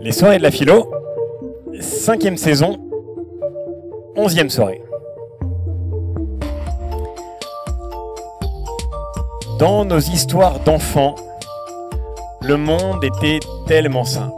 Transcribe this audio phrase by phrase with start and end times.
[0.00, 0.90] Les soirées de la philo,
[1.80, 2.76] cinquième saison,
[4.16, 4.82] onzième soirée.
[9.58, 11.14] Dans nos histoires d'enfants,
[12.42, 14.34] le monde était tellement simple.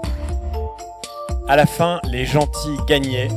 [1.48, 3.28] À la fin, les gentils gagnaient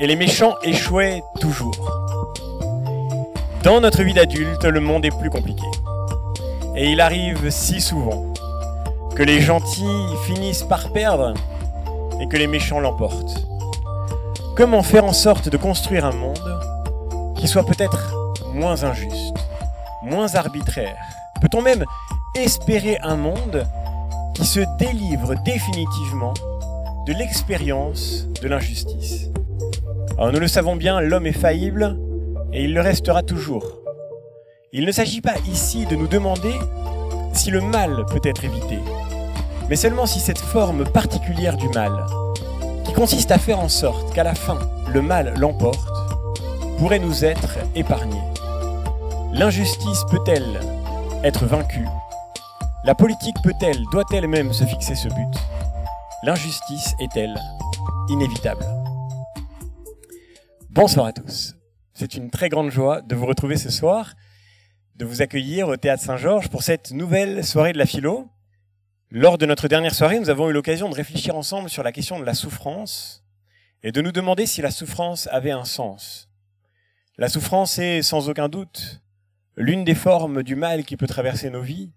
[0.00, 1.76] et les méchants échouaient toujours.
[3.64, 5.66] Dans notre vie d'adulte, le monde est plus compliqué.
[6.76, 8.32] Et il arrive si souvent
[9.16, 11.34] que les gentils finissent par perdre
[12.20, 13.44] et que les méchants l'emportent.
[14.56, 16.60] Comment faire en sorte de construire un monde
[17.36, 19.36] qui soit peut-être moins injuste,
[20.02, 20.96] moins arbitraire?
[21.40, 21.84] Peut-on même
[22.36, 23.66] espérer un monde
[24.34, 26.34] qui se délivre définitivement
[27.06, 29.27] de l'expérience de l'injustice?
[30.20, 31.96] Nous le savons bien, l'homme est faillible
[32.52, 33.64] et il le restera toujours.
[34.72, 36.52] Il ne s'agit pas ici de nous demander
[37.32, 38.78] si le mal peut être évité,
[39.70, 41.92] mais seulement si cette forme particulière du mal,
[42.84, 44.58] qui consiste à faire en sorte qu'à la fin
[44.92, 45.88] le mal l'emporte,
[46.78, 48.22] pourrait nous être épargnée.
[49.32, 50.60] L'injustice peut-elle
[51.24, 51.86] être vaincue?
[52.84, 55.38] La politique peut-elle, doit-elle même se fixer ce but?
[56.24, 57.36] L'injustice est-elle
[58.10, 58.77] inévitable?
[60.78, 61.56] Bonsoir à tous.
[61.92, 64.14] C'est une très grande joie de vous retrouver ce soir,
[64.94, 68.30] de vous accueillir au Théâtre Saint-Georges pour cette nouvelle soirée de la philo.
[69.10, 72.20] Lors de notre dernière soirée, nous avons eu l'occasion de réfléchir ensemble sur la question
[72.20, 73.24] de la souffrance
[73.82, 76.30] et de nous demander si la souffrance avait un sens.
[77.16, 79.02] La souffrance est sans aucun doute
[79.56, 81.90] l'une des formes du mal qui peut traverser nos vies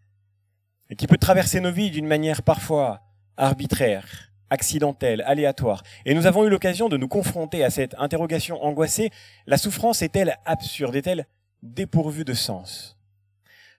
[0.89, 3.01] et qui peut traverser nos vies d'une manière parfois
[3.37, 5.81] arbitraire, accidentelle, aléatoire.
[6.05, 9.09] Et nous avons eu l'occasion de nous confronter à cette interrogation angoissée.
[9.47, 10.95] La souffrance est-elle absurde?
[10.95, 11.25] Est-elle
[11.63, 12.99] dépourvue de sens?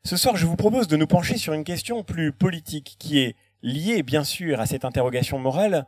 [0.02, 3.36] Ce soir, je vous propose de nous pencher sur une question plus politique qui est
[3.62, 5.86] liée bien sûr à cette interrogation morale,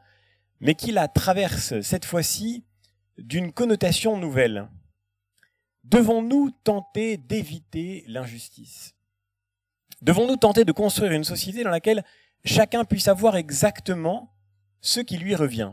[0.61, 2.63] mais qui la traverse cette fois-ci
[3.19, 4.69] d'une connotation nouvelle.
[5.83, 8.95] Devons-nous tenter d'éviter l'injustice?
[10.03, 12.05] Devons-nous tenter de construire une société dans laquelle
[12.45, 14.34] chacun puisse avoir exactement
[14.85, 15.73] ce qui lui revient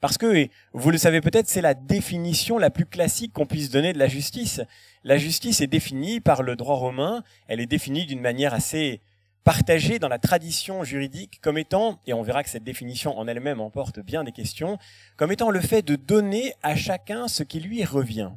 [0.00, 3.70] parce que, et vous le savez peut-être, c'est la définition la plus classique qu'on puisse
[3.70, 4.60] donner de la justice.
[5.02, 9.00] La justice est définie par le droit romain, elle est définie d'une manière assez
[9.42, 13.60] partagée dans la tradition juridique comme étant, et on verra que cette définition en elle-même
[13.60, 14.78] emporte bien des questions,
[15.16, 18.30] comme étant le fait de donner à chacun ce qui lui revient.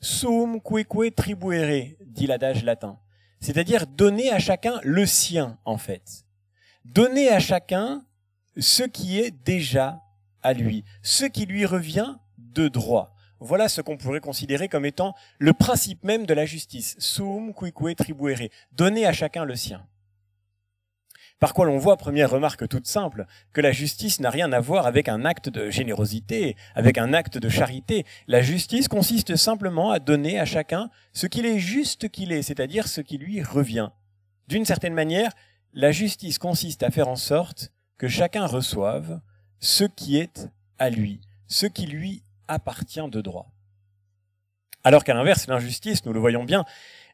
[0.00, 2.98] Sum queque tribuere, dit l'adage latin.
[3.40, 6.24] C'est-à-dire donner à chacun le sien, en fait.
[6.84, 8.02] Donner à chacun
[8.58, 10.02] ce qui est déjà
[10.42, 13.14] à lui, ce qui lui revient de droit.
[13.40, 16.96] Voilà ce qu'on pourrait considérer comme étant le principe même de la justice.
[16.98, 18.48] Sum quique tribuere.
[18.72, 19.86] Donner à chacun le sien.
[21.38, 23.24] Par quoi l'on voit, première remarque toute simple,
[23.54, 27.38] que la justice n'a rien à voir avec un acte de générosité, avec un acte
[27.38, 28.04] de charité.
[28.28, 32.88] La justice consiste simplement à donner à chacun ce qu'il est juste qu'il est, c'est-à-dire
[32.88, 33.88] ce qui lui revient.
[34.48, 35.32] D'une certaine manière,
[35.72, 39.20] la justice consiste à faire en sorte que chacun reçoive
[39.58, 43.52] ce qui est à lui, ce qui lui appartient de droit.
[44.82, 46.64] Alors qu'à l'inverse, l'injustice, nous le voyons bien,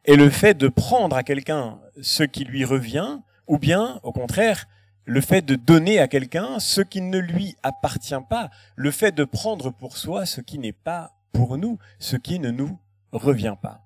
[0.05, 4.69] est le fait de prendre à quelqu'un ce qui lui revient, ou bien, au contraire,
[5.05, 9.25] le fait de donner à quelqu'un ce qui ne lui appartient pas, le fait de
[9.25, 12.79] prendre pour soi ce qui n'est pas pour nous, ce qui ne nous
[13.11, 13.83] revient pas.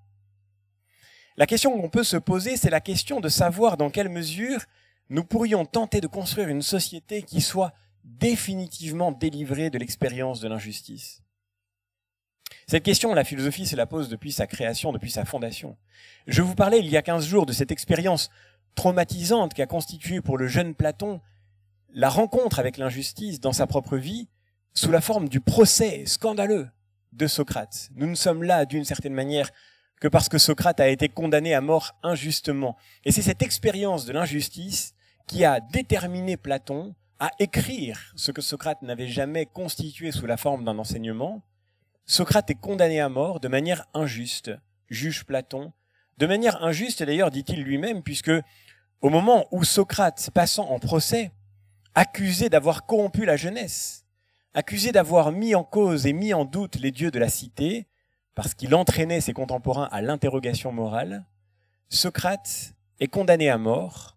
[1.38, 4.66] La question qu'on peut se poser, c'est la question de savoir dans quelle mesure
[5.10, 7.72] nous pourrions tenter de construire une société qui soit
[8.04, 11.22] définitivement délivré de l'expérience de l'injustice
[12.66, 15.76] Cette question, la philosophie se la pose depuis sa création, depuis sa fondation.
[16.26, 18.30] Je vous parlais il y a 15 jours de cette expérience
[18.76, 21.20] traumatisante qu'a constituée pour le jeune Platon
[21.92, 24.28] la rencontre avec l'injustice dans sa propre vie
[24.74, 26.68] sous la forme du procès scandaleux
[27.12, 27.90] de Socrate.
[27.96, 29.50] Nous ne sommes là d'une certaine manière
[30.00, 32.76] que parce que Socrate a été condamné à mort injustement.
[33.04, 34.94] Et c'est cette expérience de l'injustice
[35.30, 40.64] qui a déterminé Platon à écrire ce que Socrate n'avait jamais constitué sous la forme
[40.64, 41.44] d'un enseignement,
[42.04, 44.50] Socrate est condamné à mort de manière injuste,
[44.88, 45.72] juge Platon,
[46.18, 48.32] de manière injuste d'ailleurs dit-il lui-même, puisque
[49.02, 51.30] au moment où Socrate, passant en procès,
[51.94, 54.06] accusé d'avoir corrompu la jeunesse,
[54.52, 57.86] accusé d'avoir mis en cause et mis en doute les dieux de la cité,
[58.34, 61.24] parce qu'il entraînait ses contemporains à l'interrogation morale,
[61.88, 64.16] Socrate est condamné à mort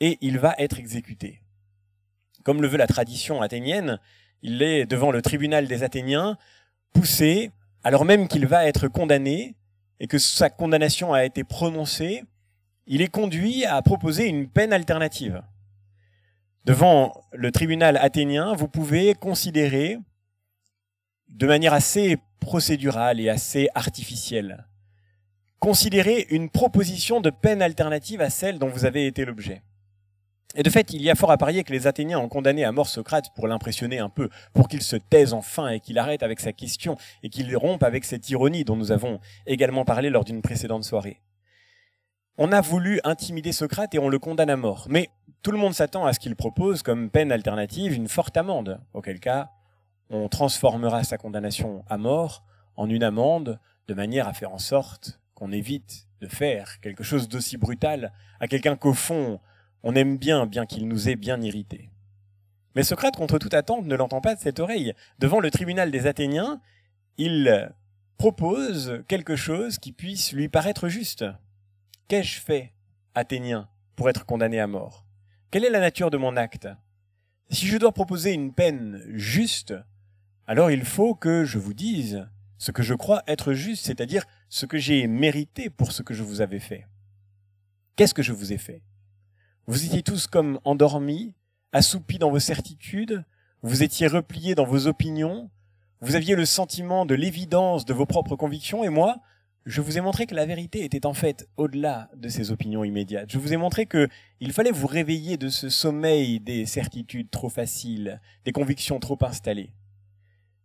[0.00, 1.42] et il va être exécuté.
[2.42, 3.98] Comme le veut la tradition athénienne,
[4.42, 6.38] il est devant le tribunal des Athéniens,
[6.92, 7.50] poussé,
[7.84, 9.54] alors même qu'il va être condamné
[10.00, 12.24] et que sa condamnation a été prononcée,
[12.86, 15.42] il est conduit à proposer une peine alternative.
[16.64, 19.98] Devant le tribunal athénien, vous pouvez considérer
[21.28, 24.66] de manière assez procédurale et assez artificielle,
[25.58, 29.62] considérer une proposition de peine alternative à celle dont vous avez été l'objet.
[30.56, 32.72] Et de fait, il y a fort à parier que les Athéniens ont condamné à
[32.72, 36.40] mort Socrate pour l'impressionner un peu, pour qu'il se taise enfin et qu'il arrête avec
[36.40, 40.42] sa question et qu'il rompe avec cette ironie dont nous avons également parlé lors d'une
[40.42, 41.20] précédente soirée.
[42.36, 44.86] On a voulu intimider Socrate et on le condamne à mort.
[44.88, 45.10] Mais
[45.42, 49.20] tout le monde s'attend à ce qu'il propose comme peine alternative une forte amende, auquel
[49.20, 49.50] cas
[50.08, 52.44] on transformera sa condamnation à mort
[52.76, 57.28] en une amende de manière à faire en sorte qu'on évite de faire quelque chose
[57.28, 59.38] d'aussi brutal à quelqu'un qu'au fond
[59.82, 61.90] on aime bien, bien qu'il nous ait bien irrités.
[62.74, 64.94] Mais Socrate, contre toute attente, ne l'entend pas de cette oreille.
[65.18, 66.60] Devant le tribunal des Athéniens,
[67.18, 67.72] il
[68.16, 71.24] propose quelque chose qui puisse lui paraître juste.
[72.08, 72.72] Qu'ai-je fait,
[73.14, 75.06] Athénien, pour être condamné à mort?
[75.50, 76.68] Quelle est la nature de mon acte?
[77.50, 79.74] Si je dois proposer une peine juste,
[80.46, 82.28] alors il faut que je vous dise
[82.58, 86.22] ce que je crois être juste, c'est-à-dire ce que j'ai mérité pour ce que je
[86.22, 86.86] vous avais fait.
[87.96, 88.82] Qu'est-ce que je vous ai fait?
[89.66, 91.34] Vous étiez tous comme endormis,
[91.72, 93.24] assoupis dans vos certitudes,
[93.62, 95.50] vous étiez repliés dans vos opinions,
[96.00, 99.20] vous aviez le sentiment de l'évidence de vos propres convictions, et moi,
[99.66, 103.30] je vous ai montré que la vérité était en fait au-delà de ces opinions immédiates.
[103.30, 104.08] Je vous ai montré que
[104.40, 109.70] il fallait vous réveiller de ce sommeil des certitudes trop faciles, des convictions trop installées.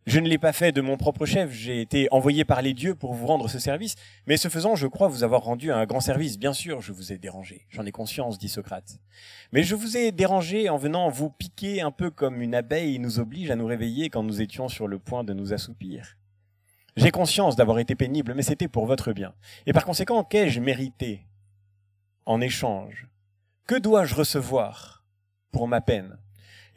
[0.06, 2.94] Je ne l'ai pas fait de mon propre chef, j'ai été envoyé par les dieux
[2.94, 3.96] pour vous rendre ce service,
[4.28, 6.38] mais ce faisant, je crois vous avoir rendu un grand service.
[6.38, 9.00] Bien sûr, je vous ai dérangé, j'en ai conscience, dit Socrate.
[9.52, 13.18] Mais je vous ai dérangé en venant vous piquer un peu comme une abeille nous
[13.20, 16.18] oblige à nous réveiller quand nous étions sur le point de nous assoupir.
[16.96, 19.34] J'ai conscience d'avoir été pénible, mais c'était pour votre bien.
[19.66, 21.26] Et par conséquent, qu'ai-je mérité
[22.28, 23.08] en échange?
[23.66, 25.04] Que dois-je recevoir
[25.52, 26.16] pour ma peine?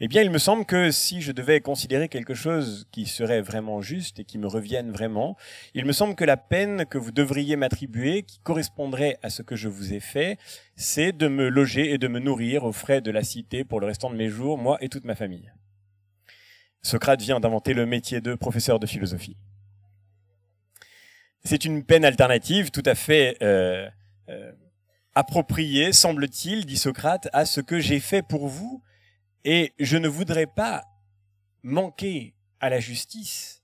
[0.01, 3.81] Eh bien, il me semble que si je devais considérer quelque chose qui serait vraiment
[3.81, 5.35] juste et qui me revienne vraiment,
[5.73, 9.57] il me semble que la peine que vous devriez m'attribuer, qui correspondrait à ce que
[9.57, 10.37] je vous ai fait,
[10.77, 13.87] c'est de me loger et de me nourrir aux frais de la cité pour le
[13.87, 15.51] restant de mes jours, moi et toute ma famille.
[16.81, 19.35] Socrate vient d'inventer le métier de professeur de philosophie.
[21.43, 23.89] C'est une peine alternative tout à fait euh,
[24.29, 24.53] euh,
[25.13, 28.81] appropriée, semble-t-il, dit Socrate, à ce que j'ai fait pour vous
[29.45, 30.83] et je ne voudrais pas
[31.63, 33.63] manquer à la justice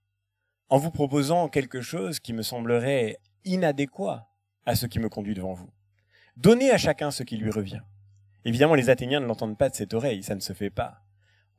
[0.70, 4.28] en vous proposant quelque chose qui me semblerait inadéquat
[4.66, 5.70] à ce qui me conduit devant vous.
[6.38, 7.82] Donnez à chacun ce qui lui revient.
[8.46, 11.02] Évidemment, les Athéniens ne l'entendent pas de cette oreille, ça ne se fait pas.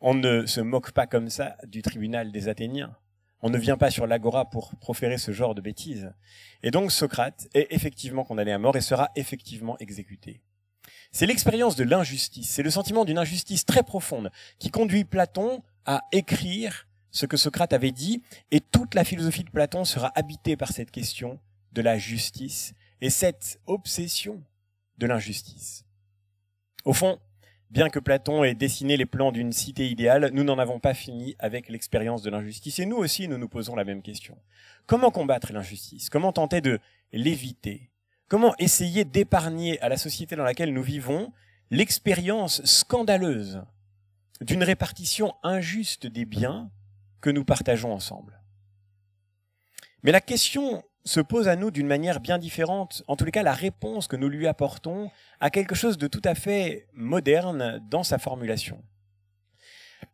[0.00, 2.96] On ne se moque pas comme ça du tribunal des Athéniens.
[3.40, 6.12] On ne vient pas sur l'agora pour proférer ce genre de bêtises.
[6.62, 10.42] Et donc Socrate est effectivement condamné à mort et sera effectivement exécuté.
[11.12, 16.02] C'est l'expérience de l'injustice, c'est le sentiment d'une injustice très profonde qui conduit Platon à
[16.12, 20.72] écrire ce que Socrate avait dit, et toute la philosophie de Platon sera habitée par
[20.72, 21.40] cette question
[21.72, 24.42] de la justice et cette obsession
[24.98, 25.84] de l'injustice.
[26.84, 27.18] Au fond,
[27.70, 31.34] bien que Platon ait dessiné les plans d'une cité idéale, nous n'en avons pas fini
[31.38, 34.36] avec l'expérience de l'injustice, et nous aussi nous nous posons la même question.
[34.86, 36.10] Comment combattre l'injustice?
[36.10, 36.78] Comment tenter de
[37.12, 37.90] l'éviter?
[38.28, 41.32] Comment essayer d'épargner à la société dans laquelle nous vivons
[41.70, 43.62] l'expérience scandaleuse
[44.40, 46.70] d'une répartition injuste des biens
[47.20, 48.40] que nous partageons ensemble?
[50.02, 53.44] Mais la question se pose à nous d'une manière bien différente, en tous les cas
[53.44, 58.02] la réponse que nous lui apportons à quelque chose de tout à fait moderne dans
[58.02, 58.82] sa formulation.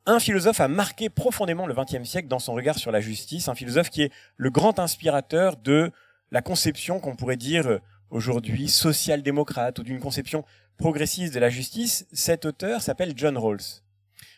[0.05, 3.55] Un philosophe a marqué profondément le XXe siècle dans son regard sur la justice, un
[3.55, 5.91] philosophe qui est le grand inspirateur de
[6.31, 7.81] la conception qu'on pourrait dire
[8.13, 10.45] aujourd'hui social-démocrate ou d'une conception
[10.77, 13.83] progressiste de la justice, cet auteur s'appelle John Rawls.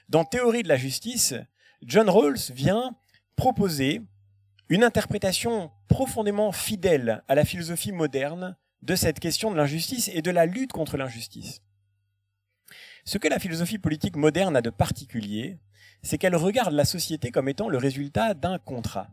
[0.08, 1.34] Dans Théorie de la justice,
[1.82, 2.96] John Rawls vient
[3.36, 4.00] proposer
[4.68, 10.30] une interprétation profondément fidèle à la philosophie moderne de cette question de l'injustice et de
[10.30, 11.60] la lutte contre l'injustice.
[13.04, 15.58] Ce que la philosophie politique moderne a de particulier,
[16.02, 19.08] c'est qu'elle regarde la société comme étant le résultat d'un contrat.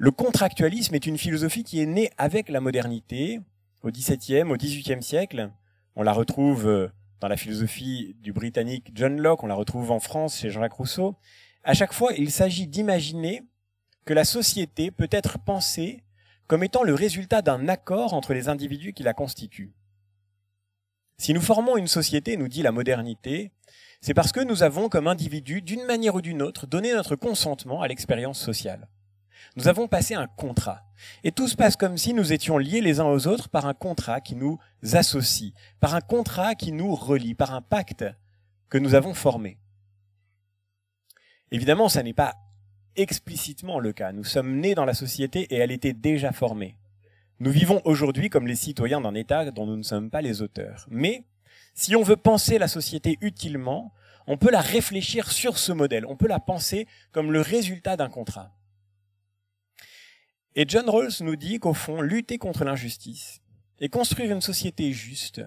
[0.00, 3.40] Le contractualisme est une philosophie qui est née avec la modernité
[3.82, 5.50] au XVIIe, au XVIIIe siècle.
[5.96, 6.88] On la retrouve euh,
[7.18, 11.16] dans la philosophie du britannique John Locke, on la retrouve en France chez Jean-Jacques Rousseau.
[11.64, 13.42] À chaque fois, il s'agit d'imaginer
[14.04, 16.04] que la société peut être pensée
[16.46, 19.72] comme étant le résultat d'un accord entre les individus qui la constituent.
[21.16, 23.50] Si nous formons une société, nous dit la modernité,
[24.00, 27.82] c'est parce que nous avons comme individus, d'une manière ou d'une autre, donné notre consentement
[27.82, 28.86] à l'expérience sociale.
[29.56, 30.82] Nous avons passé un contrat.
[31.24, 33.74] Et tout se passe comme si nous étions liés les uns aux autres par un
[33.74, 34.58] contrat qui nous
[34.92, 38.04] associe, par un contrat qui nous relie, par un pacte
[38.68, 39.58] que nous avons formé.
[41.50, 42.34] Évidemment, ça n'est pas
[42.96, 44.12] explicitement le cas.
[44.12, 46.76] Nous sommes nés dans la société et elle était déjà formée.
[47.40, 50.86] Nous vivons aujourd'hui comme les citoyens d'un État dont nous ne sommes pas les auteurs.
[50.90, 51.24] Mais
[51.74, 53.92] si on veut penser la société utilement,
[54.26, 58.10] on peut la réfléchir sur ce modèle, on peut la penser comme le résultat d'un
[58.10, 58.57] contrat.
[60.58, 63.40] Et John Rawls nous dit qu'au fond, lutter contre l'injustice
[63.78, 65.40] et construire une société juste,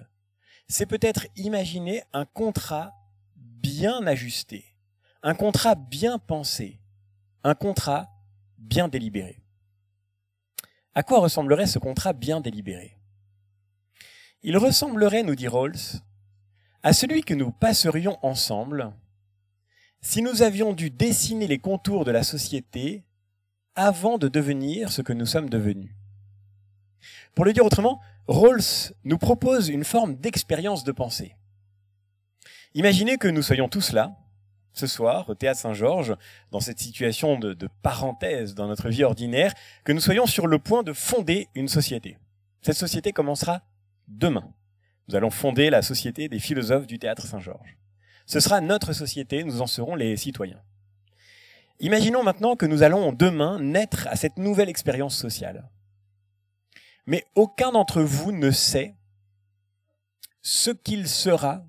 [0.68, 2.94] c'est peut-être imaginer un contrat
[3.36, 4.64] bien ajusté,
[5.22, 6.80] un contrat bien pensé,
[7.44, 8.08] un contrat
[8.56, 9.42] bien délibéré.
[10.94, 12.96] À quoi ressemblerait ce contrat bien délibéré?
[14.42, 16.00] Il ressemblerait, nous dit Rawls,
[16.82, 18.94] à celui que nous passerions ensemble
[20.00, 23.04] si nous avions dû dessiner les contours de la société
[23.74, 25.90] avant de devenir ce que nous sommes devenus.
[27.34, 31.36] Pour le dire autrement, Rawls nous propose une forme d'expérience de pensée.
[32.74, 34.16] Imaginez que nous soyons tous là,
[34.72, 36.16] ce soir, au théâtre Saint-Georges,
[36.50, 39.52] dans cette situation de, de, parenthèse dans notre vie ordinaire,
[39.84, 42.16] que nous soyons sur le point de fonder une société.
[42.62, 43.62] Cette société commencera
[44.08, 44.50] demain.
[45.08, 47.76] Nous allons fonder la société des philosophes du théâtre Saint-Georges.
[48.24, 50.62] Ce sera notre société, nous en serons les citoyens.
[51.80, 55.68] Imaginons maintenant que nous allons demain naître à cette nouvelle expérience sociale.
[57.06, 58.94] Mais aucun d'entre vous ne sait
[60.42, 61.64] ce qu'il sera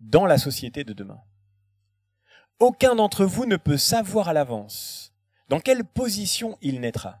[0.00, 1.20] dans la société de demain.
[2.60, 5.12] Aucun d'entre vous ne peut savoir à l'avance
[5.48, 7.20] dans quelle position il naîtra,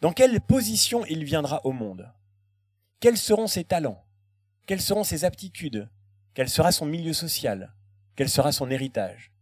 [0.00, 2.12] dans quelle position il viendra au monde,
[3.00, 4.04] quels seront ses talents,
[4.66, 5.88] quelles seront ses aptitudes,
[6.34, 7.74] quel sera son milieu social,
[8.14, 9.32] quel sera son héritage.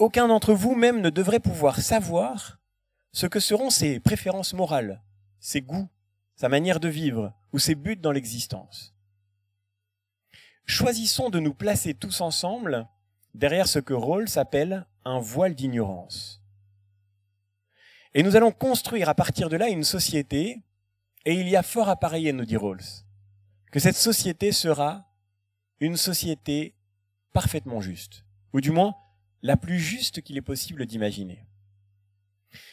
[0.00, 2.58] Aucun d'entre vous même ne devrait pouvoir savoir
[3.12, 5.00] ce que seront ses préférences morales,
[5.38, 5.88] ses goûts,
[6.34, 8.92] sa manière de vivre ou ses buts dans l'existence
[10.70, 12.88] choisissons de nous placer tous ensemble
[13.34, 16.40] derrière ce que Rawls appelle un voile d'ignorance.
[18.14, 20.62] Et nous allons construire à partir de là une société,
[21.24, 23.04] et il y a fort à parier, nous dit Rawls,
[23.70, 25.06] que cette société sera
[25.80, 26.74] une société
[27.32, 28.96] parfaitement juste, ou du moins
[29.42, 31.44] la plus juste qu'il est possible d'imaginer.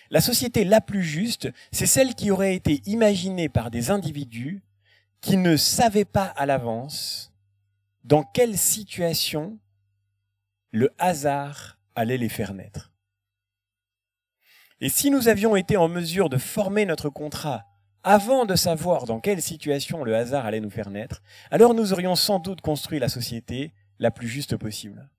[0.09, 4.62] La société la plus juste, c'est celle qui aurait été imaginée par des individus
[5.21, 7.33] qui ne savaient pas à l'avance
[8.03, 9.59] dans quelle situation
[10.71, 12.91] le hasard allait les faire naître.
[14.79, 17.65] Et si nous avions été en mesure de former notre contrat
[18.03, 21.21] avant de savoir dans quelle situation le hasard allait nous faire naître,
[21.51, 25.09] alors nous aurions sans doute construit la société la plus juste possible.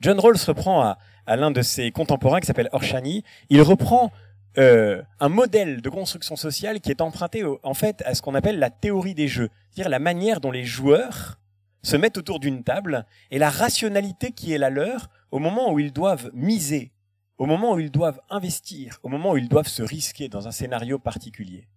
[0.00, 0.96] John Rawls reprend
[1.26, 4.10] à, l'un de ses contemporains qui s'appelle Orshani, il reprend
[4.58, 8.58] euh, un modèle de construction sociale qui est emprunté en fait à ce qu'on appelle
[8.58, 11.38] la théorie des jeux, c'est-à-dire la manière dont les joueurs
[11.82, 15.78] se mettent autour d'une table et la rationalité qui est la leur au moment où
[15.78, 16.90] ils doivent miser,
[17.38, 20.52] au moment où ils doivent investir, au moment où ils doivent se risquer dans un
[20.52, 21.68] scénario particulier.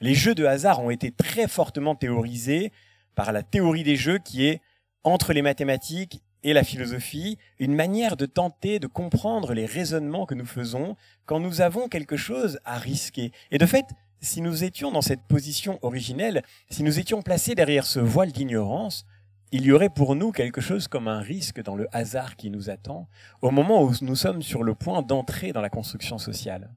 [0.00, 2.72] Les jeux de hasard ont été très fortement théorisés
[3.14, 4.60] par la théorie des jeux qui est
[5.04, 10.34] entre les mathématiques et la philosophie, une manière de tenter de comprendre les raisonnements que
[10.34, 10.96] nous faisons
[11.26, 13.32] quand nous avons quelque chose à risquer.
[13.50, 13.86] Et de fait,
[14.20, 19.06] si nous étions dans cette position originelle, si nous étions placés derrière ce voile d'ignorance,
[19.52, 22.70] il y aurait pour nous quelque chose comme un risque dans le hasard qui nous
[22.70, 23.08] attend
[23.40, 26.70] au moment où nous sommes sur le point d'entrer dans la construction sociale.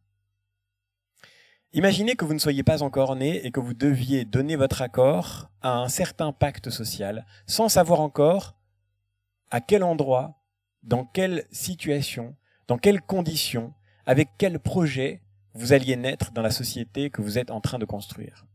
[1.74, 5.50] Imaginez que vous ne soyez pas encore né et que vous deviez donner votre accord
[5.62, 8.57] à un certain pacte social sans savoir encore
[9.52, 10.42] à quel endroit,
[10.84, 12.36] dans quelle situation,
[12.68, 13.74] dans quelles conditions,
[14.06, 15.22] avec quel projet
[15.54, 18.46] vous alliez naître dans la société que vous êtes en train de construire.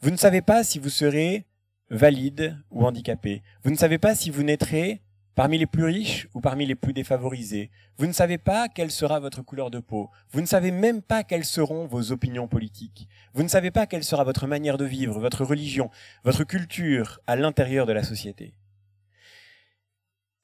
[0.00, 1.46] Vous ne savez pas si vous serez
[1.90, 3.42] valide ou handicapé.
[3.62, 5.02] Vous ne savez pas si vous naîtrez
[5.34, 7.70] parmi les plus riches ou parmi les plus défavorisés.
[7.98, 10.10] Vous ne savez pas quelle sera votre couleur de peau.
[10.30, 13.08] Vous ne savez même pas quelles seront vos opinions politiques.
[13.32, 15.90] Vous ne savez pas quelle sera votre manière de vivre, votre religion,
[16.22, 18.54] votre culture à l'intérieur de la société.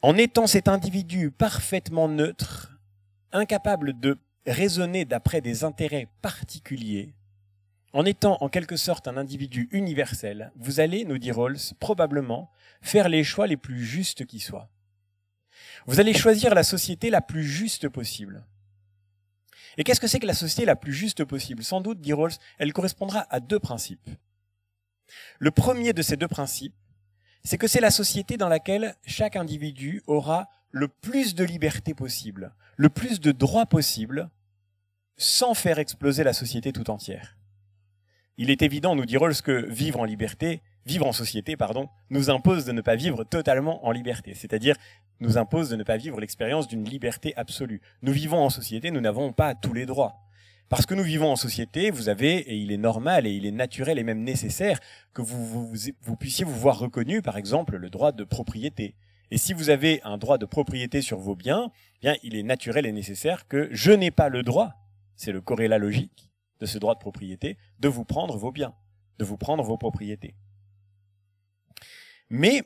[0.02, 2.78] En étant cet individu parfaitement neutre,
[3.32, 7.14] incapable de raisonner d'après des intérêts particuliers,
[7.92, 13.08] en étant en quelque sorte un individu universel, vous allez, nous dit Rawls, probablement faire
[13.10, 14.70] les choix les plus justes qui soient.
[15.86, 18.46] Vous allez choisir la société la plus juste possible.
[19.76, 21.62] Et qu'est-ce que c'est que la société la plus juste possible?
[21.62, 24.08] Sans doute, dit Rawls, elle correspondra à deux principes.
[25.38, 26.74] Le premier de ces deux principes,
[27.42, 32.54] c'est que c'est la société dans laquelle chaque individu aura le plus de liberté possible,
[32.76, 34.30] le plus de droits possible,
[35.16, 37.36] sans faire exploser la société tout entière.
[38.36, 42.30] Il est évident, nous dit Rawls, que vivre en liberté, vivre en société, pardon, nous
[42.30, 44.76] impose de ne pas vivre totalement en liberté, c'est-à-dire
[45.20, 47.82] nous impose de ne pas vivre l'expérience d'une liberté absolue.
[48.00, 50.16] Nous vivons en société, nous n'avons pas tous les droits.
[50.70, 53.50] Parce que nous vivons en société, vous avez, et il est normal et il est
[53.50, 54.78] naturel et même nécessaire
[55.12, 55.74] que vous,
[56.16, 58.94] puissiez vous voir reconnu, par exemple, le droit de propriété.
[59.32, 62.86] Et si vous avez un droit de propriété sur vos biens, bien, il est naturel
[62.86, 64.74] et nécessaire que je n'ai pas le droit,
[65.16, 68.74] c'est le corrélat logique de ce droit de propriété, de vous prendre vos biens,
[69.18, 70.36] de vous prendre vos propriétés.
[72.28, 72.62] Mais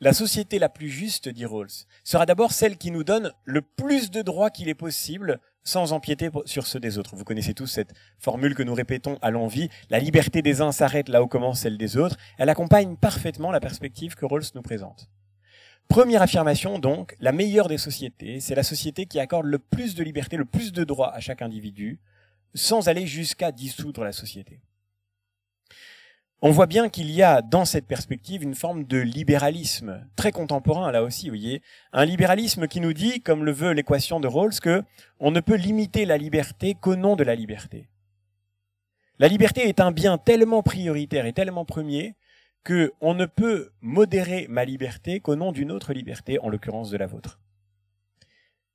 [0.00, 4.10] la société la plus juste, dit Rawls, sera d'abord celle qui nous donne le plus
[4.10, 7.16] de droits qu'il est possible sans empiéter sur ceux des autres.
[7.16, 11.08] Vous connaissez tous cette formule que nous répétons à l'envie, la liberté des uns s'arrête
[11.08, 12.16] là où commence celle des autres.
[12.38, 15.08] Elle accompagne parfaitement la perspective que Rawls nous présente.
[15.88, 20.04] Première affirmation, donc, la meilleure des sociétés, c'est la société qui accorde le plus de
[20.04, 21.98] liberté, le plus de droits à chaque individu,
[22.54, 24.60] sans aller jusqu'à dissoudre la société.
[26.40, 30.92] On voit bien qu'il y a dans cette perspective une forme de libéralisme très contemporain
[30.92, 34.60] là aussi, vous voyez, un libéralisme qui nous dit, comme le veut l'équation de Rawls,
[34.60, 34.84] que
[35.18, 37.88] on ne peut limiter la liberté qu'au nom de la liberté.
[39.18, 42.14] La liberté est un bien tellement prioritaire et tellement premier
[42.62, 46.98] que on ne peut modérer ma liberté qu'au nom d'une autre liberté, en l'occurrence de
[46.98, 47.40] la vôtre.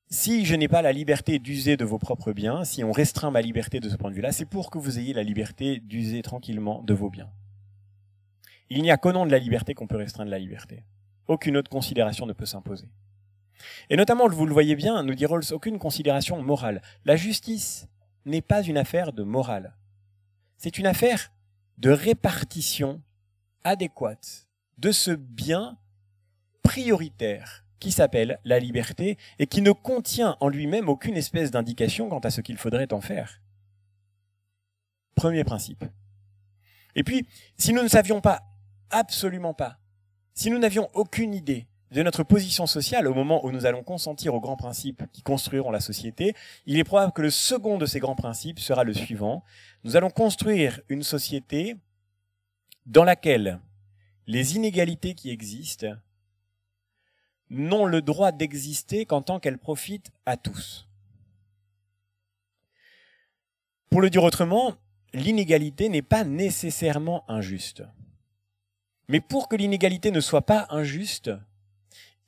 [0.10, 3.42] Si je n'ai pas la liberté d'user de vos propres biens, si on restreint ma
[3.42, 6.84] liberté de ce point de vue-là, c'est pour que vous ayez la liberté d'user tranquillement
[6.84, 7.30] de vos biens.
[8.76, 10.84] Il n'y a qu'au nom de la liberté qu'on peut restreindre la liberté.
[11.28, 12.90] Aucune autre considération ne peut s'imposer.
[13.92, 16.82] Et notamment, vous le voyez bien, nous dit Rawls, aucune considération morale.
[17.06, 17.88] La justice
[18.26, 19.78] n'est pas une affaire de morale.
[20.58, 21.32] C'est une affaire
[21.78, 23.04] de répartition
[23.64, 24.48] adéquate
[24.80, 25.78] de ce bien
[26.64, 32.20] prioritaire qui s'appelle la liberté et qui ne contient en lui-même aucune espèce d'indication quant
[32.20, 33.40] à ce qu'il faudrait en faire.
[35.14, 35.86] Premier principe.
[36.96, 38.42] Et puis, si nous ne savions pas
[38.96, 39.80] Absolument pas.
[40.36, 44.36] Si nous n'avions aucune idée de notre position sociale au moment où nous allons consentir
[44.36, 46.36] aux grands principes qui construiront la société,
[46.68, 49.44] il est probable que le second de ces grands principes sera le suivant.
[49.84, 51.76] Nous allons construire une société
[52.86, 53.60] dans laquelle
[54.28, 55.88] les inégalités qui existent
[57.50, 60.88] n'ont le droit d'exister qu'en tant qu'elles profitent à tous.
[63.90, 64.76] Pour le dire autrement,
[65.16, 67.84] l'inégalité n'est pas nécessairement injuste.
[69.08, 71.32] Mais pour que l'inégalité ne soit pas injuste,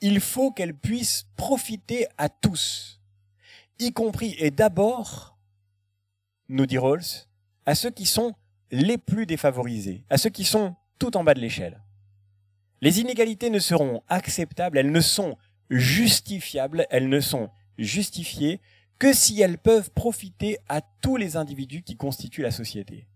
[0.01, 3.01] il faut qu'elle puisse profiter à tous,
[3.79, 5.37] y compris et d'abord,
[6.49, 7.27] nous dit Rawls,
[7.65, 8.33] à ceux qui sont
[8.71, 11.81] les plus défavorisés, à ceux qui sont tout en bas de l'échelle.
[12.81, 15.37] Les inégalités ne seront acceptables, elles ne sont
[15.69, 18.61] justifiables, elles ne sont justifiées
[18.99, 23.07] que si elles peuvent profiter à tous les individus qui constituent la société.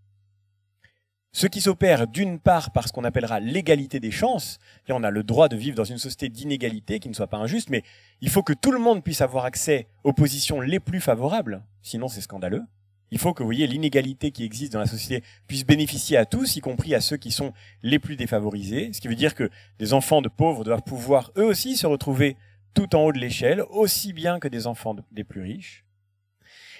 [1.32, 5.10] Ce qui s'opère d'une part par ce qu'on appellera l'égalité des chances, et on a
[5.10, 7.84] le droit de vivre dans une société d'inégalité qui ne soit pas injuste, mais
[8.20, 12.08] il faut que tout le monde puisse avoir accès aux positions les plus favorables, sinon
[12.08, 12.64] c'est scandaleux.
[13.12, 16.56] Il faut que, vous voyez, l'inégalité qui existe dans la société puisse bénéficier à tous,
[16.56, 19.92] y compris à ceux qui sont les plus défavorisés, ce qui veut dire que des
[19.92, 22.36] enfants de pauvres doivent pouvoir eux aussi se retrouver
[22.74, 25.84] tout en haut de l'échelle, aussi bien que des enfants des plus riches.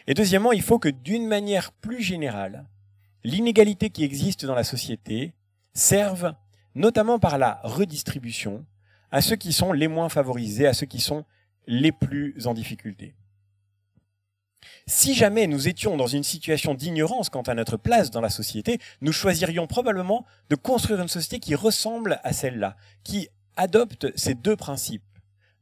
[0.07, 2.65] Et deuxièmement, il faut que d'une manière plus générale,
[3.25, 5.35] l'inégalité qui existe dans la société
[5.75, 6.35] serve,
[6.75, 8.65] notamment par la redistribution,
[9.11, 11.25] à ceux qui sont les moins favorisés, à ceux qui sont
[11.67, 13.15] les plus en difficulté.
[14.87, 18.79] Si jamais nous étions dans une situation d'ignorance quant à notre place dans la société,
[19.01, 24.57] nous choisirions probablement de construire une société qui ressemble à celle-là, qui adopte ces deux
[24.57, 25.03] principes.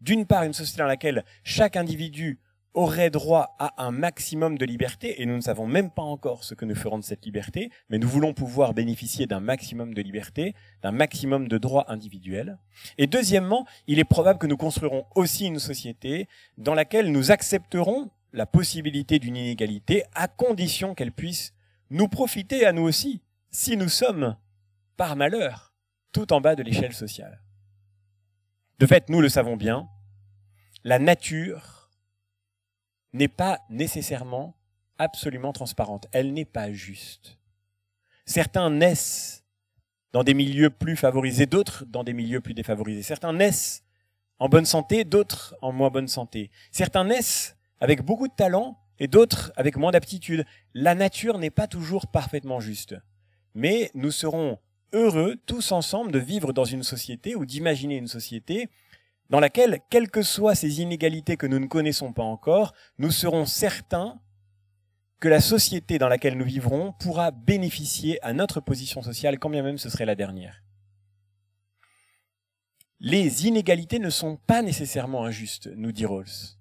[0.01, 2.39] D'une part, une société dans laquelle chaque individu
[2.75, 6.55] aurait droit à un maximum de liberté, et nous ne savons même pas encore ce
[6.55, 10.55] que nous ferons de cette liberté, mais nous voulons pouvoir bénéficier d'un maximum de liberté,
[10.83, 12.59] d'un maximum de droits individuels.
[12.99, 18.11] Et deuxièmement, il est probable que nous construirons aussi une société dans laquelle nous accepterons
[18.33, 21.55] la possibilité d'une inégalité à condition qu'elle puisse
[21.91, 24.37] nous profiter à nous aussi, si nous sommes,
[24.97, 25.73] par malheur,
[26.13, 27.43] tout en bas de l'échelle sociale.
[28.79, 29.89] De fait, nous le savons bien,
[30.85, 31.78] la nature
[33.13, 34.57] n'est pas nécessairement
[34.99, 36.07] absolument transparente.
[36.13, 37.39] Elle n'est pas juste.
[38.27, 39.45] Certains naissent
[40.13, 43.03] dans des milieux plus favorisés, d'autres dans des milieux plus défavorisés.
[43.03, 43.85] Certains naissent
[44.39, 46.51] en bonne santé, d'autres en moins bonne santé.
[46.71, 50.45] Certains naissent avec beaucoup de talent et d'autres avec moins d'aptitude.
[50.75, 52.97] La nature n'est pas toujours parfaitement juste.
[53.55, 54.59] Mais nous serons
[54.93, 58.69] heureux tous ensemble de vivre dans une société ou d'imaginer une société
[59.31, 63.45] dans laquelle, quelles que soient ces inégalités que nous ne connaissons pas encore, nous serons
[63.45, 64.21] certains
[65.21, 69.63] que la société dans laquelle nous vivrons pourra bénéficier à notre position sociale, quand bien
[69.63, 70.63] même ce serait la dernière.
[73.01, 76.57] Les inégalités ne sont pas nécessairement injustes, nous dit Rawls.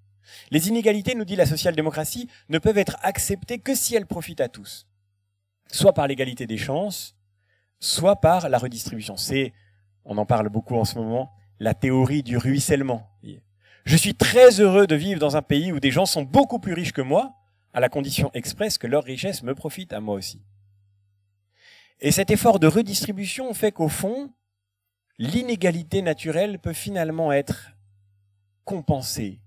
[0.52, 4.50] Les inégalités, nous dit la social-démocratie, ne peuvent être acceptées que si elles profitent à
[4.50, 4.88] tous.
[5.72, 7.16] Soit par l'égalité des chances,
[7.80, 9.18] soit par la redistribution.
[9.18, 9.54] C'est,
[10.06, 13.10] on en parle beaucoup en ce moment, la théorie du ruissellement.
[13.86, 16.74] Je suis très heureux de vivre dans un pays où des gens sont beaucoup plus
[16.74, 17.36] riches que moi,
[17.74, 20.42] à la condition expresse que leur richesse me profite à moi aussi.
[22.00, 24.34] Et cet effort de redistribution fait qu'au fond,
[25.18, 27.72] l'inégalité naturelle peut finalement être
[28.66, 29.40] compensée,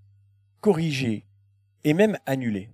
[0.61, 1.27] corrigée
[1.85, 2.71] et même annulée.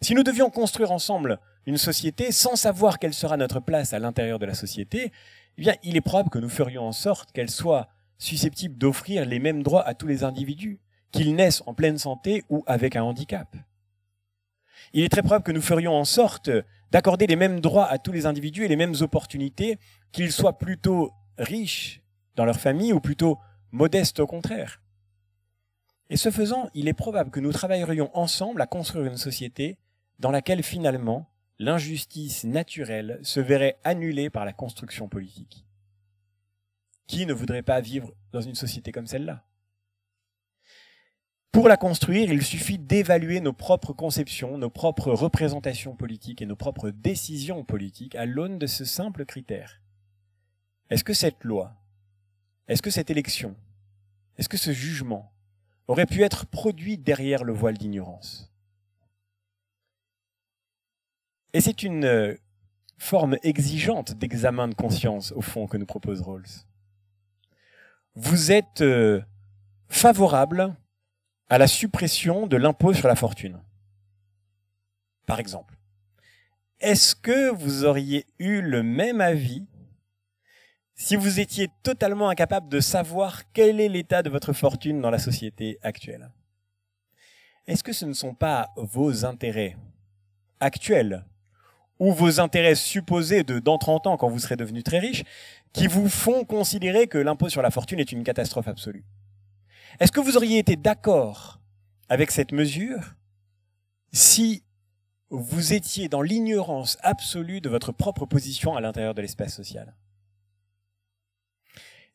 [0.00, 4.38] Si nous devions construire ensemble une société sans savoir quelle sera notre place à l'intérieur
[4.38, 5.12] de la société,
[5.58, 7.88] eh bien, il est probable que nous ferions en sorte qu'elle soit
[8.22, 10.80] susceptible d'offrir les mêmes droits à tous les individus,
[11.10, 13.56] qu'ils naissent en pleine santé ou avec un handicap
[14.92, 16.50] il est très probable que nous ferions en sorte
[16.90, 19.78] d'accorder les mêmes droits à tous les individus et les mêmes opportunités,
[20.12, 22.02] qu'ils soient plutôt riches
[22.36, 23.38] dans leur famille ou plutôt
[23.70, 24.82] modestes au contraire.
[26.10, 29.78] Et ce faisant, il est probable que nous travaillerions ensemble à construire une société
[30.18, 35.64] dans laquelle finalement l'injustice naturelle se verrait annulée par la construction politique.
[37.06, 39.44] Qui ne voudrait pas vivre dans une société comme celle-là
[41.52, 46.56] pour la construire, il suffit d'évaluer nos propres conceptions, nos propres représentations politiques et nos
[46.56, 49.82] propres décisions politiques à l'aune de ce simple critère.
[50.88, 51.76] Est-ce que cette loi,
[52.68, 53.54] est-ce que cette élection,
[54.38, 55.30] est-ce que ce jugement
[55.88, 58.50] aurait pu être produit derrière le voile d'ignorance?
[61.52, 62.34] Et c'est une euh,
[62.96, 66.64] forme exigeante d'examen de conscience, au fond, que nous propose Rawls.
[68.14, 69.22] Vous êtes euh,
[69.88, 70.74] favorable
[71.48, 73.60] à la suppression de l'impôt sur la fortune.
[75.26, 75.74] Par exemple.
[76.80, 79.64] Est-ce que vous auriez eu le même avis
[80.94, 85.18] si vous étiez totalement incapable de savoir quel est l'état de votre fortune dans la
[85.18, 86.30] société actuelle?
[87.66, 89.76] Est-ce que ce ne sont pas vos intérêts
[90.58, 91.24] actuels
[91.98, 95.22] ou vos intérêts supposés de dans 30 ans quand vous serez devenu très riche
[95.72, 99.04] qui vous font considérer que l'impôt sur la fortune est une catastrophe absolue
[100.00, 101.60] est-ce que vous auriez été d'accord
[102.08, 103.14] avec cette mesure
[104.12, 104.64] si
[105.30, 109.94] vous étiez dans l'ignorance absolue de votre propre position à l'intérieur de l'espace social?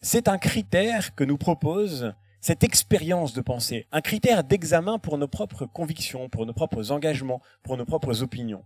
[0.01, 5.27] C'est un critère que nous propose cette expérience de pensée, un critère d'examen pour nos
[5.27, 8.63] propres convictions, pour nos propres engagements, pour nos propres opinions.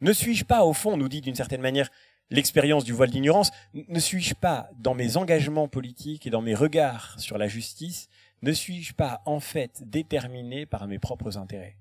[0.00, 1.90] Ne suis-je pas, au fond, nous dit d'une certaine manière
[2.30, 7.18] l'expérience du voile d'ignorance, ne suis-je pas, dans mes engagements politiques et dans mes regards
[7.18, 8.08] sur la justice,
[8.42, 11.76] ne suis-je pas en fait déterminé par mes propres intérêts?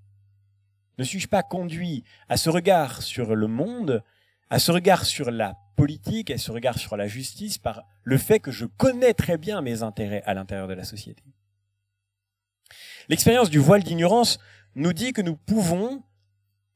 [0.98, 4.04] Ne suis-je pas conduit à ce regard sur le monde,
[4.50, 8.40] à ce regard sur la politique, à ce regard sur la justice par le fait
[8.40, 11.24] que je connais très bien mes intérêts à l'intérieur de la société?
[13.10, 14.38] L'expérience du voile d'ignorance
[14.76, 16.04] nous dit que nous pouvons,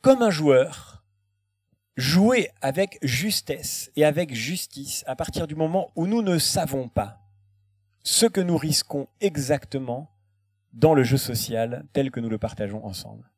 [0.01, 0.94] comme un joueur,
[1.95, 7.21] jouer avec justesse et avec justice à partir du moment où nous ne savons pas
[8.03, 10.11] ce que nous risquons exactement
[10.73, 13.31] dans le jeu social tel que nous le partageons ensemble.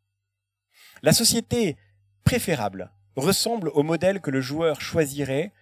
[1.04, 1.78] La société
[2.24, 5.54] préférable ressemble au modèle que le joueur choisirait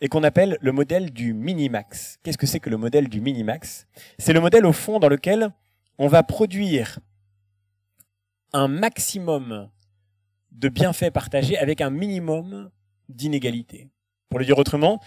[0.00, 2.18] et qu'on appelle le modèle du minimax.
[2.22, 3.86] Qu'est-ce que c'est que le modèle du minimax?
[4.18, 5.50] C'est le modèle au fond dans lequel
[5.98, 6.98] on va produire
[8.52, 9.70] un maximum
[10.52, 12.70] de bienfaits partagés avec un minimum
[13.08, 13.90] d'inégalités.
[14.28, 15.00] Pour le dire autrement,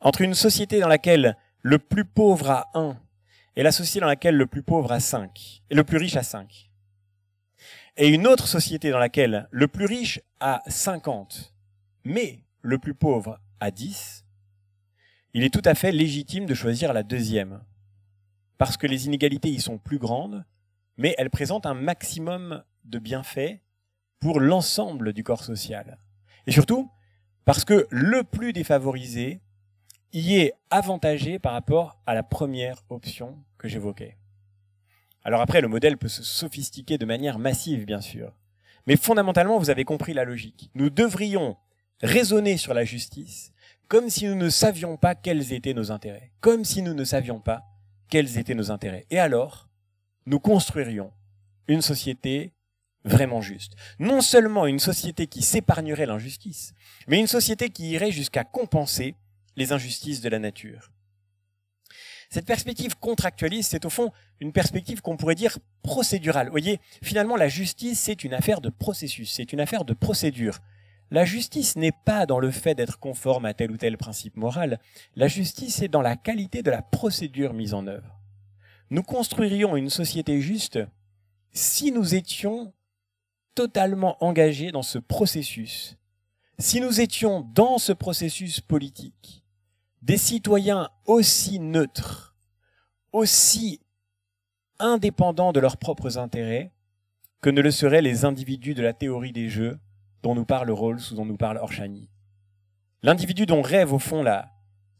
[0.00, 2.96] entre une société dans laquelle le plus pauvre a 1
[3.56, 6.22] et la société dans laquelle le plus pauvre a 5 et le plus riche a
[6.22, 6.70] 5,
[7.96, 11.54] et une autre société dans laquelle le plus riche a 50
[12.04, 14.24] mais le plus pauvre a 10,
[15.34, 17.62] il est tout à fait légitime de choisir la deuxième,
[18.58, 20.44] parce que les inégalités y sont plus grandes,
[20.96, 23.60] mais elles présentent un maximum de bienfaits
[24.20, 25.98] pour l'ensemble du corps social.
[26.46, 26.90] Et surtout,
[27.44, 29.40] parce que le plus défavorisé
[30.12, 34.16] y est avantagé par rapport à la première option que j'évoquais.
[35.24, 38.32] Alors après, le modèle peut se sophistiquer de manière massive, bien sûr.
[38.86, 40.70] Mais fondamentalement, vous avez compris la logique.
[40.74, 41.56] Nous devrions
[42.00, 43.52] raisonner sur la justice
[43.88, 46.32] comme si nous ne savions pas quels étaient nos intérêts.
[46.40, 47.62] Comme si nous ne savions pas
[48.08, 49.06] quels étaient nos intérêts.
[49.10, 49.68] Et alors,
[50.26, 51.12] nous construirions
[51.68, 52.52] une société
[53.06, 53.72] vraiment juste.
[53.98, 56.74] Non seulement une société qui s'épargnerait l'injustice,
[57.06, 59.14] mais une société qui irait jusqu'à compenser
[59.56, 60.90] les injustices de la nature.
[62.28, 66.46] Cette perspective contractualiste, c'est au fond une perspective qu'on pourrait dire procédurale.
[66.46, 70.58] Vous voyez, finalement, la justice, c'est une affaire de processus, c'est une affaire de procédure.
[71.12, 74.80] La justice n'est pas dans le fait d'être conforme à tel ou tel principe moral.
[75.14, 78.20] La justice est dans la qualité de la procédure mise en œuvre.
[78.90, 80.80] Nous construirions une société juste
[81.52, 82.72] si nous étions
[83.56, 85.96] totalement engagés dans ce processus,
[86.58, 89.42] si nous étions dans ce processus politique
[90.02, 92.36] des citoyens aussi neutres,
[93.12, 93.80] aussi
[94.78, 96.72] indépendants de leurs propres intérêts
[97.40, 99.78] que ne le seraient les individus de la théorie des jeux
[100.22, 102.08] dont nous parle Rawls ou dont nous parle Orshani.
[103.02, 104.50] L'individu dont rêve au fond la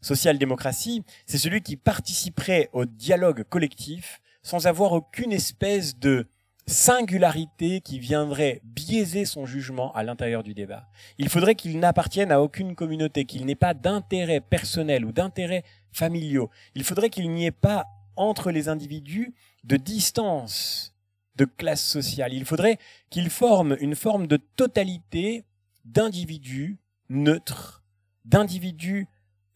[0.01, 6.27] social-démocratie, c'est celui qui participerait au dialogue collectif sans avoir aucune espèce de
[6.67, 10.87] singularité qui viendrait biaiser son jugement à l'intérieur du débat.
[11.17, 16.49] Il faudrait qu'il n'appartienne à aucune communauté, qu'il n'ait pas d'intérêt personnel ou d'intérêt familiaux.
[16.75, 17.85] Il faudrait qu'il n'y ait pas
[18.17, 20.93] entre les individus de distance
[21.35, 22.33] de classe sociale.
[22.33, 25.45] Il faudrait qu'il forme une forme de totalité
[25.85, 26.77] d'individus
[27.09, 27.83] neutres,
[28.25, 29.07] d'individus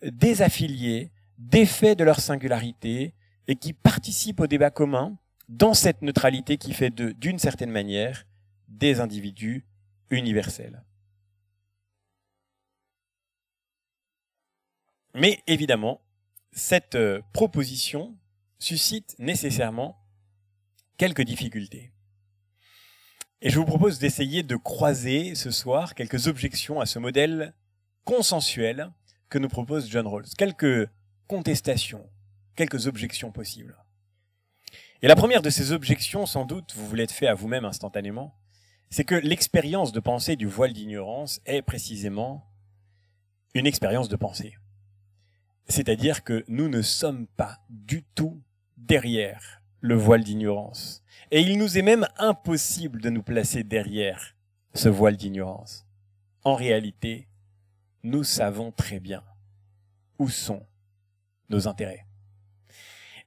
[0.02, 3.14] désaffiliés, défaits de leur singularité
[3.48, 5.18] et qui participent au débat commun
[5.52, 8.26] dans cette neutralité qui fait d'eux, d'une certaine manière,
[8.70, 9.66] des individus
[10.10, 10.82] universels.
[15.14, 16.02] Mais évidemment,
[16.54, 18.18] cette euh, proposition
[18.60, 20.02] suscite nécessairement
[20.98, 21.92] quelques difficultés.
[23.42, 27.54] Et je vous propose d'essayer de croiser ce soir quelques objections à ce modèle
[28.06, 28.90] consensuel
[29.28, 30.30] que nous propose John Rawls.
[30.38, 30.88] Quelques
[31.28, 32.10] contestations,
[32.56, 33.81] quelques objections possibles.
[35.04, 38.36] Et la première de ces objections, sans doute, vous vous l'êtes fait à vous-même instantanément,
[38.92, 42.46] c'est que l'expérience de pensée du voile d'ignorance est précisément
[43.56, 44.58] une expérience de pensée.
[45.68, 48.44] C'est-à-dire que nous ne sommes pas du tout
[48.78, 51.04] derrière le voile d'ignorance.
[51.32, 54.36] Et il nous est même impossible de nous placer derrière
[54.76, 55.88] ce voile d'ignorance.
[56.44, 57.28] En réalité,
[58.04, 59.24] nous savons très bien
[60.20, 60.64] où sont
[61.50, 62.06] nos intérêts.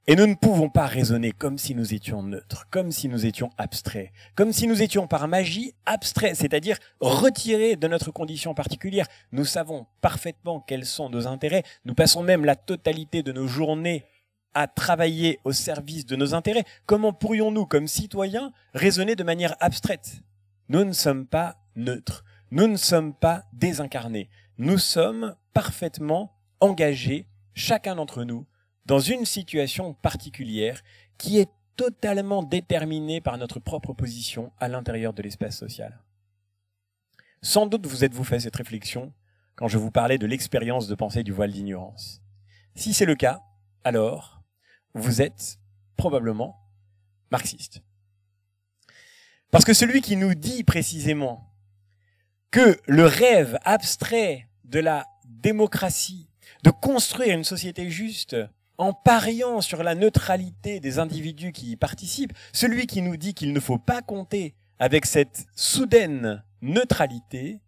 [0.07, 3.49] Et nous ne pouvons pas raisonner comme si nous étions neutres, comme si nous étions
[3.57, 9.07] abstraits, comme si nous étions par magie abstraits, c'est-à-dire retirés de notre condition particulière.
[9.31, 11.63] Nous savons parfaitement quels sont nos intérêts.
[11.85, 14.05] Nous passons même la totalité de nos journées
[14.53, 16.65] à travailler au service de nos intérêts.
[16.85, 20.21] Comment pourrions-nous, comme citoyens, raisonner de manière abstraite?
[20.69, 22.23] Nous ne sommes pas neutres.
[22.51, 24.29] Nous ne sommes pas désincarnés.
[24.59, 28.45] Nous sommes parfaitement engagés, chacun d'entre nous,
[28.85, 30.81] dans une situation particulière
[31.17, 35.99] qui est totalement déterminée par notre propre position à l'intérieur de l'espace social.
[37.41, 39.13] Sans doute vous êtes-vous fait cette réflexion
[39.55, 42.21] quand je vous parlais de l'expérience de pensée du voile d'ignorance.
[42.75, 43.41] Si c'est le cas,
[43.83, 44.41] alors
[44.93, 45.59] vous êtes
[45.95, 46.57] probablement
[47.31, 47.81] marxiste.
[49.51, 51.53] Parce que celui qui nous dit précisément
[52.51, 56.29] que le rêve abstrait de la démocratie,
[56.63, 58.35] de construire une société juste,
[58.77, 63.53] en pariant sur la neutralité des individus qui y participent, celui qui nous dit qu'il
[63.53, 67.61] ne faut pas compter avec cette soudaine neutralité,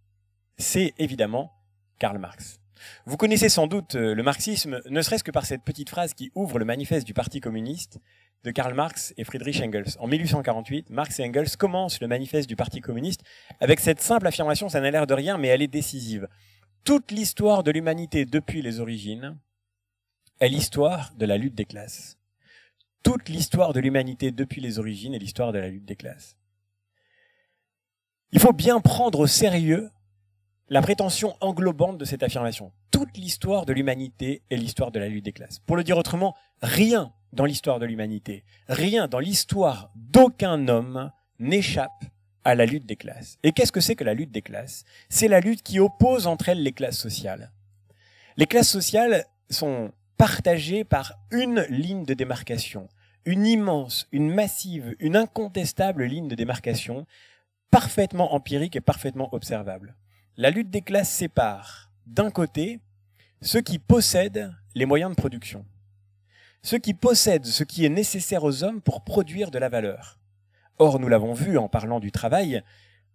[0.58, 1.54] c'est évidemment
[2.00, 2.60] Karl Marx.
[3.06, 6.32] Vous connaissez sans doute euh, le marxisme, ne serait-ce que par cette petite phrase qui
[6.36, 8.00] ouvre le manifeste du Parti communiste
[8.44, 9.98] de Karl Marx et Friedrich Engels.
[10.00, 13.22] En 1848, Marx et Engels commencent le manifeste du Parti communiste
[13.60, 16.28] avec cette simple affirmation, ça n'a l'air de rien, mais elle est décisive.
[16.84, 19.38] Toute l'histoire de l'humanité depuis les origines
[20.40, 22.18] est l'histoire de la lutte des classes.
[23.04, 26.36] Toute l'histoire de l'humanité depuis les origines est l'histoire de la lutte des classes.
[28.32, 29.90] Il faut bien prendre au sérieux
[30.70, 32.74] la prétention englobante de cette affirmation.
[32.92, 35.60] Toute l'histoire de l'humanité est l'histoire de la lutte des classes.
[35.60, 42.04] Pour le dire autrement, rien dans l'histoire de l'humanité, rien dans l'histoire d'aucun homme n'échappe
[42.44, 43.38] à la lutte des classes.
[43.44, 44.84] Et qu'est-ce que c'est que la lutte des classes?
[45.10, 47.52] C'est la lutte qui oppose entre elles les classes sociales.
[48.38, 52.90] Les classes sociales sont partagées par une ligne de démarcation,
[53.26, 57.06] une immense, une massive, une incontestable ligne de démarcation,
[57.72, 59.96] parfaitement empirique et parfaitement observable.
[60.38, 62.80] La lutte des classes sépare, d'un côté,
[63.42, 65.66] ceux qui possèdent les moyens de production,
[66.64, 70.20] ceux qui possèdent ce qui est nécessaire aux hommes pour produire de la valeur.
[70.80, 72.64] Or, nous l'avons vu en parlant du travail,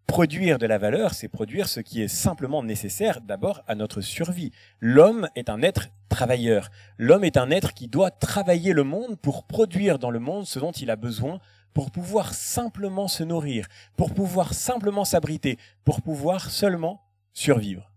[0.06, 4.52] produire de la valeur, c'est produire ce qui est simplement nécessaire d'abord à notre survie.
[4.80, 6.70] L'homme est un être travailleur.
[6.98, 10.58] L'homme est un être qui doit travailler le monde pour produire dans le monde ce
[10.58, 11.40] dont il a besoin
[11.72, 17.90] pour pouvoir simplement se nourrir, pour pouvoir simplement s'abriter, pour pouvoir seulement survivre.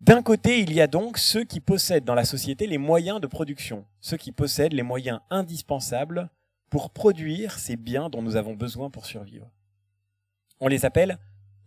[0.00, 3.26] D'un côté, il y a donc ceux qui possèdent dans la société les moyens de
[3.26, 6.30] production, ceux qui possèdent les moyens indispensables
[6.70, 9.50] pour produire ces biens dont nous avons besoin pour survivre.
[10.60, 11.18] On les appelle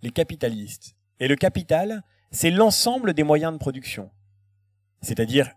[0.01, 0.95] les capitalistes.
[1.19, 4.11] Et le capital, c'est l'ensemble des moyens de production,
[5.01, 5.51] c'est-à-dire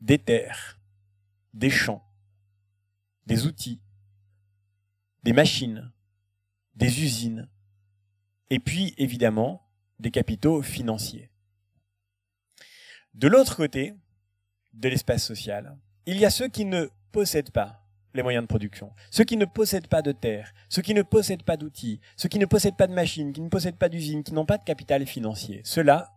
[0.00, 0.80] des terres,
[1.52, 2.02] des champs,
[3.26, 3.80] des outils,
[5.22, 5.92] des machines,
[6.74, 7.48] des usines,
[8.50, 11.30] et puis évidemment des capitaux financiers.
[13.14, 13.94] De l'autre côté
[14.72, 15.76] de l'espace social,
[16.06, 17.81] il y a ceux qui ne possèdent pas
[18.14, 21.44] les moyens de production, ceux qui ne possèdent pas de terre, ceux qui ne possèdent
[21.44, 24.34] pas d'outils, ceux qui ne possèdent pas de machines, qui ne possèdent pas d'usines, qui
[24.34, 25.62] n'ont pas de capital financier.
[25.64, 26.12] Ceux-là,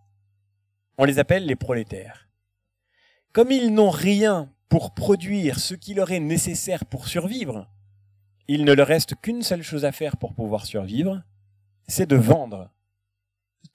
[0.98, 2.30] on les appelle les prolétaires.
[3.32, 7.70] Comme ils n'ont rien pour produire ce qui leur est nécessaire pour survivre,
[8.48, 11.24] il ne leur reste qu'une seule chose à faire pour pouvoir survivre,
[11.88, 12.72] c'est de vendre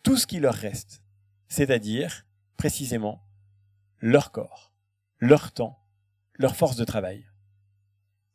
[0.03, 1.03] tout ce qui leur reste,
[1.49, 3.23] c'est-à-dire, précisément,
[3.99, 4.73] leur corps,
[5.19, 5.79] leur temps,
[6.35, 7.27] leur force de travail.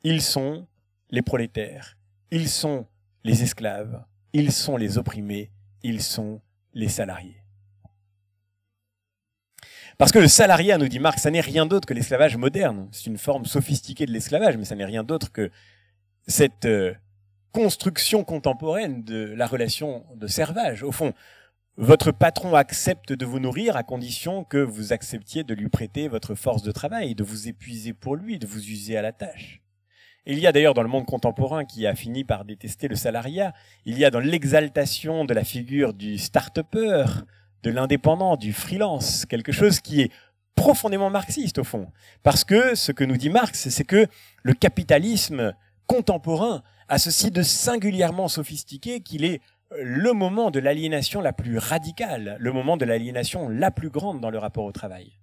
[0.07, 0.67] Ils sont
[1.09, 1.97] les prolétaires,
[2.29, 2.85] ils sont
[3.23, 5.49] les esclaves, ils sont les opprimés,
[5.81, 6.41] ils sont
[6.75, 7.41] les salariés.
[9.97, 12.87] Parce que le salariat, nous dit Marx, ça n'est rien d'autre que l'esclavage moderne.
[12.91, 15.49] C'est une forme sophistiquée de l'esclavage, mais ça n'est rien d'autre que
[16.27, 16.93] cette euh,
[17.51, 20.83] construction contemporaine de la relation de servage.
[20.83, 21.13] Au fond,
[21.77, 26.35] votre patron accepte de vous nourrir à condition que vous acceptiez de lui prêter votre
[26.35, 29.63] force de travail, de vous épuiser pour lui, de vous user à la tâche.
[30.27, 33.53] Il y a d'ailleurs dans le monde contemporain qui a fini par détester le salariat,
[33.85, 37.05] il y a dans l'exaltation de la figure du start-upper,
[37.61, 40.11] de l'indépendant, du freelance, quelque chose qui est
[40.55, 41.91] profondément marxiste au fond.
[42.23, 44.07] Parce que ce que nous dit Marx, c'est que
[44.41, 45.53] le capitalisme
[45.85, 49.41] contemporain a ceci de singulièrement sophistiqué qu'il est
[49.73, 54.21] euh, le moment de l'aliénation la plus radicale, le moment de l'aliénation la plus grande
[54.21, 55.13] dans le rapport au travail.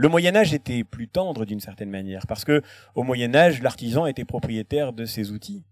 [0.00, 2.62] Le Moyen Âge était plus tendre d'une certaine manière, parce que
[2.94, 5.64] au Moyen Âge, l'artisan était propriétaire de ses outils.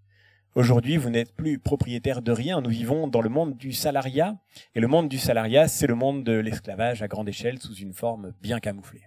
[0.56, 2.60] Aujourd'hui, vous n'êtes plus propriétaire de rien.
[2.60, 4.36] Nous vivons dans le monde du salariat,
[4.74, 7.92] et le monde du salariat, c'est le monde de l'esclavage à grande échelle sous une
[7.92, 9.04] forme bien camouflée.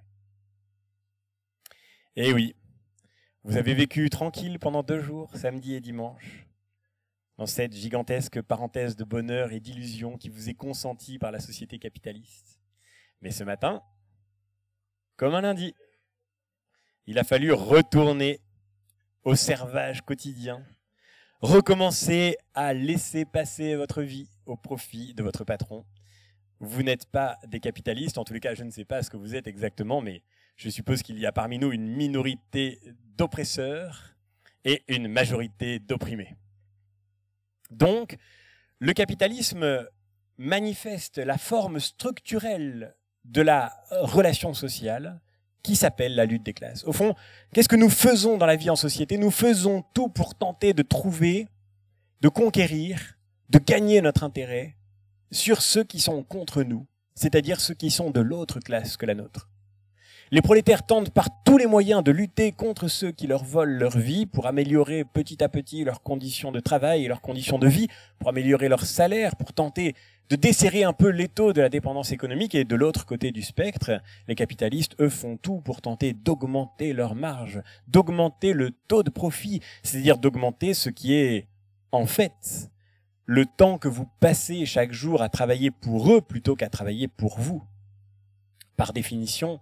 [2.16, 2.56] Et oui,
[3.44, 6.48] vous avez vécu tranquille pendant deux jours, samedi et dimanche,
[7.38, 11.78] dans cette gigantesque parenthèse de bonheur et d'illusion qui vous est consentie par la société
[11.78, 12.62] capitaliste.
[13.22, 13.84] Mais ce matin,
[15.20, 15.76] comme un lundi,
[17.06, 18.40] il a fallu retourner
[19.26, 20.66] au servage quotidien,
[21.42, 25.86] recommencer à laisser passer votre vie au profit de votre patron.
[26.62, 29.18] Vous n'êtes pas des capitalistes, en tous les cas, je ne sais pas ce que
[29.18, 30.24] vous êtes exactement, mais
[30.56, 32.80] je suppose qu'il y a parmi nous une minorité
[33.18, 34.16] d'oppresseurs
[34.64, 36.38] et une majorité d'opprimés.
[37.72, 38.16] Donc,
[38.80, 39.86] le capitalisme
[40.38, 45.20] manifeste la forme structurelle de la relation sociale
[45.64, 46.84] qui s'appelle la lutte des classes.
[46.86, 47.16] Au fond,
[47.54, 49.18] qu'est-ce que nous faisons dans la vie en société?
[49.18, 51.48] Nous faisons tout pour tenter de trouver,
[52.22, 53.18] de conquérir,
[53.50, 54.78] de gagner notre intérêt
[55.32, 59.16] sur ceux qui sont contre nous, c'est-à-dire ceux qui sont de l'autre classe que la
[59.16, 59.50] nôtre.
[60.32, 63.98] Les prolétaires tentent par tous les moyens de lutter contre ceux qui leur volent leur
[63.98, 67.88] vie pour améliorer petit à petit leurs conditions de travail et leurs conditions de vie,
[68.20, 69.96] pour améliorer leur salaire, pour tenter
[70.30, 72.54] de desserrer un peu l'étau de la dépendance économique.
[72.54, 77.16] Et de l'autre côté du spectre, les capitalistes, eux, font tout pour tenter d'augmenter leur
[77.16, 81.48] marge, d'augmenter le taux de profit, c'est-à-dire d'augmenter ce qui est,
[81.92, 82.70] en fait,
[83.26, 87.40] le temps que vous passez chaque jour à travailler pour eux plutôt qu'à travailler pour
[87.40, 87.64] vous.
[88.78, 89.60] Par définition,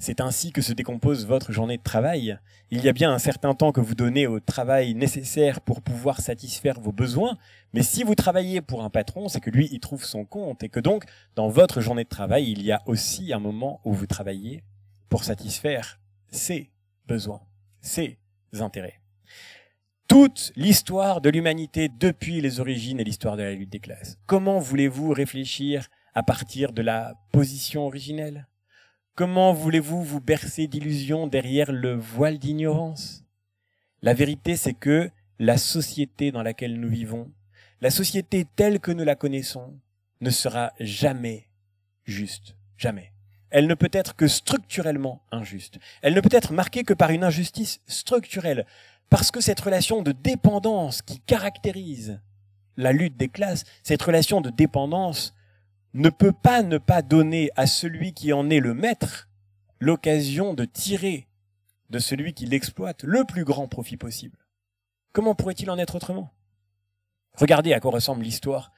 [0.00, 2.38] c'est ainsi que se décompose votre journée de travail.
[2.70, 6.22] Il y a bien un certain temps que vous donnez au travail nécessaire pour pouvoir
[6.22, 7.36] satisfaire vos besoins,
[7.74, 10.70] mais si vous travaillez pour un patron, c'est que lui, il trouve son compte, et
[10.70, 11.04] que donc,
[11.36, 14.64] dans votre journée de travail, il y a aussi un moment où vous travaillez
[15.10, 16.70] pour satisfaire ses
[17.06, 17.42] besoins,
[17.82, 18.18] ses
[18.58, 19.00] intérêts.
[20.08, 24.18] Toute l'histoire de l'humanité depuis les origines et l'histoire de la lutte des classes.
[24.26, 28.46] Comment voulez-vous réfléchir à partir de la position originelle?
[29.14, 33.24] Comment voulez-vous vous bercer d'illusions derrière le voile d'ignorance?
[34.02, 37.30] La vérité, c'est que la société dans laquelle nous vivons,
[37.80, 39.74] la société telle que nous la connaissons,
[40.20, 41.48] ne sera jamais
[42.04, 42.54] juste.
[42.78, 43.12] Jamais.
[43.50, 45.78] Elle ne peut être que structurellement injuste.
[46.02, 48.64] Elle ne peut être marquée que par une injustice structurelle.
[49.10, 52.20] Parce que cette relation de dépendance qui caractérise
[52.76, 55.34] la lutte des classes, cette relation de dépendance
[55.94, 59.28] ne peut pas ne pas donner à celui qui en est le maître
[59.80, 61.26] l'occasion de tirer
[61.90, 64.38] de celui qui l'exploite le plus grand profit possible.
[65.12, 66.30] Comment pourrait-il en être autrement?
[67.34, 68.72] Regardez à quoi ressemble l'histoire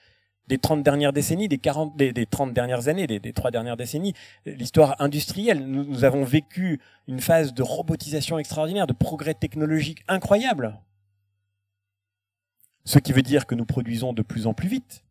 [0.48, 4.14] des 30 dernières décennies, des, 40, des, 30 dernières années, des, des 3 dernières décennies,
[4.44, 5.66] l'histoire industrielle.
[5.66, 10.80] Nous avons vécu une phase de robotisation extraordinaire, de progrès technologique incroyable.
[12.84, 15.04] Ce qui veut dire que nous produisons de plus en plus vite,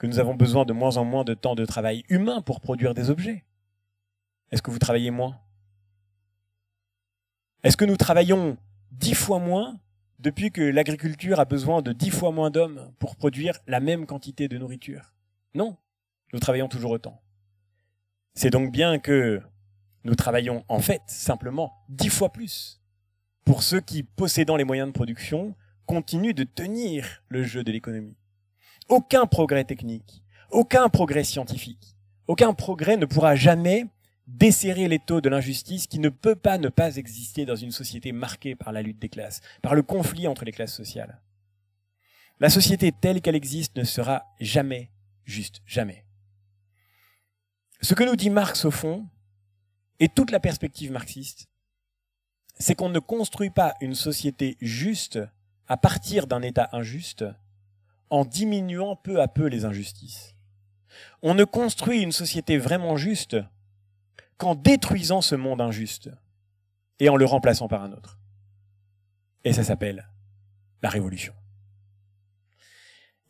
[0.00, 2.94] que nous avons besoin de moins en moins de temps de travail humain pour produire
[2.94, 3.44] des objets.
[4.50, 5.38] Est-ce que vous travaillez moins?
[7.62, 8.56] Est-ce que nous travaillons
[8.92, 9.78] dix fois moins
[10.18, 14.48] depuis que l'agriculture a besoin de dix fois moins d'hommes pour produire la même quantité
[14.48, 15.12] de nourriture?
[15.52, 15.76] Non,
[16.32, 17.20] nous travaillons toujours autant.
[18.32, 19.42] C'est donc bien que
[20.04, 22.80] nous travaillons en fait simplement dix fois plus
[23.44, 28.16] pour ceux qui, possédant les moyens de production, continuent de tenir le jeu de l'économie.
[28.90, 33.86] Aucun progrès technique, aucun progrès scientifique, aucun progrès ne pourra jamais
[34.26, 38.10] desserrer les taux de l'injustice qui ne peut pas ne pas exister dans une société
[38.10, 41.20] marquée par la lutte des classes, par le conflit entre les classes sociales.
[42.40, 44.90] La société telle qu'elle existe ne sera jamais
[45.24, 46.04] juste, jamais.
[47.82, 49.06] Ce que nous dit Marx au fond,
[50.00, 51.46] et toute la perspective marxiste,
[52.58, 55.20] c'est qu'on ne construit pas une société juste
[55.68, 57.24] à partir d'un État injuste
[58.10, 60.34] en diminuant peu à peu les injustices.
[61.22, 63.36] On ne construit une société vraiment juste
[64.36, 66.10] qu'en détruisant ce monde injuste
[66.98, 68.18] et en le remplaçant par un autre.
[69.44, 70.08] Et ça s'appelle
[70.82, 71.32] la révolution.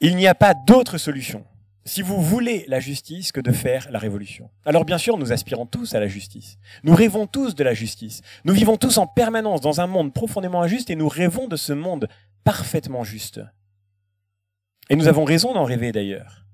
[0.00, 1.44] Il n'y a pas d'autre solution,
[1.84, 4.50] si vous voulez la justice, que de faire la révolution.
[4.64, 6.58] Alors bien sûr, nous aspirons tous à la justice.
[6.84, 8.22] Nous rêvons tous de la justice.
[8.44, 11.72] Nous vivons tous en permanence dans un monde profondément injuste et nous rêvons de ce
[11.72, 12.08] monde
[12.44, 13.40] parfaitement juste.
[14.90, 16.44] Et nous avons raison d'en rêver d'ailleurs.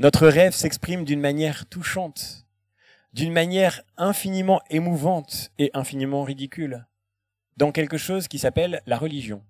[0.00, 2.46] Notre rêve s'exprime d'une manière touchante
[3.12, 6.86] d'une manière infiniment émouvante et infiniment ridicule,
[7.56, 9.44] dans quelque chose qui s'appelle la religion.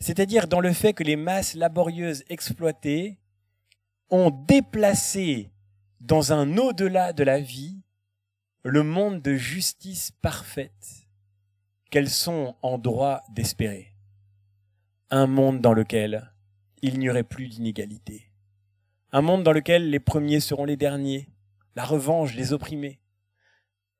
[0.00, 3.18] C'est-à-dire dans le fait que les masses laborieuses exploitées
[4.10, 5.50] ont déplacé
[6.00, 7.82] dans un au-delà de la vie
[8.62, 11.06] le monde de justice parfaite
[11.90, 13.94] qu'elles sont en droit d'espérer.
[15.10, 16.32] Un monde dans lequel
[16.86, 18.30] il n'y aurait plus d'inégalité.
[19.10, 21.28] Un monde dans lequel les premiers seront les derniers,
[21.74, 23.00] la revanche des opprimés.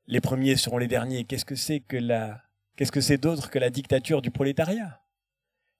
[0.06, 1.24] Les premiers seront les derniers.
[1.24, 2.42] Qu'est-ce que c'est que la,
[2.76, 5.00] qu'est-ce que c'est d'autre que la dictature du prolétariat?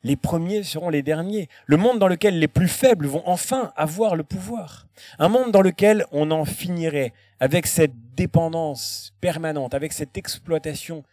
[0.03, 1.49] Les premiers seront les derniers.
[1.67, 4.89] Le monde dans lequel les plus faibles vont enfin avoir le pouvoir.
[5.21, 11.05] Un monde dans lequel on en finirait avec cette dépendance permanente, avec cette exploitation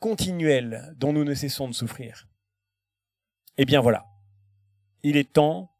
[0.00, 2.26] continuelle dont nous ne cessons de souffrir.
[3.58, 4.06] Eh bien voilà.
[5.08, 5.70] Il est temps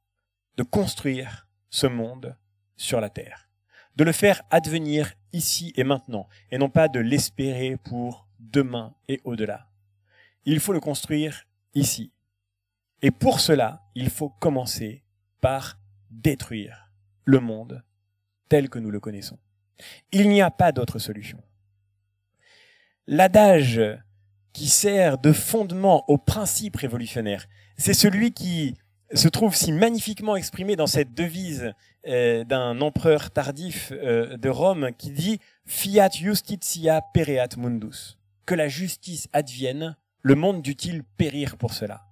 [0.57, 2.37] de construire ce monde
[2.77, 3.51] sur la terre
[3.97, 9.20] de le faire advenir ici et maintenant, et non pas de l'espérer pour demain et
[9.24, 9.68] au-delà.
[10.45, 12.12] Il faut le construire ici.
[13.03, 15.03] Et pour cela, il faut commencer
[15.41, 15.77] par
[16.11, 16.93] détruire
[17.24, 17.83] le monde
[18.49, 19.41] tel que nous le connaissons.
[20.12, 21.43] Il n'y a pas d'autre solution.
[23.09, 23.81] L'adage
[24.53, 28.77] qui sert de fondement au principe révolutionnaire, c'est celui qui
[29.14, 31.72] se trouve si magnifiquement exprimé dans cette devise
[32.07, 38.18] euh, d'un empereur tardif euh, de Rome qui dit Fiat justitia pereat mundus.
[38.46, 42.07] Que la justice advienne, le monde dut-il périr pour cela?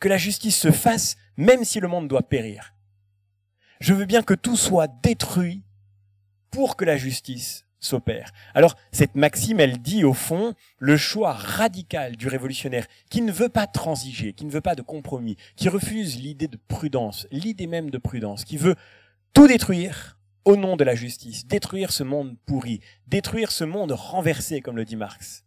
[0.00, 2.74] Que la justice se fasse, même si le monde doit périr.
[3.80, 5.62] Je veux bien que tout soit détruit
[6.50, 8.32] pour que la justice s'opère.
[8.54, 13.48] Alors, cette maxime, elle dit au fond le choix radical du révolutionnaire qui ne veut
[13.48, 17.90] pas transiger, qui ne veut pas de compromis, qui refuse l'idée de prudence, l'idée même
[17.90, 18.74] de prudence, qui veut
[19.32, 24.60] tout détruire au nom de la justice, détruire ce monde pourri, détruire ce monde renversé,
[24.60, 25.44] comme le dit Marx.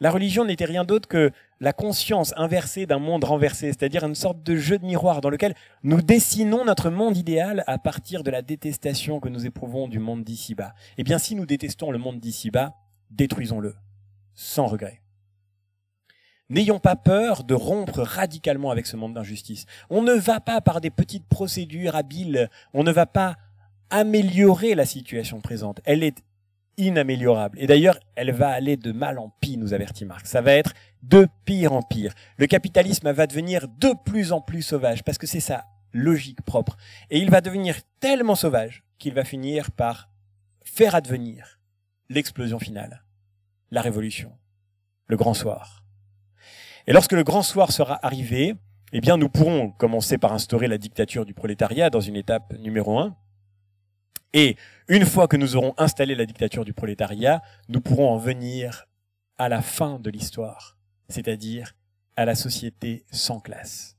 [0.00, 4.44] La religion n'était rien d'autre que la conscience inversée d'un monde renversé, c'est-à-dire une sorte
[4.44, 8.42] de jeu de miroir dans lequel nous dessinons notre monde idéal à partir de la
[8.42, 10.72] détestation que nous éprouvons du monde d'ici-bas.
[10.98, 12.74] Eh bien, si nous détestons le monde d'ici-bas,
[13.10, 13.74] détruisons-le,
[14.34, 15.02] sans regret.
[16.48, 19.66] N'ayons pas peur de rompre radicalement avec ce monde d'injustice.
[19.90, 23.36] On ne va pas par des petites procédures habiles, on ne va pas
[23.90, 25.80] améliorer la situation présente.
[25.84, 26.22] Elle est
[26.78, 27.58] inaméliorable.
[27.60, 30.30] Et d'ailleurs, elle va aller de mal en pis, nous avertit Marx.
[30.30, 30.72] Ça va être
[31.02, 32.14] de pire en pire.
[32.38, 36.76] Le capitalisme va devenir de plus en plus sauvage, parce que c'est sa logique propre.
[37.10, 40.08] Et il va devenir tellement sauvage qu'il va finir par
[40.64, 41.60] faire advenir
[42.08, 43.04] l'explosion finale,
[43.70, 44.32] la révolution,
[45.06, 45.84] le grand soir.
[46.86, 48.54] Et lorsque le grand soir sera arrivé,
[48.92, 52.98] eh bien, nous pourrons commencer par instaurer la dictature du prolétariat dans une étape numéro
[52.98, 53.14] un,
[54.32, 54.56] et
[54.88, 58.86] une fois que nous aurons installé la dictature du prolétariat, nous pourrons en venir
[59.38, 60.76] à la fin de l'histoire,
[61.08, 61.74] c'est-à-dire
[62.16, 63.96] à la société sans classe.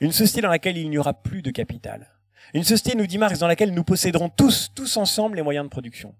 [0.00, 2.10] Une société dans laquelle il n'y aura plus de capital.
[2.52, 5.70] Une société, nous dit Marx, dans laquelle nous posséderons tous, tous ensemble, les moyens de
[5.70, 6.14] production.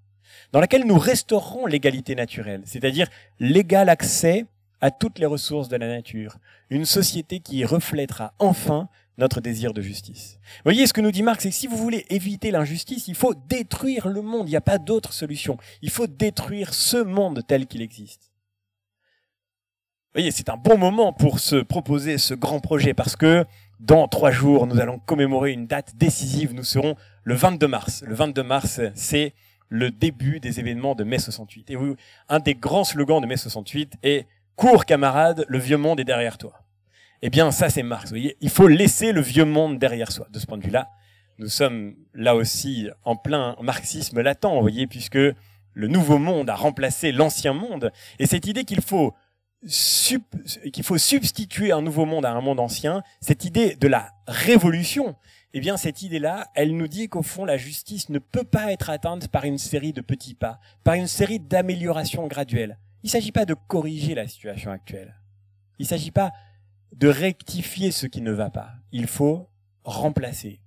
[0.53, 4.47] Dans laquelle nous restaurerons l'égalité naturelle, c'est-à-dire l'égal accès
[4.81, 6.39] à toutes les ressources de la nature.
[6.71, 8.89] Une société qui reflètera enfin
[9.19, 10.39] notre désir de justice.
[10.43, 13.15] Vous voyez, ce que nous dit Marx, c'est que si vous voulez éviter l'injustice, il
[13.15, 14.49] faut détruire le monde.
[14.49, 15.57] Il n'y a pas d'autre solution.
[15.83, 18.33] Il faut détruire ce monde tel qu'il existe.
[20.15, 23.45] Vous voyez, c'est un bon moment pour se proposer ce grand projet parce que
[23.81, 26.55] dans trois jours, nous allons commémorer une date décisive.
[26.55, 28.05] Nous serons le 22 mars.
[28.07, 29.35] Le 22 mars, c'est
[29.69, 31.71] le début des événements de mai 68.
[31.71, 31.77] Et
[32.29, 36.39] un des grands slogans de mai 68 est Cours camarade, le vieux monde est derrière
[36.39, 36.64] toi.
[37.27, 38.11] Eh bien, ça, c'est Marx.
[38.11, 40.27] Vous voyez, il faut laisser le vieux monde derrière soi.
[40.31, 40.91] De ce point de vue-là,
[41.39, 46.55] nous sommes là aussi en plein marxisme latent, vous voyez, puisque le nouveau monde a
[46.55, 47.93] remplacé l'ancien monde.
[48.19, 49.15] Et cette idée qu'il faut,
[49.63, 55.17] qu'il faut substituer un nouveau monde à un monde ancien, cette idée de la révolution,
[55.55, 58.91] eh bien, cette idée-là, elle nous dit qu'au fond, la justice ne peut pas être
[58.91, 62.77] atteinte par une série de petits pas, par une série d'améliorations graduelles.
[63.03, 65.15] Il ne s'agit pas de corriger la situation actuelle.
[65.79, 66.31] Il ne s'agit pas
[66.95, 68.71] de rectifier ce qui ne va pas.
[68.93, 69.49] Il faut
[69.85, 70.61] remplacer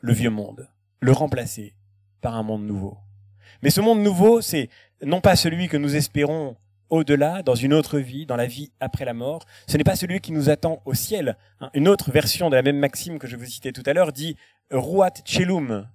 [0.00, 0.68] le vieux monde,
[1.00, 1.74] le remplacer
[2.20, 2.96] par un monde nouveau.
[3.62, 4.68] Mais ce monde nouveau, c'est
[5.02, 6.56] non pas celui que nous espérons
[6.88, 9.44] au-delà, dans une autre vie, dans la vie après la mort.
[9.66, 11.36] Ce n'est pas celui qui nous attend au ciel.
[11.60, 14.12] Hein, une autre version de la même maxime que je vous citais tout à l'heure
[14.12, 14.36] dit
[14.70, 15.86] Ruat Chelum,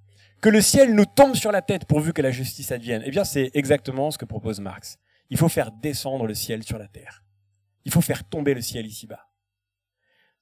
[0.42, 3.04] que le ciel nous tombe sur la tête pourvu que la justice advienne.
[3.06, 4.98] Eh bien, c'est exactement ce que propose Marx.
[5.30, 7.24] Il faut faire descendre le ciel sur la terre.
[7.86, 9.27] Il faut faire tomber le ciel ici-bas.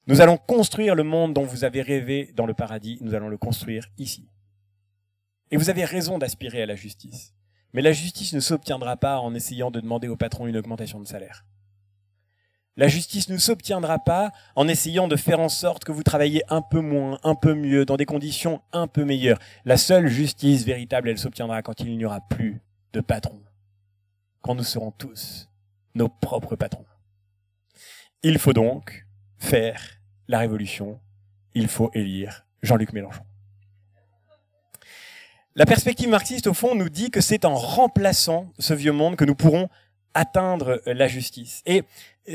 [0.07, 3.37] Nous allons construire le monde dont vous avez rêvé dans le paradis, nous allons le
[3.37, 4.29] construire ici.
[5.49, 7.33] Et vous avez raison d'aspirer à la justice.
[7.73, 11.07] Mais la justice ne s'obtiendra pas en essayant de demander au patron une augmentation de
[11.07, 11.45] salaire.
[12.77, 16.61] La justice ne s'obtiendra pas en essayant de faire en sorte que vous travaillez un
[16.61, 19.39] peu moins, un peu mieux, dans des conditions un peu meilleures.
[19.63, 22.61] La seule justice véritable, elle s'obtiendra quand il n'y aura plus
[22.93, 23.41] de patron.
[24.41, 25.49] Quand nous serons tous
[25.95, 26.85] nos propres patrons.
[28.23, 29.04] Il faut donc
[29.37, 29.81] faire
[30.27, 30.99] la révolution,
[31.53, 33.23] il faut élire Jean-Luc Mélenchon.
[35.55, 39.23] La perspective marxiste, au fond, nous dit que c'est en remplaçant ce vieux monde que
[39.23, 39.69] nous pourrons
[40.13, 41.61] atteindre la justice.
[41.65, 41.83] Et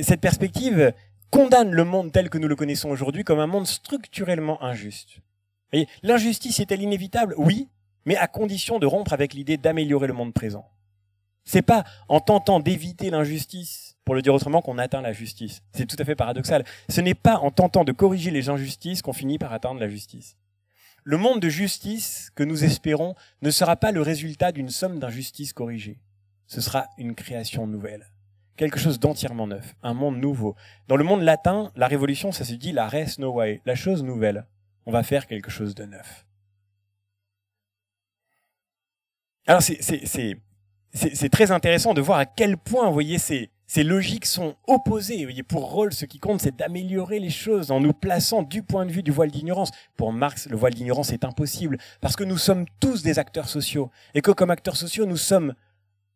[0.03, 0.95] cette perspective
[1.31, 5.19] condamne le monde tel que nous le connaissons aujourd'hui comme un monde structurellement injuste.
[6.03, 7.35] L'injustice est-elle inévitable?
[7.37, 7.69] Oui,
[8.05, 10.69] mais à condition de rompre avec l'idée d'améliorer le monde présent.
[11.45, 15.63] C'est pas en tentant d'éviter l'injustice pour le dire autrement, qu'on atteint la justice.
[15.73, 16.65] C'est tout à fait paradoxal.
[16.89, 20.37] Ce n'est pas en tentant de corriger les injustices qu'on finit par atteindre la justice.
[21.05, 25.53] Le monde de justice que nous espérons ne sera pas le résultat d'une somme d'injustices
[25.53, 26.01] corrigées.
[26.49, 28.11] Ce sera une création nouvelle.
[28.57, 29.77] Quelque chose d'entièrement neuf.
[29.85, 30.57] Un monde nouveau.
[30.89, 33.61] Dans le monde latin, la révolution, ça se dit la res novae.
[33.65, 34.45] La chose nouvelle.
[34.87, 36.27] On va faire quelque chose de neuf.
[39.47, 44.57] Alors c'est très intéressant de voir à quel point, vous voyez, c'est ces logiques sont
[44.67, 45.29] opposées.
[45.45, 48.91] Pour Rawls, ce qui compte, c'est d'améliorer les choses en nous plaçant du point de
[48.91, 49.71] vue du voile d'ignorance.
[49.97, 53.93] Pour Marx, le voile d'ignorance est impossible parce que nous sommes tous des acteurs sociaux
[54.13, 55.55] et que comme acteurs sociaux, nous sommes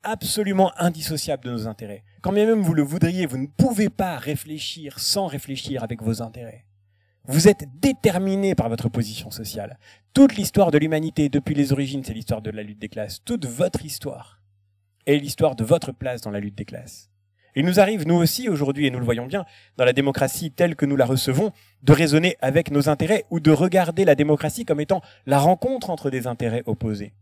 [0.03, 2.03] absolument indissociables de nos intérêts.
[2.23, 6.23] Quand bien même vous le voudriez, vous ne pouvez pas réfléchir sans réfléchir avec vos
[6.23, 6.65] intérêts.
[7.29, 9.79] Vous êtes déterminé par votre position sociale.
[10.13, 13.23] Toute l'histoire de l'humanité depuis les origines, c'est l'histoire de la lutte des classes.
[13.25, 14.41] Toute votre histoire
[15.07, 17.13] est l'histoire de votre place dans la lutte des classes.
[17.57, 19.45] Il nous arrive, nous aussi, aujourd'hui, et nous le voyons bien,
[19.77, 21.53] dans la démocratie telle que nous la recevons,
[21.83, 26.11] de raisonner avec nos intérêts ou de regarder la démocratie comme étant la rencontre entre
[26.11, 27.13] des intérêts opposés.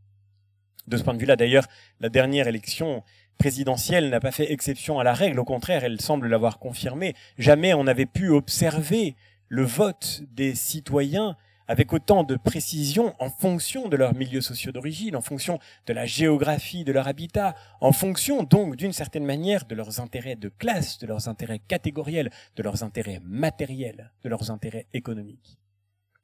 [0.89, 1.67] De ce point de vue-là, d'ailleurs,
[2.01, 3.03] la dernière élection
[3.39, 7.15] présidentielle n'a pas fait exception à la règle, au contraire, elle semble l'avoir confirmé.
[7.39, 9.17] Jamais on n'avait pu observer
[9.49, 11.37] le vote des citoyens
[11.69, 16.07] avec autant de précision en fonction de leur milieu socio d'origine, en fonction de la
[16.07, 20.99] géographie de leur habitat, en fonction donc d'une certaine manière de leurs intérêts de classe,
[20.99, 25.59] de leurs intérêts catégoriels, de leurs intérêts matériels, de leurs intérêts économiques.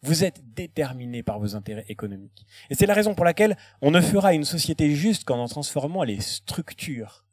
[0.03, 2.47] Vous êtes déterminé par vos intérêts économiques.
[2.71, 6.05] Et c'est la raison pour laquelle on ne fera une société juste qu'en en transformant
[6.05, 7.25] les structures.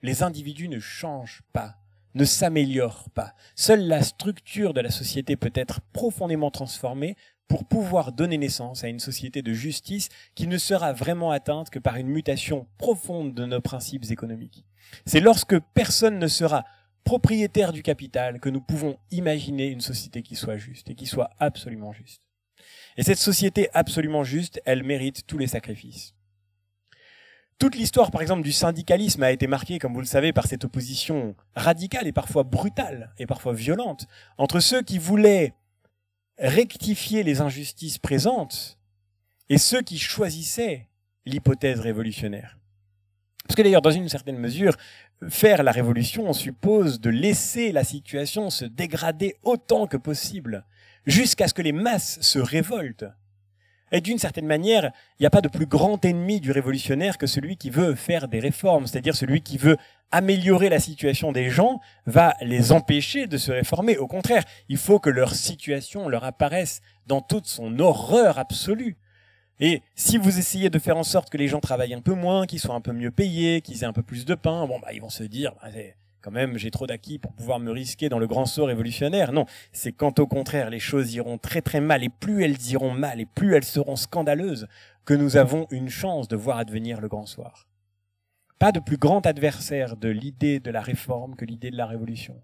[0.00, 1.76] Les individus ne changent pas
[2.14, 3.34] ne s'améliorent pas.
[3.54, 7.16] Seule la structure de la société peut être profondément transformée
[7.48, 11.78] pour pouvoir donner naissance à une société de justice qui ne sera vraiment atteinte que
[11.78, 14.64] par une mutation profonde de nos principes économiques.
[15.06, 16.64] C'est lorsque personne ne sera
[17.04, 21.30] propriétaire du capital que nous pouvons imaginer une société qui soit juste et qui soit
[21.38, 22.22] absolument juste.
[22.98, 26.14] Et cette société absolument juste, elle mérite tous les sacrifices.
[27.58, 30.64] Toute l'histoire, par exemple, du syndicalisme a été marquée, comme vous le savez, par cette
[30.64, 35.54] opposition radicale et parfois brutale et parfois violente entre ceux qui voulaient
[36.38, 38.78] rectifier les injustices présentes
[39.48, 40.88] et ceux qui choisissaient
[41.24, 42.58] l'hypothèse révolutionnaire.
[43.46, 44.76] Parce que d'ailleurs, dans une certaine mesure,
[45.28, 50.64] faire la révolution suppose de laisser la situation se dégrader autant que possible,
[51.06, 53.06] jusqu'à ce que les masses se révoltent.
[53.92, 57.26] Et d'une certaine manière, il n'y a pas de plus grand ennemi du révolutionnaire que
[57.26, 59.76] celui qui veut faire des réformes, c'est-à-dire celui qui veut
[60.10, 63.96] améliorer la situation des gens, va les empêcher de se réformer.
[63.98, 68.96] Au contraire, il faut que leur situation leur apparaisse dans toute son horreur absolue.
[69.60, 72.46] Et si vous essayez de faire en sorte que les gens travaillent un peu moins,
[72.46, 74.92] qu'ils soient un peu mieux payés, qu'ils aient un peu plus de pain, bon bah
[74.92, 75.68] ils vont se dire bah,
[76.20, 79.32] quand même j'ai trop d'acquis pour pouvoir me risquer dans le grand saut révolutionnaire.
[79.32, 82.92] Non, c'est quand au contraire les choses iront très très mal et plus elles iront
[82.92, 84.66] mal et plus elles seront scandaleuses
[85.04, 87.66] que nous avons une chance de voir advenir le grand soir.
[88.58, 92.42] Pas de plus grand adversaire de l'idée de la réforme que l'idée de la révolution.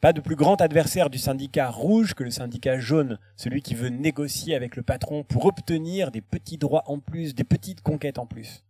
[0.00, 3.88] Pas de plus grand adversaire du syndicat rouge que le syndicat jaune, celui qui veut
[3.88, 8.26] négocier avec le patron pour obtenir des petits droits en plus, des petites conquêtes en
[8.26, 8.62] plus.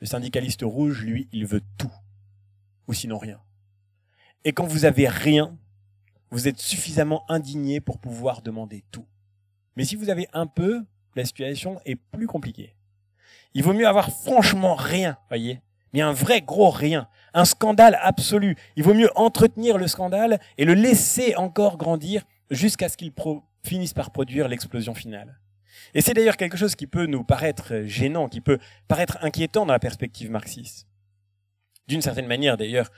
[0.00, 1.92] Le syndicaliste rouge, lui, il veut tout,
[2.86, 3.40] ou sinon rien.
[4.46, 5.58] Et quand vous avez rien,
[6.30, 9.04] vous êtes suffisamment indigné pour pouvoir demander tout.
[9.74, 10.84] Mais si vous avez un peu,
[11.16, 12.76] la situation est plus compliquée.
[13.54, 18.54] Il vaut mieux avoir franchement rien, voyez, mais un vrai gros rien, un scandale absolu.
[18.76, 23.12] Il vaut mieux entretenir le scandale et le laisser encore grandir jusqu'à ce qu'il
[23.64, 25.40] finisse par produire l'explosion finale.
[25.92, 29.72] Et c'est d'ailleurs quelque chose qui peut nous paraître gênant, qui peut paraître inquiétant dans
[29.72, 30.86] la perspective marxiste.
[31.88, 32.90] D'une certaine manière, d'ailleurs,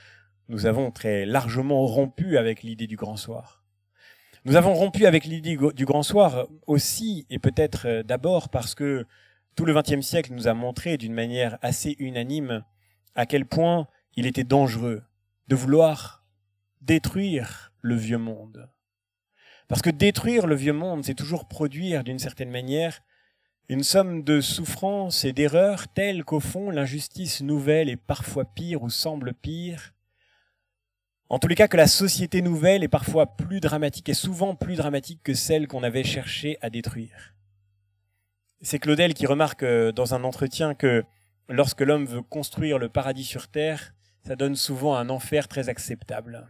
[0.49, 3.63] nous avons très largement rompu avec l'idée du grand soir.
[4.45, 9.05] Nous avons rompu avec l'idée du grand soir aussi, et peut-être d'abord parce que
[9.55, 12.63] tout le XXe siècle nous a montré d'une manière assez unanime
[13.15, 15.03] à quel point il était dangereux
[15.47, 16.23] de vouloir
[16.81, 18.69] détruire le vieux monde.
[19.67, 23.01] Parce que détruire le vieux monde, c'est toujours produire d'une certaine manière
[23.67, 28.89] une somme de souffrances et d'erreurs telles qu'au fond l'injustice nouvelle est parfois pire ou
[28.89, 29.93] semble pire.
[31.31, 34.75] En tous les cas que la société nouvelle est parfois plus dramatique et souvent plus
[34.75, 37.35] dramatique que celle qu'on avait cherché à détruire.
[38.61, 41.03] C'est Claudel qui remarque euh, dans un entretien que
[41.47, 43.93] lorsque l'homme veut construire le paradis sur terre,
[44.25, 46.47] ça donne souvent un enfer très acceptable.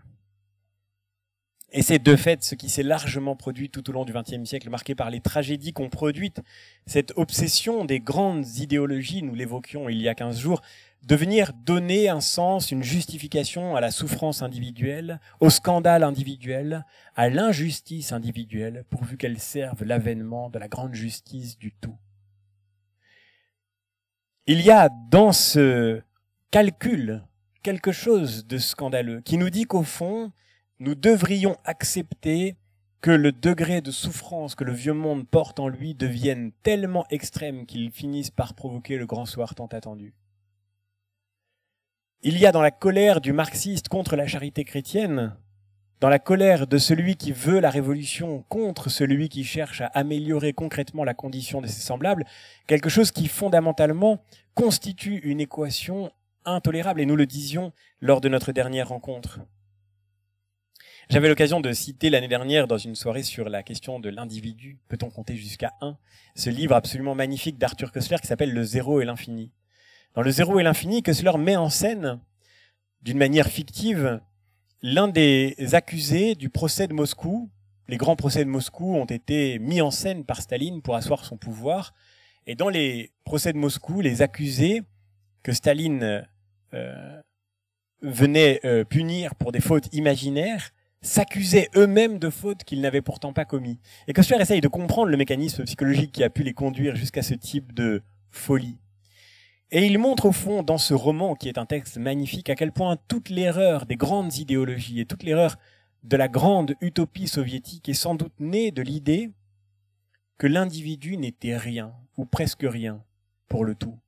[1.72, 4.70] Et c'est de fait ce qui s'est largement produit tout au long du XXe siècle,
[4.70, 6.42] marqué par les tragédies qu'ont produites
[6.88, 10.62] cette obsession des grandes idéologies, nous l'évoquions il y a 15 jours,
[11.04, 16.86] de venir donner un sens, une justification à la souffrance individuelle, au scandale individuel,
[17.16, 21.97] à l'injustice individuelle, pourvu qu'elle serve l'avènement de la grande justice du tout.
[24.45, 26.02] Il y a dans ce
[26.52, 27.24] calcul
[27.64, 30.32] quelque chose de scandaleux qui nous dit qu'au fond,
[30.80, 32.56] nous devrions accepter
[33.02, 37.66] que le degré de souffrance que le vieux monde porte en lui devienne tellement extrême
[37.66, 40.14] qu'il finisse par provoquer le grand soir tant attendu.
[42.22, 45.38] Il y a dans la colère du marxiste contre la charité chrétienne,
[46.01, 50.51] dans la colère de celui qui veut la révolution contre celui qui cherche à améliorer
[50.51, 52.26] concrètement la condition de ses semblables,
[52.67, 54.22] quelque chose qui fondamentalement
[54.53, 56.11] constitue une équation
[56.43, 59.39] intolérable, et nous le disions lors de notre dernière rencontre.
[61.09, 65.09] J'avais l'occasion de citer l'année dernière dans une soirée sur la question de l'individu, peut-on
[65.09, 65.97] compter jusqu'à un,
[66.36, 69.53] ce livre absolument magnifique d'Arthur Koestler qui s'appelle Le zéro et l'infini.
[70.24, 72.20] Le zéro et l'infini, Koestler met en scène,
[73.01, 74.20] d'une manière fictive,
[74.82, 77.49] l'un des accusés du procès de Moscou.
[77.88, 81.38] Les grands procès de Moscou ont été mis en scène par Staline pour asseoir son
[81.38, 81.93] pouvoir.
[82.47, 84.82] Et dans les procès de Moscou, les accusés
[85.43, 86.26] que Staline
[86.74, 87.22] euh,
[88.01, 93.45] venait euh, punir pour des fautes imaginaires s'accusaient eux-mêmes de fautes qu'ils n'avaient pourtant pas
[93.45, 93.80] commis.
[94.07, 97.34] Et Koestler essaye de comprendre le mécanisme psychologique qui a pu les conduire jusqu'à ce
[97.34, 98.01] type de
[98.32, 98.78] folie.
[99.72, 102.72] Et il montre au fond dans ce roman, qui est un texte magnifique, à quel
[102.72, 105.57] point toute l'erreur des grandes idéologies et toute l'erreur
[106.03, 109.32] de la grande utopie soviétique est sans doute née de l'idée
[110.38, 113.03] que l'individu n'était rien, ou presque rien,
[113.47, 113.99] pour le tout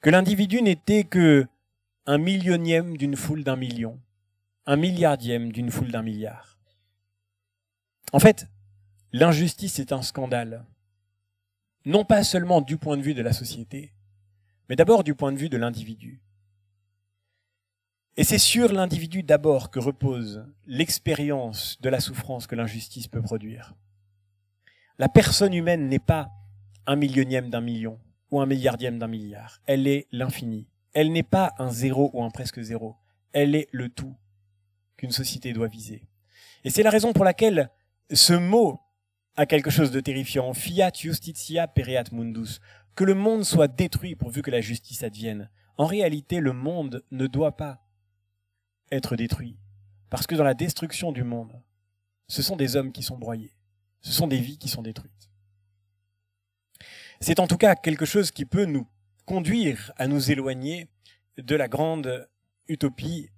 [0.00, 1.46] que l'individu n'était que
[2.06, 4.00] un millionième d'une foule d'un million,
[4.66, 6.58] un milliardième d'une foule d'un milliard.
[8.12, 8.46] En fait,
[9.12, 10.64] l'injustice est un scandale,
[11.84, 13.92] non pas seulement du point de vue de la société,
[14.68, 16.20] mais d'abord du point de vue de l'individu.
[18.16, 23.74] Et c'est sur l'individu d'abord que repose l'expérience de la souffrance que l'injustice peut produire.
[24.98, 26.30] La personne humaine n'est pas
[26.86, 28.00] un millionième d'un million,
[28.30, 29.60] ou un milliardième d'un milliard.
[29.66, 30.66] Elle est l'infini.
[30.92, 32.96] Elle n'est pas un zéro ou un presque zéro.
[33.32, 34.14] Elle est le tout
[34.96, 36.08] qu'une société doit viser.
[36.64, 37.70] Et c'est la raison pour laquelle
[38.10, 38.80] ce mot
[39.36, 40.52] à quelque chose de terrifiant.
[40.52, 42.58] Fiat justitia pereat mundus.
[42.98, 45.48] Que le monde soit détruit pourvu que la justice advienne.
[45.76, 47.80] En réalité, le monde ne doit pas
[48.90, 49.56] être détruit.
[50.10, 51.52] Parce que dans la destruction du monde,
[52.26, 53.54] ce sont des hommes qui sont broyés.
[54.00, 55.30] Ce sont des vies qui sont détruites.
[57.20, 58.88] C'est en tout cas quelque chose qui peut nous
[59.26, 60.88] conduire à nous éloigner
[61.36, 62.28] de la grande
[62.66, 63.30] utopie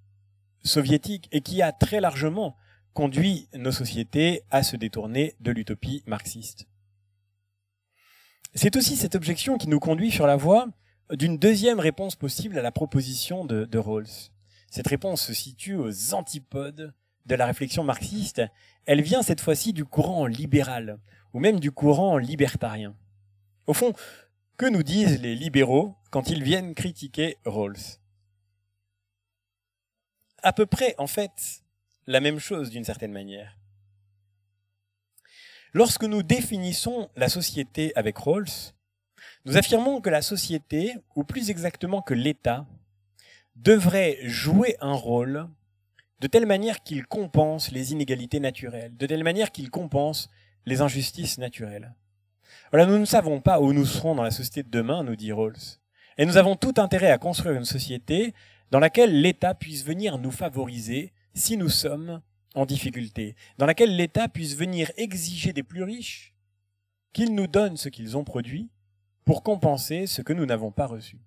[0.64, 2.56] soviétique et qui a très largement
[2.94, 6.69] conduit nos sociétés à se détourner de l'utopie marxiste.
[8.55, 10.66] C'est aussi cette objection qui nous conduit sur la voie
[11.12, 14.30] d'une deuxième réponse possible à la proposition de, Rawls.
[14.70, 16.92] Cette réponse se situe aux antipodes
[17.26, 18.42] de la réflexion marxiste.
[18.86, 20.98] Elle vient cette fois-ci du courant libéral,
[21.32, 22.94] ou même du courant libertarien.
[23.66, 23.92] Au fond,
[24.57, 27.98] que nous disent les libéraux quand ils viennent critiquer Rawls?
[30.42, 31.62] À peu près, en fait,
[32.07, 33.59] la même chose d'une certaine manière.
[35.72, 38.72] Lorsque nous définissons la société avec Rawls,
[39.44, 42.66] nous affirmons que la société, ou plus exactement que l'État,
[43.54, 45.48] devrait jouer un rôle
[46.20, 50.28] de telle manière qu'il compense les inégalités naturelles, de telle manière qu'il compense
[50.66, 51.94] les injustices naturelles.
[52.72, 55.32] Voilà, nous ne savons pas où nous serons dans la société de demain, nous dit
[55.32, 55.78] Rawls.
[56.18, 58.34] Et nous avons tout intérêt à construire une société
[58.70, 62.20] dans laquelle l'État puisse venir nous favoriser si nous sommes
[62.55, 66.34] en difficulté, dans laquelle l'État puisse venir exiger des plus riches
[67.12, 68.70] qu'ils nous donnent ce qu'ils ont produit
[69.24, 71.20] pour compenser ce que nous n'avons pas reçu.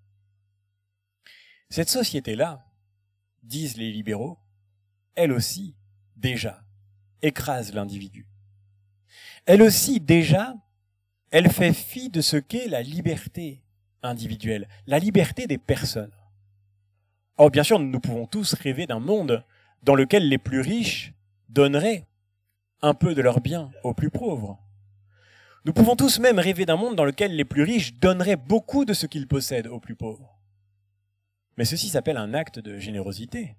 [1.70, 2.66] Cette société-là,
[3.44, 4.38] disent les libéraux,
[5.16, 5.76] elle aussi,
[6.16, 6.64] déjà,
[7.22, 8.28] écrase l'individu.
[9.46, 10.56] Elle aussi, déjà,
[11.32, 13.64] elle fait fi de ce qu'est la liberté
[14.02, 16.14] individuelle, la liberté des personnes.
[17.38, 19.44] Or, bien sûr, nous pouvons tous rêver d'un monde
[19.84, 21.14] dans lequel les plus riches
[21.50, 22.08] donneraient
[22.82, 24.60] un peu de leurs biens aux plus pauvres.
[25.66, 28.94] Nous pouvons tous même rêver d'un monde dans lequel les plus riches donneraient beaucoup de
[28.94, 30.38] ce qu'ils possèdent aux plus pauvres.
[31.58, 33.56] Mais ceci s'appelle un acte de générosité.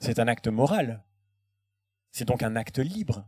[0.00, 1.04] C'est un acte moral.
[2.10, 3.26] C'est donc un acte libre.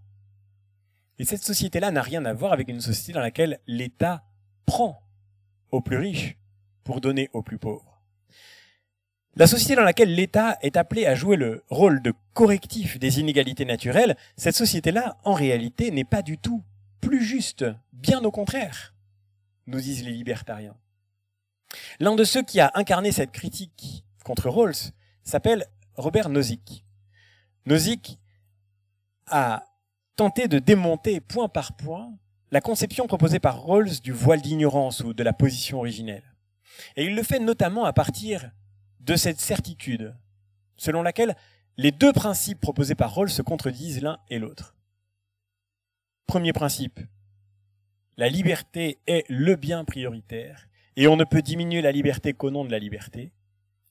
[1.18, 4.24] Et cette société-là n'a rien à voir avec une société dans laquelle l'État
[4.66, 5.07] prend
[5.70, 6.37] aux plus riches
[6.83, 7.91] pour donner aux plus pauvres.
[9.35, 13.64] La société dans laquelle l'État est appelé à jouer le rôle de correctif des inégalités
[13.64, 16.62] naturelles, cette société-là, en réalité, n'est pas du tout
[17.01, 17.64] plus juste,
[17.95, 18.95] bien au contraire,
[19.66, 20.76] nous disent les libertariens.
[21.99, 24.93] L'un de ceux qui a incarné cette critique contre Rawls
[25.24, 25.64] s'appelle
[25.95, 26.85] Robert Nozick.
[27.64, 28.18] Nozick
[29.28, 29.64] a
[30.14, 32.12] tenté de démonter point par point
[32.51, 36.35] la conception proposée par Rawls du voile d'ignorance ou de la position originelle.
[36.97, 38.51] Et il le fait notamment à partir
[39.03, 40.14] de cette certitude,
[40.76, 41.36] selon laquelle
[41.76, 44.76] les deux principes proposés par Rawls se contredisent l'un et l'autre.
[46.26, 47.00] Premier principe,
[48.16, 52.64] la liberté est le bien prioritaire et on ne peut diminuer la liberté qu'au nom
[52.64, 53.32] de la liberté.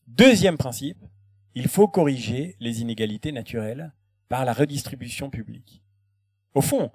[0.08, 1.04] Deuxième principe,
[1.56, 3.92] il faut corriger les inégalités naturelles
[4.30, 5.84] par la redistribution publique.
[6.54, 6.92] Au fond,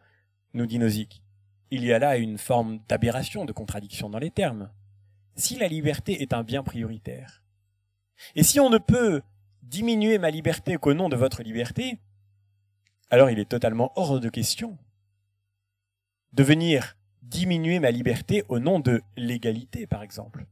[0.54, 1.22] nous dit Nozick,
[1.70, 4.70] il y a là une forme d'aberration, de contradiction dans les termes.
[5.34, 7.42] Si la liberté est un bien prioritaire,
[8.34, 9.22] et si on ne peut
[9.62, 11.98] diminuer ma liberté qu'au nom de votre liberté,
[13.10, 14.78] alors il est totalement hors de question
[16.32, 20.46] de venir diminuer ma liberté au nom de l'égalité, par exemple.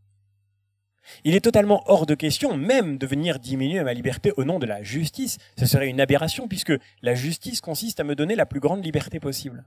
[1.22, 4.66] Il est totalement hors de question même de venir diminuer ma liberté au nom de
[4.66, 5.36] la justice.
[5.58, 9.20] Ce serait une aberration puisque la justice consiste à me donner la plus grande liberté
[9.20, 9.64] possible.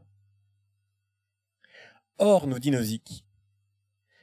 [2.17, 3.23] Or, nous dit Nozick,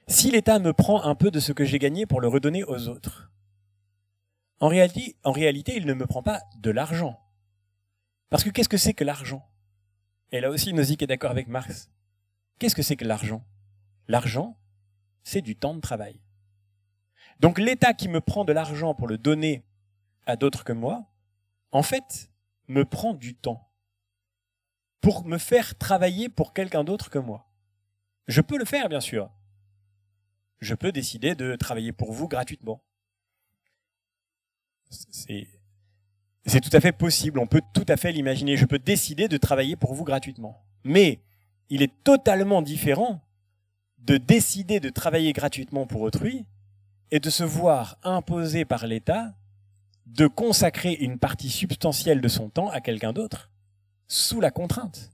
[0.09, 2.89] si l'État me prend un peu de ce que j'ai gagné pour le redonner aux
[2.89, 3.31] autres,
[4.65, 7.21] en réalité, il ne me prend pas de l'argent.
[8.31, 9.47] Parce que qu'est-ce que c'est que l'argent?
[10.33, 11.91] Et là aussi, Nozick est d'accord avec Marx.
[12.59, 13.45] Qu'est-ce que c'est que l'argent?
[14.09, 14.59] L'argent,
[15.23, 16.19] c'est du temps de travail.
[17.41, 19.67] Donc l'État qui me prend de l'argent pour le donner
[20.25, 21.13] à d'autres que moi,
[21.71, 22.31] en fait,
[22.69, 23.71] me prend du temps
[25.03, 27.53] pour me faire travailler pour quelqu'un d'autre que moi.
[28.29, 29.31] Je peux le faire, bien sûr.
[30.61, 32.83] Je peux décider de travailler pour vous gratuitement.
[36.47, 38.57] C'est tout à fait possible, on peut tout à fait l'imaginer.
[38.57, 40.65] Je peux décider de travailler pour vous gratuitement.
[40.85, 41.21] Mais
[41.71, 43.23] il est totalement différent
[43.99, 46.47] de décider de travailler gratuitement pour autrui
[47.11, 49.35] et de se voir imposer par l'État
[50.07, 53.51] de consacrer une partie substantielle de son temps à quelqu'un d'autre,
[54.07, 55.11] sous la contrainte,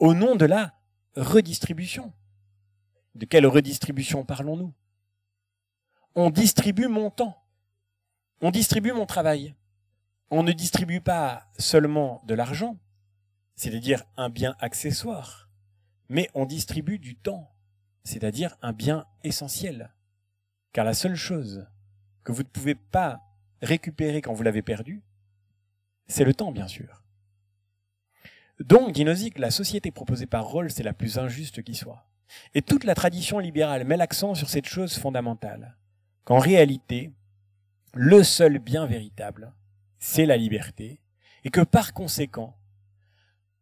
[0.00, 0.74] au nom de la
[1.16, 2.12] redistribution.
[3.14, 4.74] De quelle redistribution parlons-nous?
[6.16, 7.40] On distribue mon temps
[8.40, 9.54] on distribue mon travail.
[10.30, 12.76] On ne distribue pas seulement de l'argent,
[13.56, 15.48] c'est-à-dire un bien accessoire,
[16.08, 17.52] mais on distribue du temps,
[18.04, 19.92] c'est-à-dire un bien essentiel.
[20.72, 21.66] Car la seule chose
[22.22, 23.20] que vous ne pouvez pas
[23.60, 25.02] récupérer quand vous l'avez perdu,
[26.06, 27.02] c'est le temps, bien sûr.
[28.60, 32.06] Donc, dit la société proposée par Rawls est la plus injuste qui soit.
[32.54, 35.76] Et toute la tradition libérale met l'accent sur cette chose fondamentale,
[36.24, 37.12] qu'en réalité,
[37.94, 39.52] le seul bien véritable,
[39.98, 41.00] c'est la liberté,
[41.44, 42.56] et que par conséquent,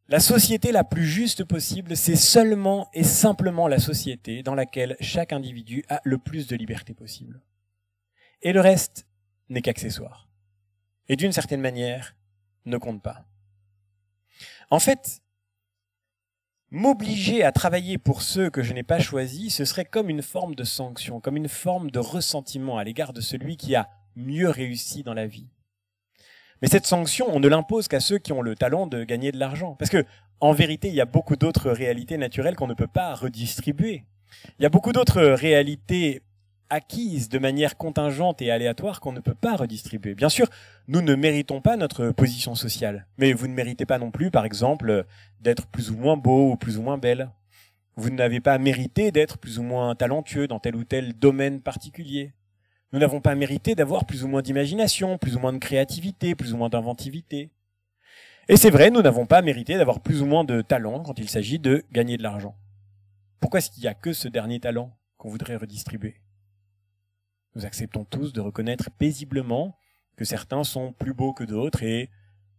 [0.09, 5.35] la société la plus juste possible, c'est seulement et simplement la société dans laquelle chaque
[5.35, 7.43] individu a le plus de liberté possible.
[8.41, 9.07] Et le reste
[9.51, 10.29] n'est qu'accessoire.
[11.09, 12.17] Et d'une certaine manière,
[12.65, 13.27] ne compte pas.
[14.71, 15.21] En fait,
[16.71, 20.55] m'obliger à travailler pour ceux que je n'ai pas choisis, ce serait comme une forme
[20.55, 23.89] de sanction, comme une forme de ressentiment à l'égard de celui qui a
[24.19, 25.49] mieux réussi dans la vie.
[26.61, 29.39] Mais cette sanction, on ne l'impose qu'à ceux qui ont le talent de gagner de
[29.39, 29.77] l'argent.
[29.79, 30.05] Parce que,
[30.41, 34.05] en vérité, il y a beaucoup d'autres réalités naturelles qu'on ne peut pas redistribuer.
[34.59, 36.23] Il y a beaucoup d'autres réalités
[36.71, 40.15] acquises de manière contingente et aléatoire qu'on ne peut pas redistribuer.
[40.15, 40.49] Bien sûr,
[40.87, 44.45] nous ne méritons pas notre position sociale, mais vous ne méritez pas non plus, par
[44.45, 45.07] exemple,
[45.41, 47.31] d'être plus ou moins beau ou plus ou moins belle.
[47.97, 52.33] Vous n'avez pas mérité d'être plus ou moins talentueux dans tel ou tel domaine particulier.
[52.93, 56.55] Nous n'avons pas mérité d'avoir plus ou moins d'imagination, plus ou moins de créativité, plus
[56.55, 57.51] ou moins d'inventivité.
[58.49, 61.29] Et c'est vrai, nous n'avons pas mérité d'avoir plus ou moins de talent quand il
[61.29, 62.57] s'agit de gagner de l'argent.
[63.41, 66.17] Pourquoi est-ce qu'il n'y a que ce dernier talent qu'on voudrait redistribuer?
[67.55, 69.77] Nous acceptons tous de reconnaître paisiblement
[70.17, 72.09] que certains sont plus beaux que d'autres et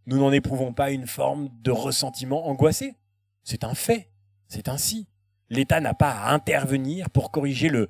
[0.05, 2.95] nous n'en éprouvons pas une forme de ressentiment angoissé.
[3.43, 4.11] C'est un fait,
[4.47, 5.07] c'est ainsi.
[5.49, 7.89] L'État n'a pas à intervenir pour corriger le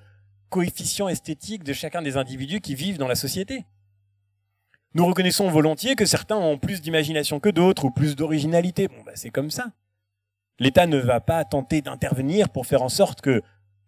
[0.50, 3.66] coefficient esthétique de chacun des individus qui vivent dans la société.
[4.95, 8.88] Nous reconnaissons volontiers que certains ont plus d'imagination que d'autres ou plus d'originalité.
[8.88, 9.72] Bon, bah, c'est comme ça.
[10.58, 13.41] L'État ne va pas tenter d'intervenir pour faire en sorte que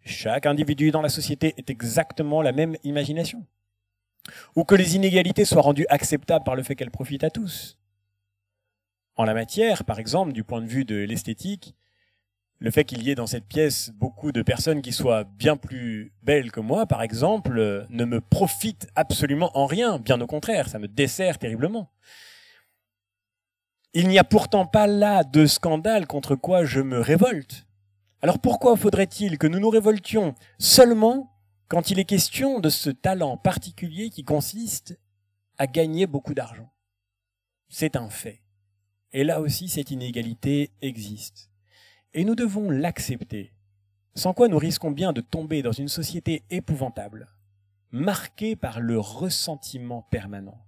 [0.04, 3.44] chaque individu dans la société ait exactement la même imagination.
[4.54, 7.78] Ou que les inégalités soient rendues acceptables par le fait qu'elles profitent à tous.
[9.16, 11.74] En la matière, par exemple, du point de vue de l'esthétique,
[12.62, 16.12] le fait qu'il y ait dans cette pièce beaucoup de personnes qui soient bien plus
[16.22, 20.68] belles que moi, par exemple, euh, ne me profite absolument en rien, bien au contraire,
[20.68, 21.90] ça me dessert terriblement.
[23.94, 27.66] Il n'y a pourtant pas là de scandale contre quoi je me révolte.
[28.22, 31.34] Alors pourquoi faudrait-il que nous nous révoltions seulement
[31.66, 34.96] quand il est question de ce talent particulier qui consiste
[35.58, 36.72] à gagner beaucoup d'argent?
[37.68, 38.40] C'est un fait.
[39.12, 41.51] Et là aussi, cette inégalité existe.
[42.14, 43.54] Et nous devons l'accepter,
[44.14, 47.28] sans quoi nous risquons bien de tomber dans une société épouvantable,
[47.90, 50.66] marquée par le ressentiment permanent,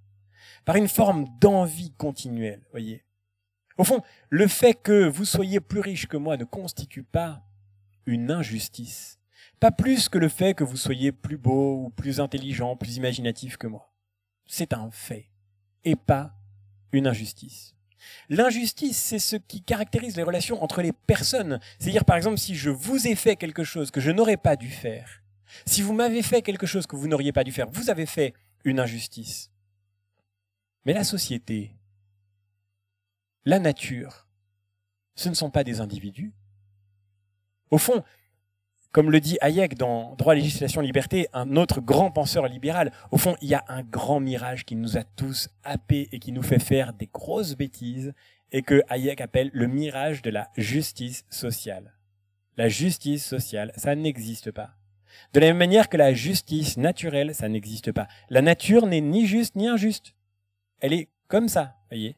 [0.65, 3.05] par une forme d'envie continuelle, voyez.
[3.77, 7.45] Au fond, le fait que vous soyez plus riche que moi ne constitue pas
[8.07, 9.19] une injustice,
[9.61, 13.57] pas plus que le fait que vous soyez plus beau ou plus intelligent, plus imaginatif
[13.57, 13.93] que moi.
[14.47, 15.31] C'est un fait,
[15.85, 16.35] et pas
[16.93, 17.74] une injustice.
[18.29, 21.61] L'injustice, c'est ce qui caractérise les relations entre les personnes.
[21.79, 24.71] C'est-à-dire, par exemple, si je vous ai fait quelque chose que je n'aurais pas dû
[24.71, 25.23] faire,
[25.67, 28.35] si vous m'avez fait quelque chose que vous n'auriez pas dû faire, vous avez fait
[28.65, 29.51] une injustice.
[30.85, 31.77] Mais la société,
[33.45, 34.27] la nature,
[35.15, 36.33] ce ne sont pas des individus.
[37.71, 38.03] Au fond,
[38.95, 43.37] comme le dit Hayek dans Droit, législation, liberté, un autre grand penseur libéral, au fond,
[43.43, 46.61] il y a un grand mirage qui nous a tous happés et qui nous fait
[46.61, 48.15] faire des grosses bêtises
[48.53, 51.93] et que Hayek appelle le mirage de la justice sociale.
[52.57, 54.77] La justice sociale, ça n'existe pas.
[55.33, 58.07] De la même manière que la justice naturelle, ça n'existe pas.
[58.31, 60.15] La nature n'est ni juste ni injuste.
[60.79, 62.15] Elle est comme ça, voyez.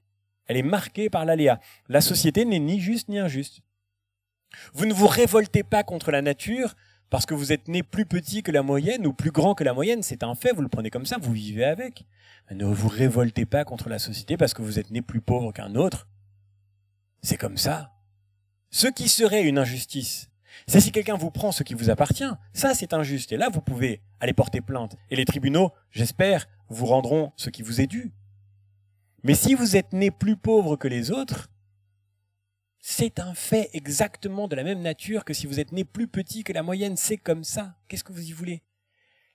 [0.46, 1.58] Elle est marquée par l'aléa.
[1.88, 3.62] La société n'est ni juste ni injuste.
[4.74, 6.74] Vous ne vous révoltez pas contre la nature
[7.10, 9.72] parce que vous êtes né plus petit que la moyenne ou plus grand que la
[9.72, 12.04] moyenne, c'est un fait, vous le prenez comme ça, vous vivez avec.
[12.50, 15.74] ne vous révoltez pas contre la société parce que vous êtes né plus pauvre qu'un
[15.76, 16.08] autre.
[17.22, 17.92] C'est comme ça.
[18.70, 20.28] Ce qui serait une injustice,
[20.66, 22.24] c'est si quelqu'un vous prend ce qui vous appartient.
[22.52, 23.32] Ça, c'est injuste.
[23.32, 24.96] Et là, vous pouvez aller porter plainte.
[25.10, 28.12] Et les tribunaux, j'espère, vous rendront ce qui vous est dû.
[29.22, 31.48] Mais si vous êtes né plus pauvre que les autres,
[32.88, 36.44] c'est un fait exactement de la même nature que si vous êtes né plus petit
[36.44, 37.74] que la moyenne, c'est comme ça.
[37.88, 38.62] Qu'est-ce que vous y voulez?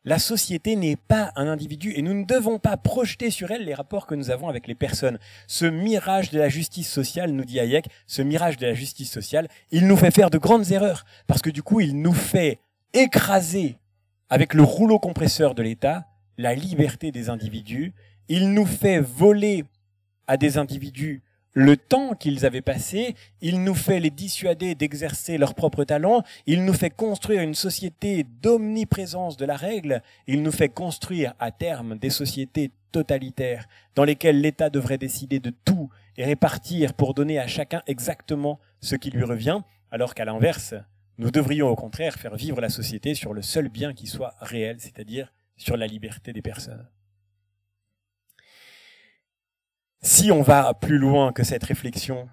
[0.06, 3.74] La société n'est pas un individu et nous ne devons pas projeter sur elle les
[3.74, 5.20] rapports que nous avons avec les personnes.
[5.48, 9.50] Ce mirage de la justice sociale, nous dit Hayek, ce mirage de la justice sociale,
[9.70, 12.60] il nous fait faire de grandes erreurs parce que du coup, il nous fait
[12.94, 13.76] écraser
[14.30, 17.94] avec le rouleau compresseur de l'État la liberté des individus,
[18.30, 19.66] il nous fait voler
[20.26, 21.22] à des individus
[21.54, 26.64] le temps qu'ils avaient passé, il nous fait les dissuader d'exercer leurs propres talents, il
[26.64, 31.98] nous fait construire une société d'omniprésence de la règle, il nous fait construire à terme
[31.98, 37.48] des sociétés totalitaires dans lesquelles l'État devrait décider de tout et répartir pour donner à
[37.48, 40.74] chacun exactement ce qui lui revient, alors qu'à l'inverse,
[41.18, 44.78] nous devrions au contraire faire vivre la société sur le seul bien qui soit réel,
[44.80, 46.88] c'est-à-dire sur la liberté des personnes.
[50.04, 52.28] Si on va plus loin que cette réflexion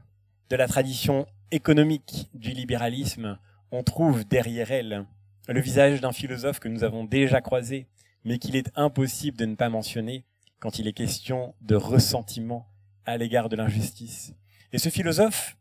[0.48, 3.38] de la tradition économique du libéralisme,
[3.72, 5.04] on trouve derrière elle
[5.48, 7.86] le visage d'un philosophe que nous avons déjà croisé,
[8.24, 10.24] mais qu'il est impossible de ne pas mentionner
[10.60, 12.70] quand il est question de ressentiment
[13.04, 14.32] à l'égard de l'injustice.
[14.72, 15.58] Et ce philosophe,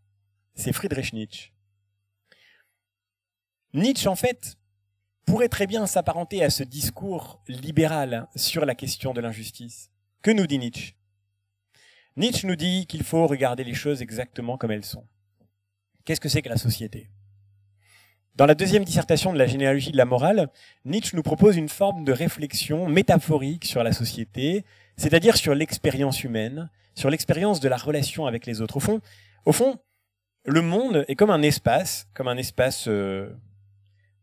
[0.55, 1.51] c'est Friedrich Nietzsche.
[3.73, 4.57] Nietzsche, en fait,
[5.25, 9.91] pourrait très bien s'apparenter à ce discours libéral sur la question de l'injustice.
[10.21, 10.93] Que nous dit Nietzsche?
[12.17, 15.05] Nietzsche nous dit qu'il faut regarder les choses exactement comme elles sont.
[16.03, 17.11] Qu'est-ce que c'est que la société?
[18.33, 20.49] Dans la deuxième dissertation de la généalogie de la morale,
[20.83, 24.65] Nietzsche nous propose une forme de réflexion métaphorique sur la société,
[24.97, 28.77] c'est-à-dire sur l'expérience humaine, sur l'expérience de la relation avec les autres.
[28.77, 28.99] Au fond,
[29.45, 29.77] au fond,
[30.43, 33.29] le monde est comme un espace, comme un espace, euh,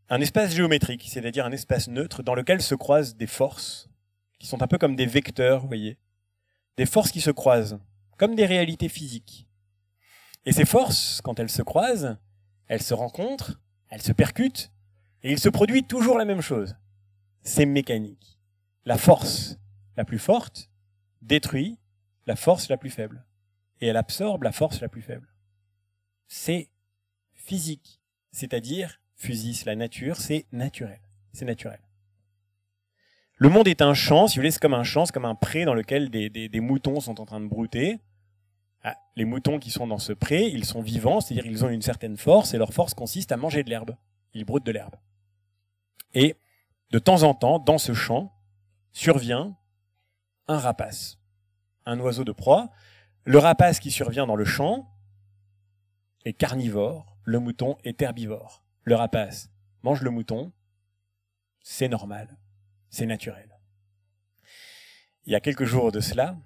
[0.08, 3.88] un espace géométrique, c'est-à-dire un espace neutre dans lequel se croisent des forces
[4.40, 5.96] qui sont un peu comme des vecteurs, vous voyez,
[6.76, 7.78] des forces qui se croisent,
[8.16, 9.46] comme des réalités physiques.
[10.44, 12.16] Et ces forces, quand elles se croisent,
[12.66, 14.70] elles se rencontrent, elles se percutent,
[15.22, 16.76] et il se produit toujours la même chose.
[17.42, 18.38] C'est mécanique.
[18.84, 19.58] La force
[19.96, 20.70] la plus forte
[21.22, 21.78] détruit
[22.26, 23.24] la force la plus faible.
[23.80, 25.34] Et elle absorbe la force la plus faible.
[26.28, 26.70] C'est
[27.34, 28.00] physique.
[28.32, 31.00] C'est-à-dire, fusis la nature, c'est naturel.
[31.32, 31.80] C'est naturel.
[33.36, 35.64] Le monde est un champ, si vous voulez, c'est comme un champ, comme un pré
[35.64, 37.98] dans lequel des, des, moutons sont en train de brouter.
[38.82, 41.82] Ah, les moutons qui sont dans ce pré, ils sont vivants, c'est-à-dire ils ont une
[41.82, 43.96] certaine force, et leur force consiste à manger de l'herbe.
[44.34, 44.94] Ils broutent de l'herbe.
[46.12, 46.36] Et
[46.90, 48.32] de temps en temps, dans ce champ,
[48.92, 49.56] survient
[50.46, 51.18] un rapace,
[51.86, 52.70] un oiseau de proie.
[53.24, 54.88] Le rapace qui survient dans le champ
[56.24, 58.62] est carnivore, le mouton est herbivore.
[58.84, 59.50] Le rapace
[59.82, 60.52] mange le mouton,
[61.62, 62.38] c'est normal
[62.94, 63.48] c'est naturel.
[65.26, 66.36] Il y a quelques jours de cela,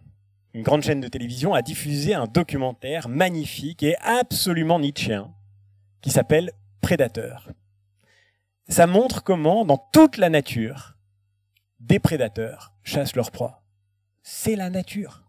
[0.55, 5.35] une grande chaîne de télévision a diffusé un documentaire magnifique et absolument nietzschéen
[6.01, 7.51] qui s'appelle Prédateur.
[8.69, 10.97] Ça montre comment, dans toute la nature,
[11.81, 13.63] des prédateurs chassent leur proie.
[14.23, 15.25] C'est la nature.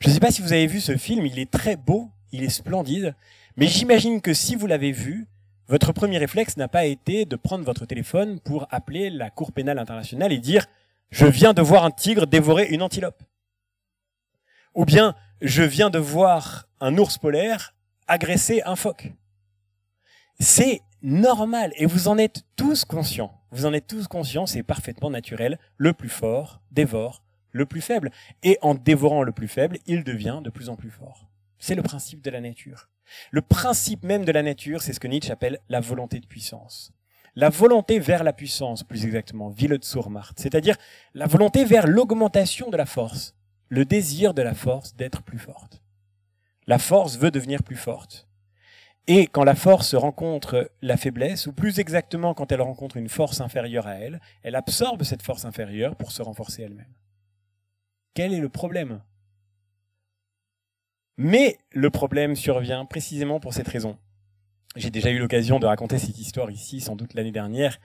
[0.00, 2.42] Je ne sais pas si vous avez vu ce film, il est très beau, il
[2.42, 3.14] est splendide,
[3.56, 5.28] mais j'imagine que si vous l'avez vu,
[5.68, 9.78] votre premier réflexe n'a pas été de prendre votre téléphone pour appeler la Cour pénale
[9.78, 10.66] internationale et dire
[11.10, 13.22] je viens de voir un tigre dévorer une antilope.
[14.74, 17.74] Ou bien je viens de voir un ours polaire
[18.06, 19.12] agresser un phoque.
[20.40, 23.34] C'est normal et vous en êtes tous conscients.
[23.50, 25.58] Vous en êtes tous conscients, c'est parfaitement naturel.
[25.76, 28.10] Le plus fort dévore le plus faible.
[28.42, 31.28] Et en dévorant le plus faible, il devient de plus en plus fort.
[31.58, 32.88] C'est le principe de la nature.
[33.30, 36.92] Le principe même de la nature, c'est ce que Nietzsche appelle la volonté de puissance.
[37.34, 40.76] La volonté vers la puissance, plus exactement, Wille-Zurmacht, c'est-à-dire
[41.14, 43.34] la volonté vers l'augmentation de la force,
[43.68, 45.82] le désir de la force d'être plus forte.
[46.66, 48.28] La force veut devenir plus forte.
[49.06, 53.40] Et quand la force rencontre la faiblesse, ou plus exactement quand elle rencontre une force
[53.40, 56.92] inférieure à elle, elle absorbe cette force inférieure pour se renforcer elle-même.
[58.12, 59.00] Quel est le problème?
[61.18, 63.98] Mais le problème survient précisément pour cette raison.
[64.76, 67.78] J'ai déjà eu l'occasion de raconter cette histoire ici, sans doute l'année dernière,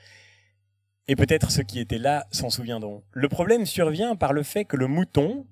[1.07, 3.03] et peut-être ceux qui étaient là s'en souviendront.
[3.11, 5.47] Le problème survient par le fait que le mouton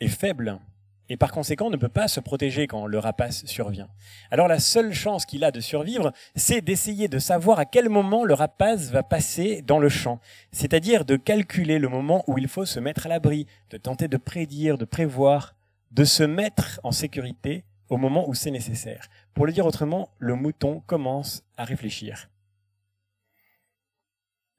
[0.00, 0.60] est faible
[1.08, 3.88] et par conséquent ne peut pas se protéger quand le rapace survient.
[4.30, 8.24] Alors la seule chance qu'il a de survivre, c'est d'essayer de savoir à quel moment
[8.24, 10.20] le rapace va passer dans le champ,
[10.52, 14.16] c'est-à-dire de calculer le moment où il faut se mettre à l'abri, de tenter de
[14.16, 15.55] prédire, de prévoir
[15.96, 19.08] de se mettre en sécurité au moment où c'est nécessaire.
[19.32, 22.28] Pour le dire autrement, le mouton commence à réfléchir.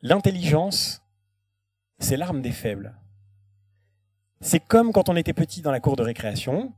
[0.01, 1.03] L'intelligence,
[1.99, 2.95] c'est l'arme des faibles.
[4.41, 6.73] C'est comme quand on était petit dans la cour de récréation,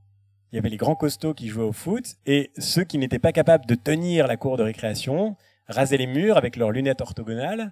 [0.51, 3.31] il y avait les grands costauds qui jouaient au foot, et ceux qui n'étaient pas
[3.31, 5.37] capables de tenir la cour de récréation
[5.67, 7.71] rasaient les murs avec leurs lunettes orthogonales,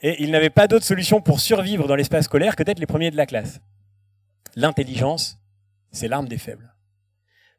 [0.00, 3.12] et ils n'avaient pas d'autre solution pour survivre dans l'espace scolaire que d'être les premiers
[3.12, 3.60] de la classe.
[4.56, 5.38] L'intelligence,
[5.94, 6.74] c'est l'arme des faibles.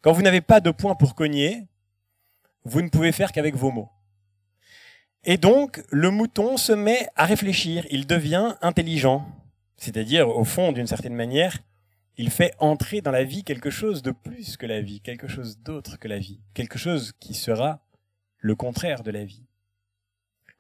[0.02, 1.68] Quand vous n'avez pas de points pour cogner,
[2.64, 3.90] vous ne pouvez faire qu'avec vos mots.
[5.24, 9.26] Et donc, le mouton se met à réfléchir, il devient intelligent.
[9.78, 11.58] C'est-à-dire, au fond, d'une certaine manière,
[12.18, 15.60] Il fait entrer dans la vie quelque chose de plus que la vie, quelque chose
[15.60, 17.82] d'autre que la vie, quelque chose qui sera
[18.38, 19.46] le contraire de la vie.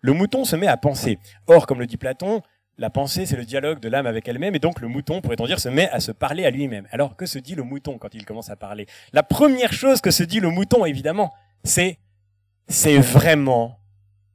[0.01, 1.17] Le mouton se met à penser.
[1.47, 2.41] Or, comme le dit Platon,
[2.77, 5.59] la pensée, c'est le dialogue de l'âme avec elle-même, et donc le mouton, pourrait-on dire,
[5.59, 6.87] se met à se parler à lui-même.
[6.91, 8.85] Alors, que se dit le mouton quand il commence à parler?
[9.13, 11.99] La première chose que se dit le mouton, évidemment, c'est
[12.67, 13.79] c'est vraiment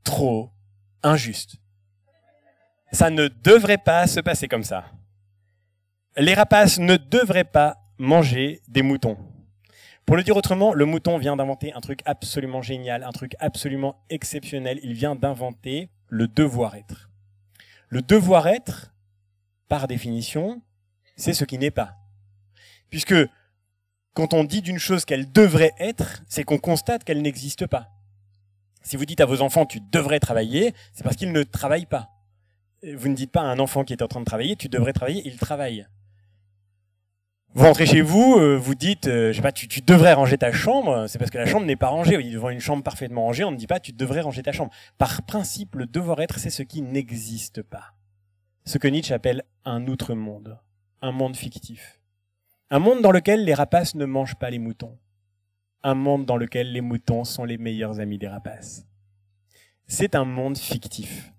[0.05, 0.51] trop
[1.03, 1.57] injuste.
[2.93, 4.85] Ça ne devrait pas se passer comme ça.
[6.17, 9.17] Les rapaces ne devraient pas manger des moutons.
[10.07, 14.03] Pour le dire autrement, le mouton vient d'inventer un truc absolument génial, un truc absolument
[14.11, 14.81] exceptionnel.
[14.83, 17.10] Il vient d'inventer le devoir-être.
[17.91, 18.93] Le devoir-être,
[19.69, 20.63] par définition,
[21.17, 21.97] c'est ce qui n'est pas.
[22.89, 23.17] Puisque
[24.15, 27.89] quand on dit d'une chose qu'elle devrait être, c'est qu'on constate qu'elle n'existe pas.
[28.83, 32.11] Si vous dites à vos enfants tu devrais travailler, c'est parce qu'ils ne travaillent pas.
[32.83, 34.93] Vous ne dites pas à un enfant qui est en train de travailler tu devrais
[34.93, 35.87] travailler, il travaille.
[37.53, 40.53] Vous rentrez chez vous, euh, vous dites, euh, je sais pas, tu, devrais ranger ta
[40.53, 42.17] chambre, c'est parce que la chambre n'est pas rangée.
[42.31, 44.71] Devant une chambre parfaitement rangée, on ne dit pas tu devrais ranger ta chambre.
[44.99, 47.95] Par principe, le devoir-être, c'est ce qui n'existe pas.
[48.65, 50.61] Ce que Nietzsche appelle un outre-monde,
[51.03, 52.01] un monde fictif.
[52.71, 54.97] Un monde dans lequel les rapaces ne mangent pas les moutons.
[55.83, 58.87] Un monde dans lequel les moutons sont les meilleurs amis des rapaces.
[59.89, 61.33] C'est un monde fictif.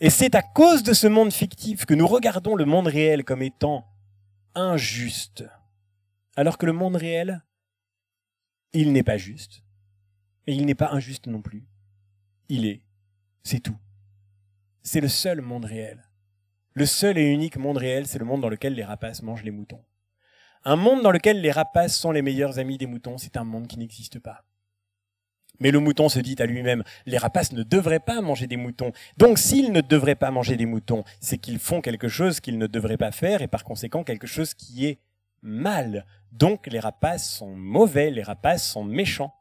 [0.00, 3.42] Et c'est à cause de ce monde fictif que nous regardons le monde réel comme
[3.42, 3.89] étant
[4.54, 5.44] injuste.
[6.36, 7.44] Alors que le monde réel,
[8.72, 9.62] il n'est pas juste.
[10.46, 11.66] Et il n'est pas injuste non plus.
[12.48, 12.82] Il est.
[13.42, 13.78] C'est tout.
[14.82, 16.08] C'est le seul monde réel.
[16.72, 19.50] Le seul et unique monde réel, c'est le monde dans lequel les rapaces mangent les
[19.50, 19.84] moutons.
[20.64, 23.66] Un monde dans lequel les rapaces sont les meilleurs amis des moutons, c'est un monde
[23.66, 24.44] qui n'existe pas.
[25.60, 28.92] Mais le mouton se dit à lui-même, les rapaces ne devraient pas manger des moutons.
[29.18, 32.66] Donc s'ils ne devraient pas manger des moutons, c'est qu'ils font quelque chose qu'ils ne
[32.66, 34.98] devraient pas faire et par conséquent quelque chose qui est
[35.42, 36.06] mal.
[36.32, 39.34] Donc les rapaces sont mauvais, les rapaces sont méchants.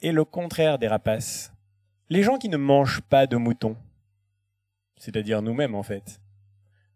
[0.00, 1.52] Et le contraire des rapaces,
[2.10, 3.76] les gens qui ne mangent pas de moutons,
[4.96, 6.20] c'est-à-dire nous-mêmes en fait,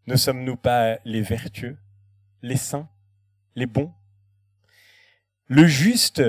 [0.08, 1.78] ne sommes-nous pas les vertueux,
[2.42, 2.88] les saints,
[3.54, 3.92] les bons?
[5.46, 6.22] Le juste,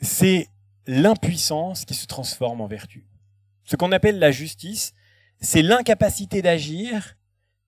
[0.00, 0.48] c'est
[0.86, 3.06] l'impuissance qui se transforme en vertu.
[3.64, 4.92] Ce qu'on appelle la justice,
[5.40, 7.16] c'est l'incapacité d'agir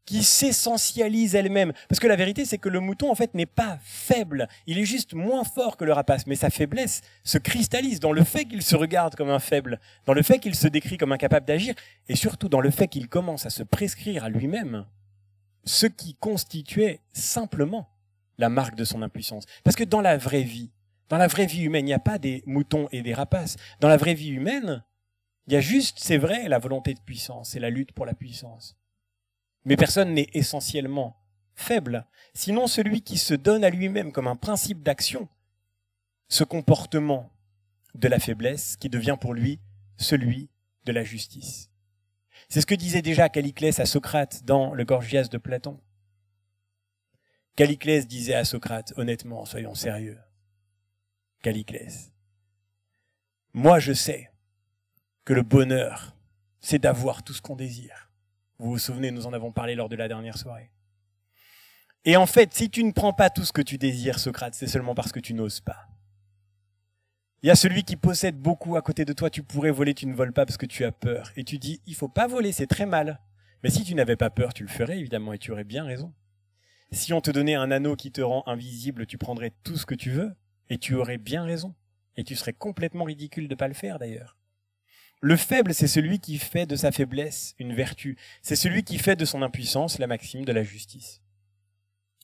[0.05, 1.73] qui s'essentialise elle-même.
[1.89, 4.49] Parce que la vérité, c'est que le mouton, en fait, n'est pas faible.
[4.67, 6.27] Il est juste moins fort que le rapace.
[6.27, 10.13] Mais sa faiblesse se cristallise dans le fait qu'il se regarde comme un faible, dans
[10.13, 11.75] le fait qu'il se décrit comme incapable d'agir,
[12.09, 14.85] et surtout dans le fait qu'il commence à se prescrire à lui-même
[15.65, 17.89] ce qui constituait simplement
[18.37, 19.45] la marque de son impuissance.
[19.63, 20.71] Parce que dans la vraie vie,
[21.09, 23.57] dans la vraie vie humaine, il n'y a pas des moutons et des rapaces.
[23.81, 24.85] Dans la vraie vie humaine,
[25.47, 28.15] il y a juste, c'est vrai, la volonté de puissance et la lutte pour la
[28.15, 28.77] puissance.
[29.65, 31.17] Mais personne n'est essentiellement
[31.55, 32.07] faible.
[32.35, 35.29] Sinon, celui qui se donne à lui-même comme un principe d'action,
[36.29, 37.31] ce comportement
[37.95, 39.61] de la faiblesse qui devient pour lui
[39.97, 40.51] celui
[40.85, 41.71] de la justice.
[42.49, 45.81] C'est ce que disait déjà Caliclès à Socrate dans le Gorgias de Platon.
[47.57, 50.19] Caliclès disait à Socrate, honnêtement, soyons sérieux,
[51.45, 52.11] Caliclès.
[53.53, 54.31] Moi, je sais
[55.27, 56.17] que le bonheur,
[56.61, 58.11] c'est d'avoir tout ce qu'on désire.
[58.59, 60.71] Vous vous souvenez, nous en avons parlé lors de la dernière soirée.
[62.07, 64.67] Et en fait, si tu ne prends pas tout ce que tu désires, Socrate, c'est
[64.67, 65.87] seulement parce que tu n'oses pas.
[67.43, 70.07] Il y a celui qui possède beaucoup à côté de toi, tu pourrais voler, tu
[70.07, 71.31] ne voles pas parce que tu as peur.
[71.37, 73.21] Et tu dis, il faut pas voler, c'est très mal.
[73.63, 76.15] Mais si tu n'avais pas peur, tu le ferais évidemment et tu aurais bien raison.
[76.91, 79.95] Si on te donnait un anneau qui te rend invisible, tu prendrais tout ce que
[79.95, 80.35] tu veux.
[80.71, 81.75] Et tu aurais bien raison.
[82.17, 84.37] Et tu serais complètement ridicule de pas le faire d'ailleurs.
[85.21, 88.17] Le faible, c'est celui qui fait de sa faiblesse une vertu.
[88.43, 91.23] C'est celui qui fait de son impuissance la maxime de la justice.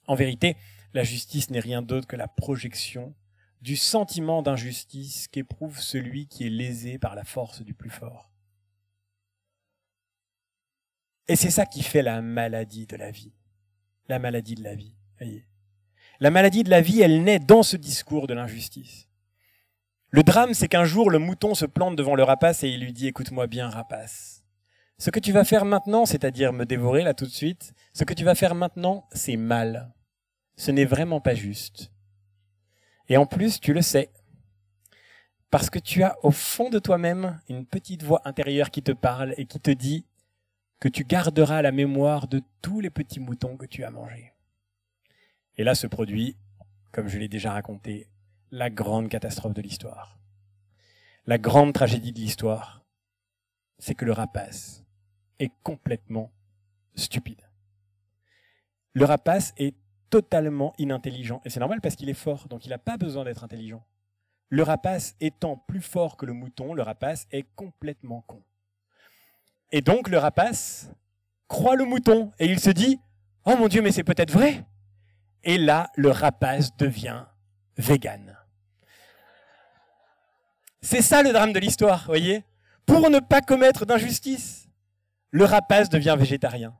[0.06, 0.56] En vérité,
[0.92, 3.14] la justice n'est rien d'autre que la projection
[3.62, 8.30] du sentiment d'injustice qu'éprouve celui qui est lésé par la force du plus fort.
[11.28, 13.32] Et c'est ça qui fait la maladie de la vie.
[14.08, 14.96] La maladie de la vie.
[15.18, 15.46] Voyez.
[16.22, 19.08] La maladie de la vie, elle naît dans ce discours de l'injustice.
[20.10, 22.92] Le drame, c'est qu'un jour, le mouton se plante devant le rapace et il lui
[22.92, 24.44] dit, écoute-moi bien, rapace.
[24.98, 28.12] Ce que tu vas faire maintenant, c'est-à-dire me dévorer là tout de suite, ce que
[28.12, 29.94] tu vas faire maintenant, c'est mal.
[30.56, 31.90] Ce n'est vraiment pas juste.
[33.08, 34.10] Et en plus, tu le sais.
[35.50, 39.32] Parce que tu as au fond de toi-même une petite voix intérieure qui te parle
[39.38, 40.04] et qui te dit
[40.80, 44.29] que tu garderas la mémoire de tous les petits moutons que tu as mangés.
[45.60, 46.38] Et là se produit,
[46.90, 48.08] comme je l'ai déjà raconté,
[48.50, 50.18] la grande catastrophe de l'histoire.
[51.26, 52.82] La grande tragédie de l'histoire,
[53.78, 54.82] c'est que le rapace
[55.38, 56.32] est complètement
[56.94, 57.42] stupide.
[58.94, 59.76] Le rapace est
[60.08, 61.42] totalement inintelligent.
[61.44, 63.84] Et c'est normal parce qu'il est fort, donc il n'a pas besoin d'être intelligent.
[64.48, 68.42] Le rapace étant plus fort que le mouton, le rapace est complètement con.
[69.72, 70.90] Et donc le rapace
[71.48, 72.98] croit le mouton et il se dit
[73.44, 74.64] Oh mon Dieu, mais c'est peut-être vrai
[75.44, 77.24] Et là, le rapace devient
[77.76, 78.36] vegan.
[80.82, 82.44] C'est ça le drame de l'histoire, voyez?
[82.86, 84.68] Pour ne pas commettre d'injustice,
[85.30, 86.76] le rapace devient végétarien.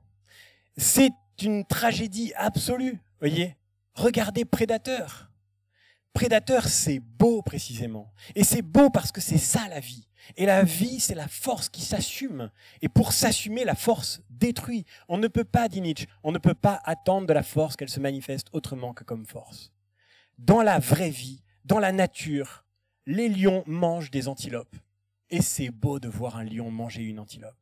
[0.77, 3.55] C'est une tragédie absolue, voyez?
[3.93, 5.29] Regardez Prédateur.
[6.13, 8.11] Prédateur, c'est beau précisément.
[8.35, 10.07] Et c'est beau parce que c'est ça la vie.
[10.35, 12.51] Et la vie, c'est la force qui s'assume.
[12.81, 14.85] Et pour s'assumer, la force détruit.
[15.07, 17.89] On ne peut pas, dit Nietzsche, on ne peut pas attendre de la force qu'elle
[17.89, 19.71] se manifeste autrement que comme force.
[20.37, 22.65] Dans la vraie vie, dans la nature,
[23.05, 24.75] les lions mangent des antilopes.
[25.29, 27.55] Et c'est beau de voir un lion manger une antilope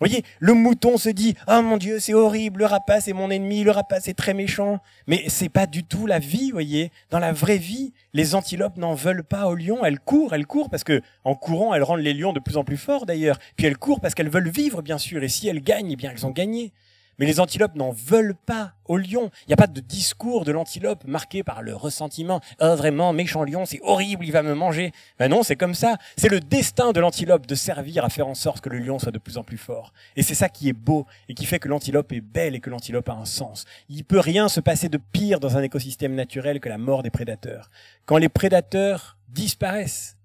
[0.00, 3.64] voyez, le mouton se dit "Ah mon dieu, c'est horrible, le rapace est mon ennemi,
[3.64, 6.90] le rapace est très méchant." Mais c'est pas du tout la vie, voyez.
[7.10, 10.70] Dans la vraie vie, les antilopes n'en veulent pas aux lions, elles courent, elles courent
[10.70, 13.38] parce que en courant, elles rendent les lions de plus en plus forts d'ailleurs.
[13.56, 16.10] Puis elles courent parce qu'elles veulent vivre bien sûr et si elles gagnent, eh bien
[16.10, 16.72] elles ont gagné.
[17.18, 19.30] Mais les antilopes n'en veulent pas au lion.
[19.42, 22.40] Il n'y a pas de discours de l'antilope marqué par le ressentiment.
[22.60, 24.92] Oh, vraiment, méchant lion, c'est horrible, il va me manger.
[25.18, 25.96] Ben non, c'est comme ça.
[26.16, 29.12] C'est le destin de l'antilope de servir à faire en sorte que le lion soit
[29.12, 29.92] de plus en plus fort.
[30.16, 32.70] Et c'est ça qui est beau et qui fait que l'antilope est belle et que
[32.70, 33.64] l'antilope a un sens.
[33.88, 37.10] Il peut rien se passer de pire dans un écosystème naturel que la mort des
[37.10, 37.70] prédateurs.
[38.04, 40.16] Quand les prédateurs disparaissent,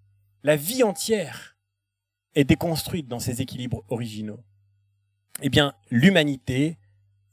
[0.44, 1.56] la vie entière
[2.36, 4.40] est déconstruite dans ses équilibres originaux.
[5.42, 6.78] Eh bien, l'humanité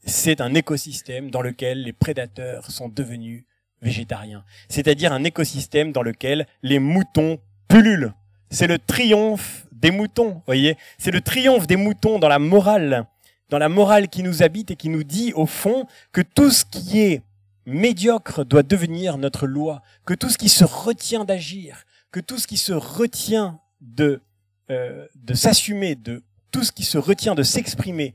[0.09, 3.45] c'est un écosystème dans lequel les prédateurs sont devenus
[3.83, 4.45] végétariens.
[4.69, 8.15] C'est-à-dire un écosystème dans lequel les moutons pullulent.
[8.51, 10.77] C'est le triomphe des moutons, voyez.
[10.99, 13.07] C'est le triomphe des moutons dans la morale,
[13.51, 16.65] dans la morale qui nous habite et qui nous dit au fond que tout ce
[16.65, 17.23] qui est
[17.67, 22.47] médiocre doit devenir notre loi, que tout ce qui se retient d'agir, que tout ce
[22.47, 24.23] qui se retient de
[24.71, 28.15] euh, de s'assumer, de tout ce qui se retient de s'exprimer,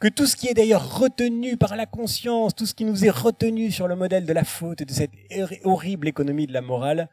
[0.00, 3.10] que tout ce qui est d'ailleurs retenu par la conscience, tout ce qui nous est
[3.10, 5.12] retenu sur le modèle de la faute de cette
[5.64, 7.08] horrible économie de la morale,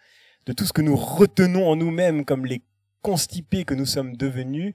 [0.46, 2.62] de tout ce que nous retenons en nous-mêmes comme les
[3.02, 4.74] constipés que nous sommes devenus,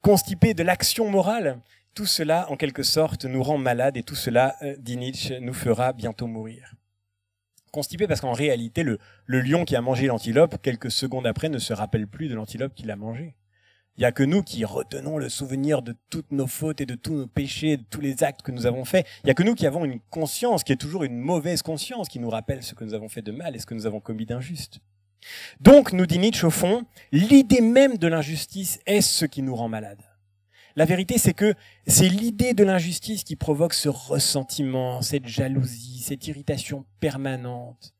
[0.00, 1.60] constipés de l'action morale,
[1.94, 5.54] tout cela, en quelque sorte, nous rend malades et tout cela, euh, dit Nietzsche, nous
[5.54, 6.74] fera bientôt mourir.
[7.70, 11.58] Constipé parce qu'en réalité, le, le lion qui a mangé l'antilope, quelques secondes après, ne
[11.58, 13.36] se rappelle plus de l'antilope qu'il a mangé.
[13.96, 16.96] Il n'y a que nous qui retenons le souvenir de toutes nos fautes et de
[16.96, 19.06] tous nos péchés, de tous les actes que nous avons faits.
[19.22, 22.08] Il n'y a que nous qui avons une conscience qui est toujours une mauvaise conscience,
[22.08, 24.00] qui nous rappelle ce que nous avons fait de mal et ce que nous avons
[24.00, 24.80] commis d'injuste.
[25.60, 29.68] Donc, nous dit Nietzsche au fond, l'idée même de l'injustice est ce qui nous rend
[29.68, 30.02] malade.
[30.76, 31.54] La vérité, c'est que
[31.86, 37.94] c'est l'idée de l'injustice qui provoque ce ressentiment, cette jalousie, cette irritation permanente,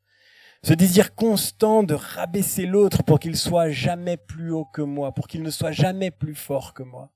[0.65, 5.27] ce désir constant de rabaisser l'autre pour qu'il soit jamais plus haut que moi, pour
[5.27, 7.11] qu'il ne soit jamais plus fort que moi.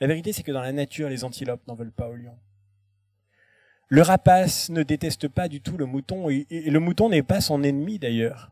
[0.00, 2.38] La vérité, c'est que dans la nature, les antilopes n'en veulent pas au lion.
[3.88, 7.62] Le rapace ne déteste pas du tout le mouton, et le mouton n'est pas son
[7.62, 8.50] ennemi d'ailleurs.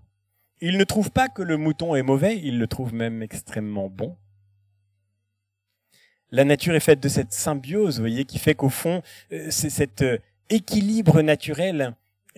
[0.60, 4.18] Il ne trouve pas que le mouton est mauvais, il le trouve même extrêmement bon.
[6.30, 9.00] La nature est faite de cette symbiose, vous voyez, qui fait qu'au fond,
[9.32, 10.18] euh, c'est cet euh,
[10.50, 11.94] équilibre naturel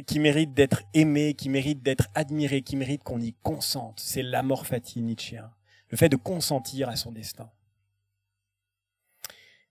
[0.06, 4.01] qui mérite d'être aimé, qui mérite d'être admiré, qui mérite qu'on y consente.
[4.01, 5.51] C'est l'amor fati nietzschéen.
[5.89, 7.51] Le fait de consentir à son destin.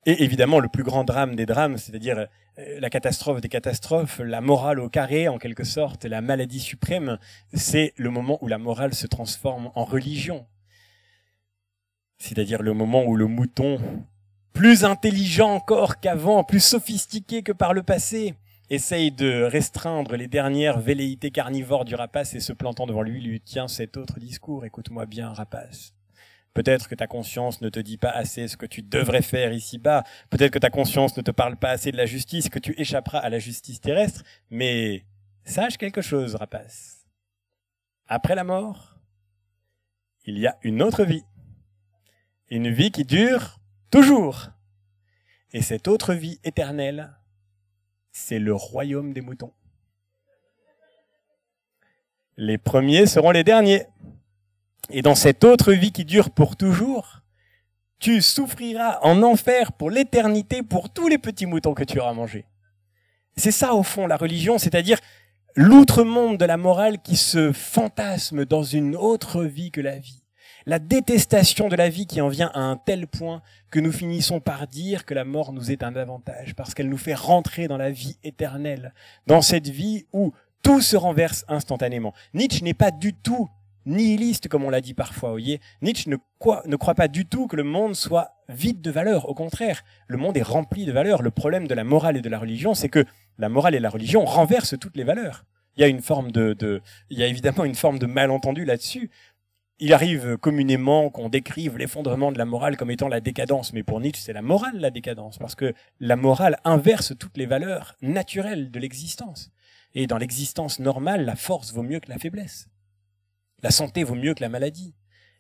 [0.05, 2.27] Et évidemment, le plus grand drame des drames, c'est-à-dire
[2.57, 7.17] euh, la catastrophe des catastrophes, la morale au carré, en quelque sorte, la maladie suprême,
[7.53, 10.47] c'est le moment où la morale se transforme en religion.
[12.17, 13.79] C'est-à-dire le moment où le mouton,
[14.53, 18.35] plus intelligent encore qu'avant, plus sophistiqué que par le passé,
[18.69, 23.41] essaye de restreindre les dernières velléités carnivores du rapace et se plantant devant lui, lui
[23.41, 24.65] tient cet autre discours.
[24.65, 25.93] Écoute-moi bien, rapace.
[26.53, 30.03] Peut-être que ta conscience ne te dit pas assez ce que tu devrais faire ici-bas.
[30.29, 33.19] Peut-être que ta conscience ne te parle pas assez de la justice, que tu échapperas
[33.19, 34.23] à la justice terrestre.
[34.49, 35.05] Mais
[35.45, 37.05] sache quelque chose, rapace.
[38.07, 38.97] Après la mort,
[40.25, 41.23] il y a une autre vie.
[42.49, 43.59] Une vie qui dure
[43.91, 44.49] toujours.
[45.53, 47.11] Et cette autre vie éternelle,
[48.11, 49.53] c'est le royaume des moutons.
[52.37, 53.85] Les premiers seront les derniers.
[54.89, 57.21] Et dans cette autre vie qui dure pour toujours,
[57.99, 62.45] tu souffriras en enfer pour l'éternité pour tous les petits moutons que tu auras mangés.
[63.35, 64.99] C'est ça au fond la religion, c'est-à-dire
[65.55, 70.18] l'outre-monde de la morale qui se fantasme dans une autre vie que la vie.
[70.65, 73.41] La détestation de la vie qui en vient à un tel point
[73.71, 76.97] que nous finissons par dire que la mort nous est un avantage, parce qu'elle nous
[76.97, 78.93] fait rentrer dans la vie éternelle,
[79.27, 82.13] dans cette vie où tout se renverse instantanément.
[82.33, 83.49] Nietzsche n'est pas du tout
[83.85, 85.59] nihiliste, comme on l'a dit parfois, voyez.
[85.81, 89.29] Nietzsche ne croit, ne croit pas du tout que le monde soit vide de valeurs.
[89.29, 91.21] Au contraire, le monde est rempli de valeurs.
[91.21, 93.05] Le problème de la morale et de la religion, c'est que
[93.37, 95.45] la morale et la religion renversent toutes les valeurs.
[95.77, 98.65] Il y a une forme de, de il y a évidemment une forme de malentendu
[98.65, 99.09] là-dessus.
[99.81, 104.01] Il arrive communément qu'on décrive l'effondrement de la morale comme étant la décadence, mais pour
[104.01, 108.71] Nietzsche, c'est la morale la décadence, parce que la morale inverse toutes les valeurs naturelles
[108.71, 109.51] de l'existence.
[109.93, 112.67] Et dans l'existence normale, la force vaut mieux que la faiblesse.
[113.63, 114.95] La santé vaut mieux que la maladie.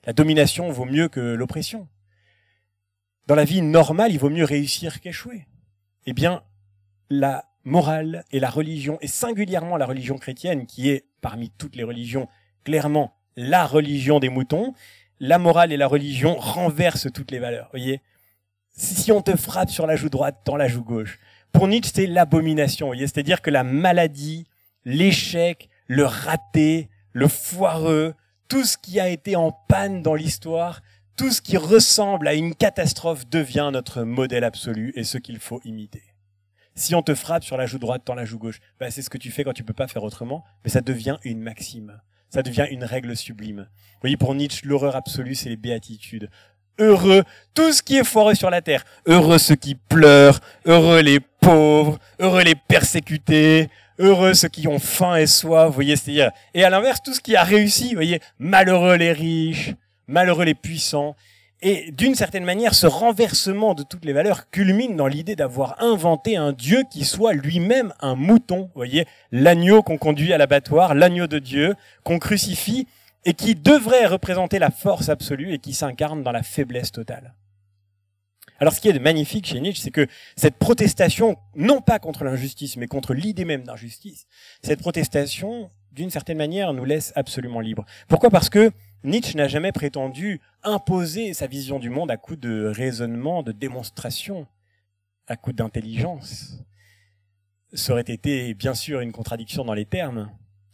[0.05, 1.89] La domination vaut mieux que l'oppression.
[3.27, 5.47] Dans la vie normale, il vaut mieux réussir qu'échouer.
[6.05, 6.43] Eh bien,
[7.09, 11.83] la morale et la religion, et singulièrement la religion chrétienne, qui est parmi toutes les
[11.83, 12.29] religions
[12.63, 14.73] clairement la religion des moutons,
[15.19, 17.69] la morale et la religion renversent toutes les valeurs.
[17.71, 18.01] Voyez,
[18.71, 21.19] si on te frappe sur la joue droite, dans la joue gauche.
[21.51, 22.87] Pour Nietzsche, c'est l'abomination.
[22.87, 24.45] Voyez, c'est-à-dire que la maladie,
[24.85, 28.13] l'échec, le raté, le foireux,
[28.47, 30.81] tout ce qui a été en panne dans l'histoire,
[31.17, 35.59] tout ce qui ressemble à une catastrophe devient notre modèle absolu et ce qu'il faut
[35.65, 36.03] imiter.
[36.75, 39.09] Si on te frappe sur la joue droite, dans la joue gauche, ben c'est ce
[39.09, 41.99] que tu fais quand tu peux pas faire autrement, mais ça devient une maxime.
[42.29, 43.67] Ça devient une règle sublime.
[43.71, 46.29] Vous voyez, pour Nietzsche, l'horreur absolue, c'est les béatitudes.
[46.77, 47.23] Heureux
[47.53, 48.85] tout ce qui est foireux sur la terre.
[49.05, 55.17] Heureux ceux qui pleurent, heureux les pauvres, heureux les persécutés, heureux ceux qui ont faim
[55.17, 58.21] et soif, vous voyez, c'est-à-dire, et à l'inverse, tout ce qui a réussi, vous voyez,
[58.37, 59.73] malheureux les riches,
[60.07, 61.15] malheureux les puissants.
[61.61, 66.37] Et d'une certaine manière, ce renversement de toutes les valeurs culmine dans l'idée d'avoir inventé
[66.37, 68.61] un Dieu qui soit lui-même un mouton.
[68.61, 72.87] Vous voyez, l'agneau qu'on conduit à l'abattoir, l'agneau de Dieu, qu'on crucifie,
[73.25, 77.33] et qui devrait représenter la force absolue et qui s'incarne dans la faiblesse totale.
[78.59, 82.77] Alors ce qui est magnifique chez Nietzsche, c'est que cette protestation, non pas contre l'injustice,
[82.77, 84.25] mais contre l'idée même d'injustice,
[84.61, 87.85] cette protestation, d'une certaine manière, nous laisse absolument libres.
[88.07, 88.29] Pourquoi?
[88.29, 88.71] Parce que
[89.03, 94.45] Nietzsche n'a jamais prétendu imposer sa vision du monde à coup de raisonnement, de démonstration,
[95.27, 96.57] à coup d'intelligence.
[97.73, 100.29] Ça aurait été bien sûr une contradiction dans les termes.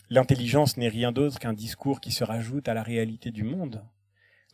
[0.09, 3.83] L'intelligence n'est rien d'autre qu'un discours qui se rajoute à la réalité du monde.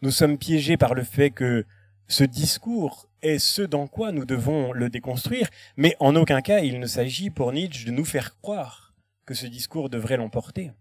[0.02, 1.65] Nous sommes piégés par le fait que
[2.07, 6.80] ce discours est ce dans quoi nous devons le déconstruire, mais en aucun cas il
[6.80, 8.93] ne s'agit pour Nietzsche de nous faire croire
[9.26, 10.72] que ce discours devrait l'emporter.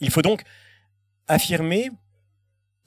[0.00, 0.44] Il faut donc
[1.30, 1.90] affirmer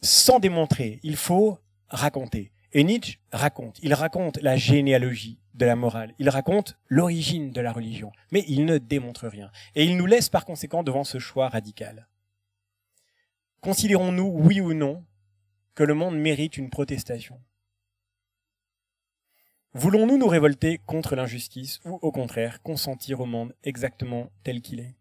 [0.01, 2.51] sans démontrer, il faut raconter.
[2.73, 7.71] Et Nietzsche raconte, il raconte la généalogie de la morale, il raconte l'origine de la
[7.71, 9.49] religion, mais il ne démontre rien.
[9.75, 12.07] Et il nous laisse par conséquent devant ce choix radical.
[13.61, 15.05] Considérons-nous, oui ou non,
[15.73, 17.39] que le monde mérite une protestation?
[19.73, 24.95] Voulons-nous nous révolter contre l'injustice ou au contraire consentir au monde exactement tel qu'il est?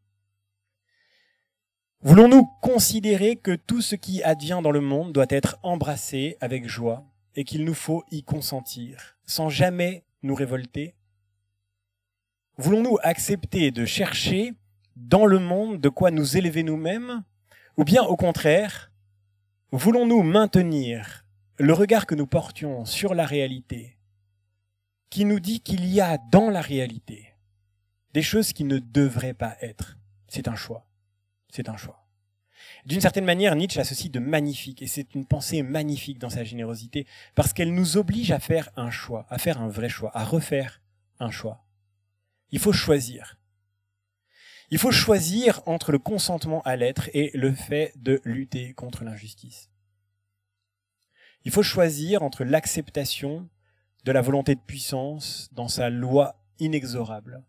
[2.05, 7.05] Voulons-nous considérer que tout ce qui advient dans le monde doit être embrassé avec joie
[7.37, 10.97] et qu'il nous faut y consentir sans jamais nous révolter?
[12.57, 14.55] Voulons-nous accepter de chercher
[14.97, 17.23] dans le monde de quoi nous élever nous-mêmes?
[17.77, 18.91] Ou bien au contraire,
[19.71, 21.25] voulons-nous maintenir
[21.59, 23.97] le regard que nous portions sur la réalité
[25.09, 27.29] qui nous dit qu'il y a dans la réalité
[28.13, 29.99] des choses qui ne devraient pas être?
[30.27, 30.85] C'est un choix.
[31.53, 32.09] C'est un choix.
[32.87, 36.45] D'une certaine manière, Nietzsche a ceci de magnifique, et c'est une pensée magnifique dans sa
[36.45, 40.25] générosité, parce qu'elle nous oblige à faire un choix, à faire un vrai choix, à
[40.25, 40.81] refaire
[41.21, 41.65] un choix.
[42.51, 43.39] Il faut choisir.
[44.71, 49.71] Il faut choisir entre le consentement à l'être et le fait de lutter contre l'injustice.
[51.45, 53.49] Il faut choisir entre l'acceptation
[54.05, 57.45] de la volonté de puissance dans sa loi inexorable,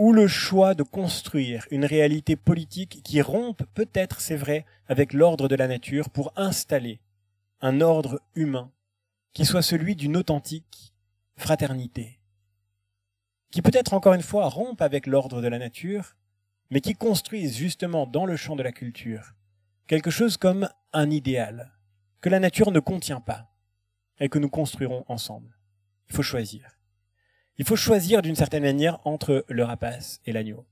[0.00, 5.46] ou le choix de construire une réalité politique qui rompe peut-être, c'est vrai, avec l'ordre
[5.46, 7.00] de la nature pour installer
[7.60, 8.72] un ordre humain
[9.34, 10.94] qui soit celui d'une authentique
[11.36, 12.18] fraternité,
[13.50, 16.16] qui peut-être encore une fois rompe avec l'ordre de la nature,
[16.70, 19.34] mais qui construise justement dans le champ de la culture
[19.86, 21.72] quelque chose comme un idéal
[22.22, 23.52] que la nature ne contient pas
[24.18, 25.58] et que nous construirons ensemble.
[26.08, 26.79] Il faut choisir.
[27.60, 30.64] Il faut choisir d'une certaine manière entre le rapace et l'agneau.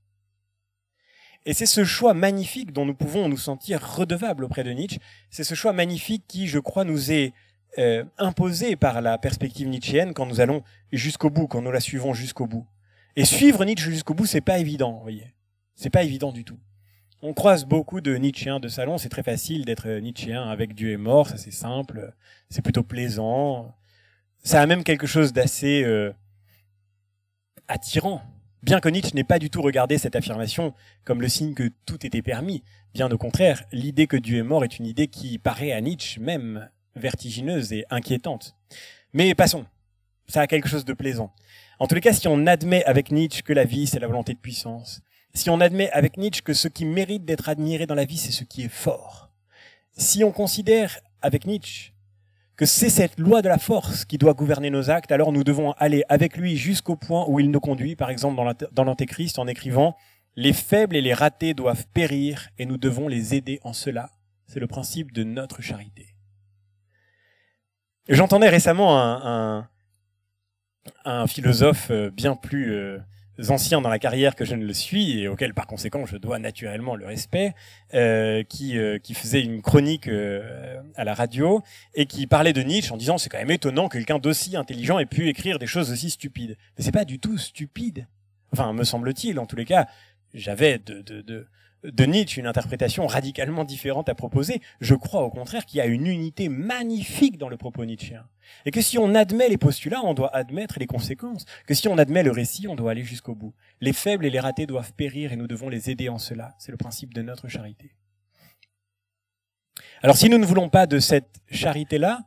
[1.45, 4.99] Et c'est ce choix magnifique dont nous pouvons nous sentir redevables auprès de Nietzsche.
[5.29, 7.33] C'est ce choix magnifique qui, je crois, nous est
[7.77, 12.15] euh, imposé par la perspective nietzschéenne quand nous allons jusqu'au bout, quand nous la suivons
[12.15, 12.65] jusqu'au bout.
[13.15, 15.35] Et suivre Nietzsche jusqu'au bout, c'est pas évident, vous voyez.
[15.75, 16.57] C'est pas évident du tout.
[17.21, 20.97] On croise beaucoup de Nietzschéens de salon, c'est très facile d'être Nietzschéen avec Dieu est
[20.97, 22.15] mort, ça c'est simple,
[22.49, 23.75] c'est plutôt plaisant.
[24.43, 26.11] Ça a même quelque chose d'assez euh,
[27.69, 28.21] attirant.
[28.61, 30.73] Bien que Nietzsche n'ait pas du tout regardé cette affirmation
[31.05, 32.63] comme le signe que tout était permis,
[32.93, 36.19] bien au contraire, l'idée que Dieu est mort est une idée qui paraît à Nietzsche
[36.19, 38.55] même vertigineuse et inquiétante.
[39.13, 39.65] Mais passons,
[40.27, 41.33] ça a quelque chose de plaisant.
[41.79, 44.33] En tous les cas, si on admet avec Nietzsche que la vie, c'est la volonté
[44.33, 45.01] de puissance,
[45.33, 48.31] si on admet avec Nietzsche que ce qui mérite d'être admiré dans la vie, c'est
[48.31, 49.31] ce qui est fort,
[49.97, 51.93] si on considère avec Nietzsche
[52.59, 55.71] que c'est cette loi de la force qui doit gouverner nos actes, alors nous devons
[55.77, 58.35] aller avec lui jusqu'au point où il nous conduit, par exemple
[58.73, 59.95] dans l'Antéchrist, en écrivant
[60.35, 64.11] Les faibles et les ratés doivent périr et nous devons les aider en cela.
[64.45, 66.15] C'est le principe de notre charité.
[68.09, 69.69] J'entendais récemment un,
[71.05, 72.99] un, philosophe euh, bien plus euh,
[73.47, 76.39] anciens dans la carrière que je ne le suis et auquel par conséquent je dois
[76.39, 77.53] naturellement le respect,
[77.93, 81.61] euh, qui, euh, qui faisait une chronique euh, à la radio
[81.95, 84.99] et qui parlait de Nietzsche en disant c'est quand même étonnant que quelqu'un d'aussi intelligent
[84.99, 86.57] ait pu écrire des choses aussi stupides.
[86.77, 88.07] Mais c'est pas du tout stupide.
[88.51, 89.87] Enfin, me semble-t-il, en tous les cas,
[90.33, 91.47] j'avais de, de, de,
[91.83, 94.61] de Nietzsche une interprétation radicalement différente à proposer.
[94.81, 98.25] Je crois au contraire qu'il y a une unité magnifique dans le propos nietzschéen.
[98.65, 101.45] Et que si on admet les postulats, on doit admettre les conséquences.
[101.67, 103.53] Que si on admet le récit, on doit aller jusqu'au bout.
[103.81, 106.55] Les faibles et les ratés doivent périr et nous devons les aider en cela.
[106.59, 107.91] C'est le principe de notre charité.
[110.01, 112.21] Alors si nous ne voulons pas de cette charité-là,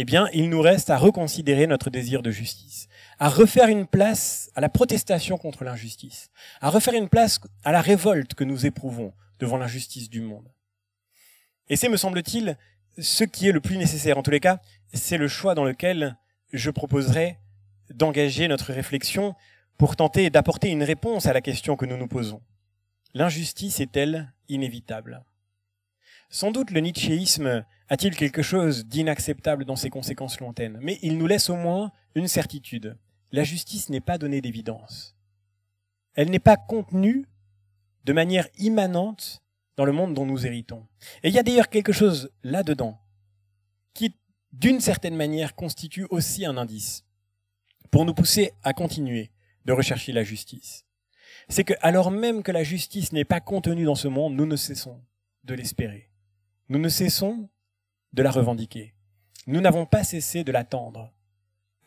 [0.00, 2.87] eh bien, il nous reste à reconsidérer notre désir de justice,
[3.18, 6.30] à refaire une place à la protestation contre l'injustice,
[6.60, 10.48] à refaire une place à la révolte que nous éprouvons devant l'injustice du monde.
[11.68, 12.56] Et c'est, me semble-t-il,
[12.98, 14.18] ce qui est le plus nécessaire.
[14.18, 14.60] En tous les cas,
[14.92, 16.16] c'est le choix dans lequel
[16.52, 17.38] je proposerai
[17.90, 19.34] d'engager notre réflexion
[19.76, 22.42] pour tenter d'apporter une réponse à la question que nous nous posons.
[23.14, 25.24] L'injustice est-elle inévitable?
[26.30, 31.26] Sans doute le nietzschéisme a-t-il quelque chose d'inacceptable dans ses conséquences lointaines Mais il nous
[31.26, 32.96] laisse au moins une certitude.
[33.32, 35.16] La justice n'est pas donnée d'évidence.
[36.14, 37.26] Elle n'est pas contenue
[38.04, 39.42] de manière immanente
[39.76, 40.86] dans le monde dont nous héritons.
[41.22, 43.00] Et il y a d'ailleurs quelque chose là-dedans
[43.94, 44.14] qui,
[44.52, 47.04] d'une certaine manière, constitue aussi un indice
[47.90, 49.30] pour nous pousser à continuer
[49.64, 50.84] de rechercher la justice.
[51.48, 54.56] C'est que, alors même que la justice n'est pas contenue dans ce monde, nous ne
[54.56, 55.00] cessons
[55.44, 56.10] de l'espérer.
[56.68, 57.48] Nous ne cessons
[58.12, 58.94] de la revendiquer.
[59.46, 61.12] Nous n'avons pas cessé de l'attendre.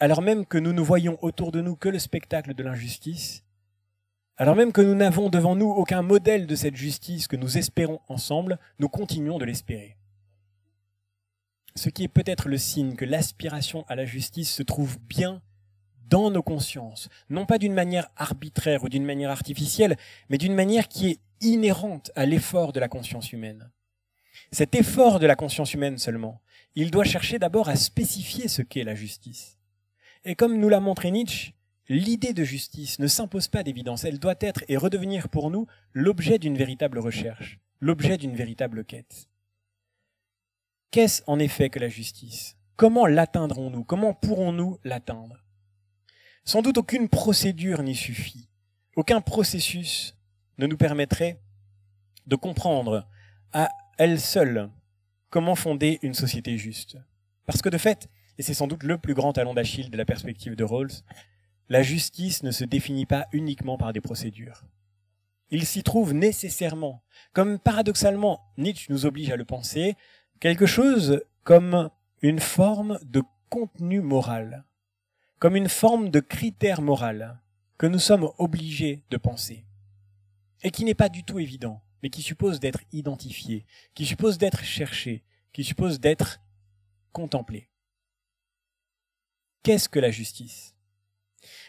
[0.02, 3.44] Alors même que nous ne voyons autour de nous que le spectacle de l'injustice,
[4.36, 8.00] alors même que nous n'avons devant nous aucun modèle de cette justice que nous espérons
[8.08, 9.98] ensemble, nous continuons de l'espérer.
[11.76, 15.40] Ce qui est peut-être le signe que l'aspiration à la justice se trouve bien
[16.10, 19.98] dans nos consciences, non pas d'une manière arbitraire ou d'une manière artificielle,
[20.30, 23.70] mais d'une manière qui est inhérente à l'effort de la conscience humaine.
[24.52, 26.42] Cet effort de la conscience humaine seulement,
[26.74, 29.60] il doit chercher d'abord à spécifier ce qu'est la justice.
[30.24, 31.54] Et comme nous l'a montré Nietzsche,
[31.90, 36.38] l'idée de justice ne s'impose pas d'évidence, elle doit être et redevenir pour nous l'objet
[36.38, 39.28] d'une véritable recherche, l'objet d'une véritable quête.
[40.92, 42.56] Qu'est-ce en effet que la justice?
[42.76, 43.84] Comment l'atteindrons-nous?
[43.84, 45.44] Comment pourrons-nous l'atteindre?
[46.44, 48.50] Sans doute aucune procédure n'y suffit.
[48.96, 50.16] Aucun processus
[50.58, 51.40] ne nous permettrait
[52.28, 53.08] de comprendre
[53.54, 54.70] à elle seule,
[55.30, 56.98] comment fonder une société juste.
[57.46, 58.10] Parce que de fait,
[58.42, 61.04] et c'est sans doute le plus grand talon d'Achille de la perspective de Rawls,
[61.70, 64.64] la justice ne se définit pas uniquement par des procédures.
[65.52, 67.04] Il s'y trouve nécessairement,
[67.34, 69.94] comme paradoxalement Nietzsche nous oblige à le penser,
[70.40, 71.92] quelque chose comme
[72.24, 74.66] une forme de contenu moral,
[75.38, 77.40] comme une forme de critère moral
[77.78, 79.68] que nous sommes obligés de penser,
[80.64, 84.64] et qui n'est pas du tout évident mais qui suppose d'être identifié, qui suppose d'être
[84.64, 85.24] cherché,
[85.54, 86.40] qui suppose d'être
[87.12, 87.71] contemplé.
[89.64, 90.76] Qu'est-ce que la justice?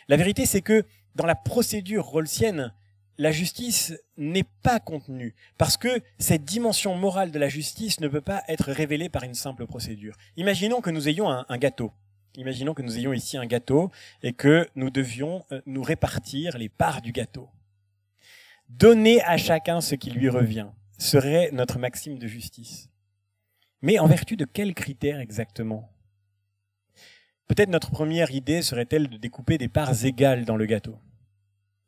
[0.08, 2.72] La vérité, c'est que dans la procédure rolsienne,
[3.18, 8.22] la justice n'est pas contenue, parce que cette dimension morale de la justice ne peut
[8.22, 10.16] pas être révélée par une simple procédure.
[10.36, 11.92] Imaginons que nous ayons un, gâteau.
[12.36, 13.90] Imaginons que nous ayons ici un gâteau
[14.22, 17.50] et que nous devions euh, nous répartir les parts du gâteau.
[18.70, 22.88] Donner à chacun ce qui lui revient serait notre maxime de justice.
[23.82, 25.92] Mais en vertu de quels critères exactement?
[27.54, 30.96] Peut-être notre première idée serait-elle de découper des parts égales dans le gâteau.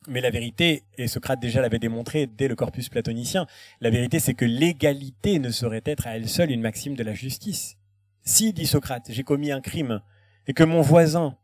[0.06, 3.46] Mais la vérité, et Socrate déjà l'avait démontré dès le corpus platonicien,
[3.80, 7.14] la vérité c'est que l'égalité ne saurait être à elle seule une maxime de la
[7.14, 7.78] justice.
[8.24, 10.02] Si, dit Socrate, j'ai commis un crime
[10.46, 11.38] et que mon voisin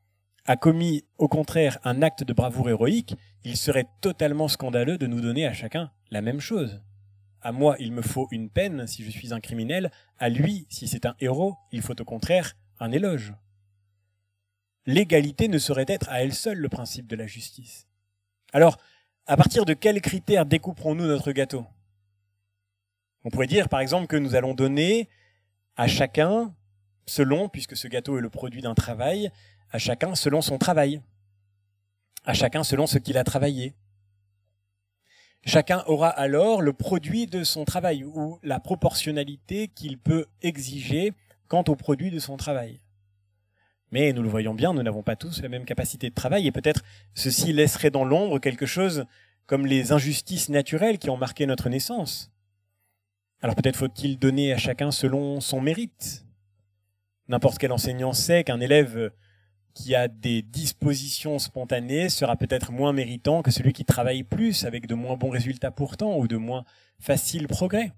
[0.44, 3.14] a commis au contraire un acte de bravoure héroïque,
[3.44, 6.82] il serait totalement scandaleux de nous donner à chacun la même chose.
[7.40, 10.88] à moi, il me faut une peine si je suis un criminel, à lui, si
[10.88, 13.32] c'est un héros, il faut au contraire un éloge.
[14.90, 17.86] L'égalité ne saurait être à elle seule le principe de la justice.
[18.52, 18.76] Alors,
[19.26, 21.64] à partir de quels critères découperons-nous notre gâteau?
[23.22, 25.08] On pourrait dire par exemple que nous allons donner
[25.76, 26.52] à chacun,
[27.06, 29.30] selon, puisque ce gâteau est le produit d'un travail,
[29.70, 31.00] à chacun selon son travail,
[32.24, 33.76] à chacun selon ce qu'il a travaillé.
[35.46, 41.12] Chacun aura alors le produit de son travail ou la proportionnalité qu'il peut exiger
[41.46, 42.80] quant au produit de son travail.
[43.90, 46.52] Mais nous le voyons bien, nous n'avons pas tous la même capacité de travail et
[46.52, 46.82] peut-être
[47.14, 49.04] ceci laisserait dans l'ombre quelque chose
[49.46, 52.30] comme les injustices naturelles qui ont marqué notre naissance.
[53.42, 56.24] Alors peut-être faut-il donner à chacun selon son mérite.
[57.28, 59.10] N'importe quel enseignant sait qu'un élève
[59.74, 64.86] qui a des dispositions spontanées sera peut-être moins méritant que celui qui travaille plus avec
[64.86, 66.64] de moins bons résultats pourtant ou de moins
[66.98, 67.92] faciles progrès.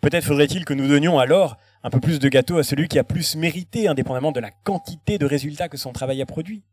[0.00, 1.56] Peut-être faudrait-il que nous donnions alors
[1.86, 5.18] un peu plus de gâteau à celui qui a plus mérité indépendamment de la quantité
[5.18, 6.64] de résultats que son travail a produit.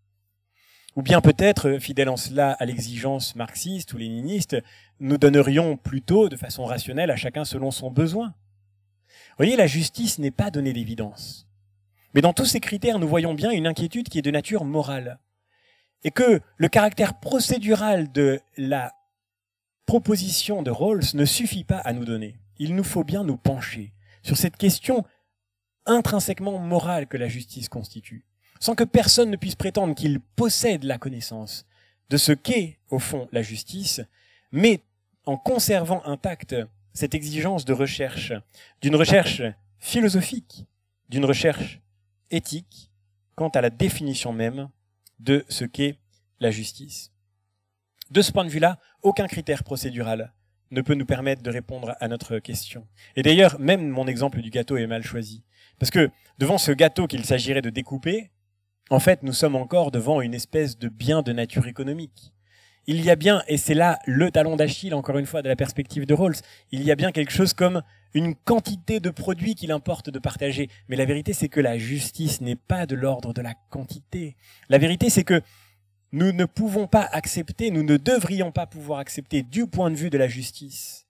[0.96, 4.58] Ou bien peut-être, fidèle en cela à l'exigence marxiste ou léniniste,
[5.00, 8.34] nous donnerions plutôt de façon rationnelle à chacun selon son besoin.
[9.10, 11.48] Vous voyez, la justice n'est pas donnée d'évidence.
[12.16, 15.20] Mais dans tous ces critères, nous voyons bien une inquiétude qui est de nature morale.
[16.04, 18.94] Et que le caractère procédural de la
[19.86, 22.40] proposition de Rawls ne suffit pas à nous donner.
[22.58, 25.06] Il nous faut bien nous pencher sur cette question
[25.86, 28.26] intrinsèquement morale que la justice constitue,
[28.60, 31.66] sans que personne ne puisse prétendre qu'il possède la connaissance
[32.10, 34.02] de ce qu'est, au fond, la justice,
[34.52, 34.82] mais
[35.26, 36.56] en conservant intacte
[36.94, 38.34] cette exigence de recherche,
[38.82, 39.42] d'une recherche
[39.80, 40.66] philosophique,
[41.10, 41.82] d'une recherche
[42.32, 42.92] éthique
[43.36, 44.70] quant à la définition même
[45.20, 45.98] de ce qu'est
[46.40, 47.12] la justice.
[48.12, 50.34] De ce point de vue-là, aucun critère procédural
[50.74, 52.88] ne peut nous permettre de répondre à notre question.
[53.16, 55.44] Et d'ailleurs, même mon exemple du gâteau est mal choisi.
[55.80, 56.10] Parce que
[56.40, 58.32] devant ce gâteau qu'il s'agirait de découper,
[58.90, 62.34] en fait, nous sommes encore devant une espèce de bien de nature économique.
[62.86, 65.56] Il y a bien, et c'est là le talon d'Achille, encore une fois, de la
[65.56, 66.36] perspective de Rawls,
[66.72, 67.82] il y a bien quelque chose comme
[68.14, 70.70] une quantité de produits qu'il importe de partager.
[70.90, 74.36] Mais la vérité, c'est que la justice n'est pas de l'ordre de la quantité.
[74.68, 75.42] La vérité, c'est que
[76.14, 80.12] nous ne pouvons pas accepter, nous ne devrions pas pouvoir accepter du point de vue
[80.12, 81.08] de la justice,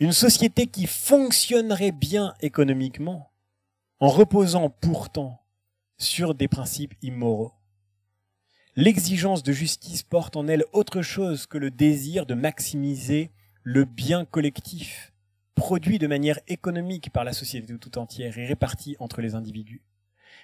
[0.00, 3.30] une société qui fonctionnerait bien économiquement,
[4.00, 5.42] en reposant pourtant
[5.98, 7.52] sur des principes immoraux.
[8.76, 13.30] L'exigence de justice porte en elle autre chose que le désir de maximiser
[13.62, 15.12] le bien collectif,
[15.54, 19.82] produit de manière économique par la société tout entière et réparti entre les individus.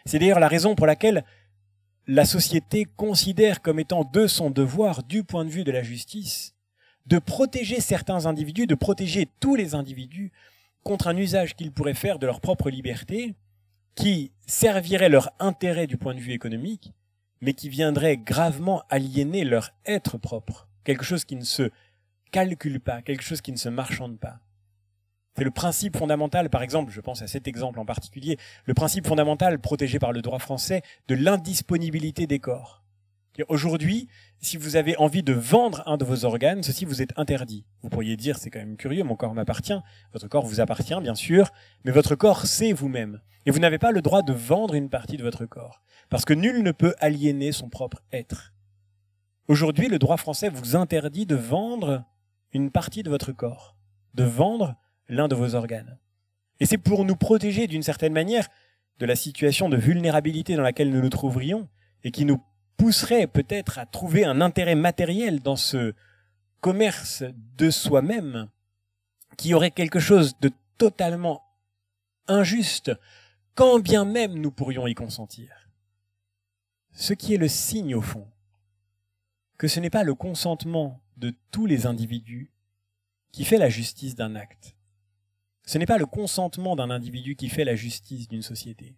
[0.05, 1.24] C'est d'ailleurs la raison pour laquelle
[2.06, 6.54] la société considère comme étant de son devoir, du point de vue de la justice,
[7.06, 10.32] de protéger certains individus, de protéger tous les individus
[10.84, 13.34] contre un usage qu'ils pourraient faire de leur propre liberté,
[13.96, 16.92] qui servirait leur intérêt du point de vue économique,
[17.40, 21.70] mais qui viendrait gravement aliéner leur être propre, quelque chose qui ne se
[22.30, 24.40] calcule pas, quelque chose qui ne se marchande pas.
[25.36, 29.06] C'est le principe fondamental, par exemple, je pense à cet exemple en particulier, le principe
[29.06, 32.82] fondamental protégé par le droit français de l'indisponibilité des corps.
[33.48, 34.08] Aujourd'hui,
[34.40, 37.66] si vous avez envie de vendre un de vos organes, ceci vous est interdit.
[37.82, 39.78] Vous pourriez dire, c'est quand même curieux, mon corps m'appartient.
[40.14, 41.50] Votre corps vous appartient, bien sûr,
[41.84, 43.20] mais votre corps, c'est vous-même.
[43.44, 45.82] Et vous n'avez pas le droit de vendre une partie de votre corps.
[46.08, 48.54] Parce que nul ne peut aliéner son propre être.
[49.48, 52.04] Aujourd'hui, le droit français vous interdit de vendre
[52.54, 53.76] une partie de votre corps.
[54.14, 54.76] De vendre
[55.08, 55.98] l'un de vos organes.
[56.60, 58.48] Et c'est pour nous protéger d'une certaine manière
[58.98, 61.68] de la situation de vulnérabilité dans laquelle nous nous trouverions
[62.02, 62.42] et qui nous
[62.76, 65.94] pousserait peut-être à trouver un intérêt matériel dans ce
[66.60, 67.24] commerce
[67.56, 68.48] de soi-même
[69.36, 71.42] qui aurait quelque chose de totalement
[72.28, 72.92] injuste
[73.54, 75.70] quand bien même nous pourrions y consentir.
[76.92, 78.26] Ce qui est le signe au fond
[79.58, 82.50] que ce n'est pas le consentement de tous les individus
[83.32, 84.75] qui fait la justice d'un acte,
[85.66, 88.97] ce n'est pas le consentement d'un individu qui fait la justice d'une société.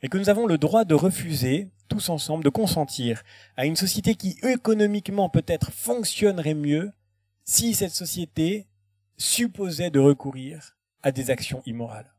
[0.00, 3.22] Et que nous avons le droit de refuser, tous ensemble, de consentir
[3.56, 6.90] à une société qui économiquement peut-être fonctionnerait mieux
[7.44, 8.66] si cette société
[9.16, 12.12] supposait de recourir à des actions immorales.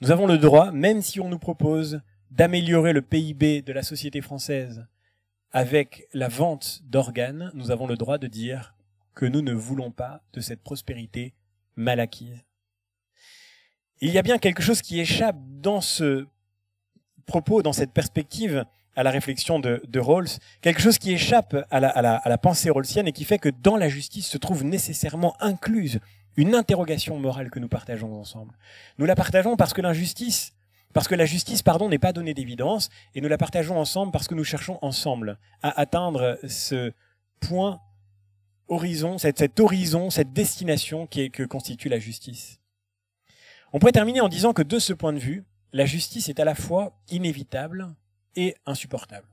[0.00, 4.20] Nous avons le droit, même si on nous propose d'améliorer le PIB de la société
[4.20, 4.86] française
[5.50, 8.74] avec la vente d'organes, nous avons le droit de dire
[9.14, 11.34] que nous ne voulons pas de cette prospérité
[11.78, 12.44] mal acquise.
[14.00, 16.26] Il y a bien quelque chose qui échappe dans ce
[17.26, 18.64] propos, dans cette perspective,
[18.94, 20.28] à la réflexion de, de Rawls,
[20.60, 23.38] quelque chose qui échappe à la, à, la, à la pensée rawlsienne et qui fait
[23.38, 26.00] que dans la justice se trouve nécessairement incluse
[26.36, 28.54] une interrogation morale que nous partageons ensemble.
[28.98, 30.52] Nous la partageons parce que l'injustice,
[30.94, 34.26] parce que la justice, pardon, n'est pas donnée d'évidence, et nous la partageons ensemble parce
[34.26, 36.92] que nous cherchons ensemble à atteindre ce
[37.40, 37.80] point
[38.68, 42.60] horizon, cet, cet horizon, cette destination que constitue la justice.
[43.72, 46.44] On pourrait terminer en disant que de ce point de vue, la justice est à
[46.44, 47.94] la fois inévitable
[48.36, 49.28] et insupportable.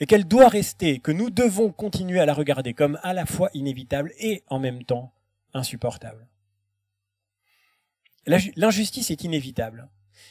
[0.00, 3.50] Et qu'elle doit rester, que nous devons continuer à la regarder comme à la fois
[3.54, 5.14] inévitable et en même temps
[5.54, 6.28] insupportable.
[8.26, 9.88] L'injustice est inévitable.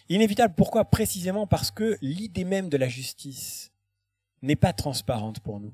[0.09, 0.85] Inévitable pourquoi?
[0.85, 3.71] Précisément parce que l'idée même de la justice
[4.41, 5.73] n'est pas transparente pour nous.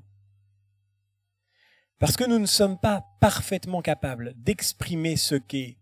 [2.02, 5.76] Parce que nous ne sommes pas parfaitement capables d'exprimer ce qu'est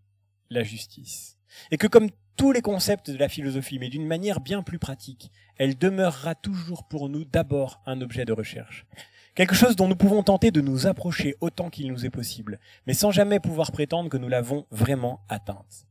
[0.51, 1.39] la justice.
[1.71, 5.31] Et que comme tous les concepts de la philosophie, mais d'une manière bien plus pratique,
[5.57, 8.85] elle demeurera toujours pour nous d'abord un objet de recherche.
[9.33, 12.93] Quelque chose dont nous pouvons tenter de nous approcher autant qu'il nous est possible, mais
[12.93, 15.87] sans jamais pouvoir prétendre que nous l'avons vraiment atteinte.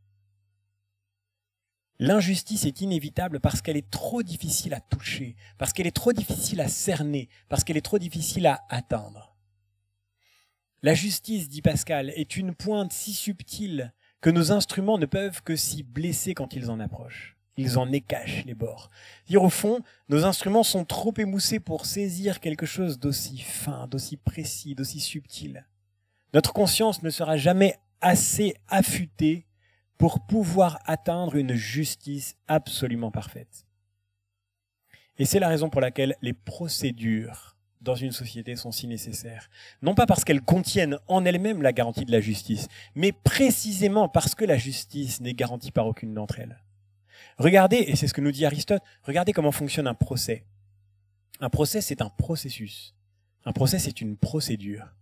[1.99, 6.61] L'injustice est inévitable parce qu'elle est trop difficile à toucher, parce qu'elle est trop difficile
[6.61, 9.30] à cerner, parce qu'elle est trop difficile à atteindre.
[10.83, 15.57] La justice, dit Pascal, est une pointe si subtile que nos instruments ne peuvent que
[15.57, 18.91] s'y blesser quand ils en approchent ils en écachent les bords.
[19.27, 24.17] Dire au fond, nos instruments sont trop émoussés pour saisir quelque chose d'aussi fin, d'aussi
[24.17, 25.67] précis, d'aussi subtil.
[26.33, 29.47] Notre conscience ne sera jamais assez affûtée
[29.99, 33.67] pour pouvoir atteindre une justice absolument parfaite.
[35.19, 37.50] Et c'est la raison pour laquelle les procédures
[37.81, 39.49] dans une société sont si nécessaires.
[39.83, 44.35] Non pas parce qu'elles contiennent en elles-mêmes la garantie de la justice, mais précisément parce
[44.35, 46.63] que la justice n'est garantie par aucune d'entre elles.
[47.39, 50.45] Regardez, et c'est ce que nous dit Aristote, regardez comment fonctionne un procès.
[51.41, 52.95] Un procès, c'est un processus.
[53.47, 54.95] Un procès, c'est une procédure.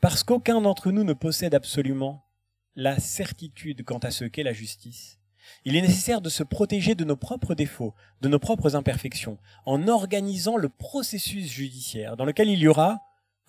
[0.00, 2.26] Parce qu'aucun d'entre nous ne possède absolument
[2.74, 5.20] la certitude quant à ce qu'est la justice,
[5.64, 9.88] il est nécessaire de se protéger de nos propres défauts, de nos propres imperfections, en
[9.88, 13.00] organisant le processus judiciaire dans lequel il y aura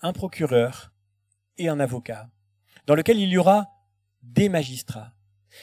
[0.02, 0.92] un procureur
[1.58, 2.28] et un avocat,
[2.86, 3.68] dans lequel il y aura
[4.22, 5.12] des magistrats.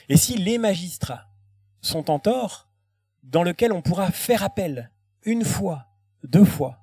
[0.10, 1.28] Et si les magistrats
[1.82, 2.70] sont en tort,
[3.24, 4.92] dans lequel on pourra faire appel
[5.24, 5.88] une fois,
[6.24, 6.80] deux fois.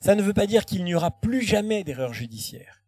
[0.00, 2.82] Ça ne veut pas dire qu'il n'y aura plus jamais d'erreur judiciaire,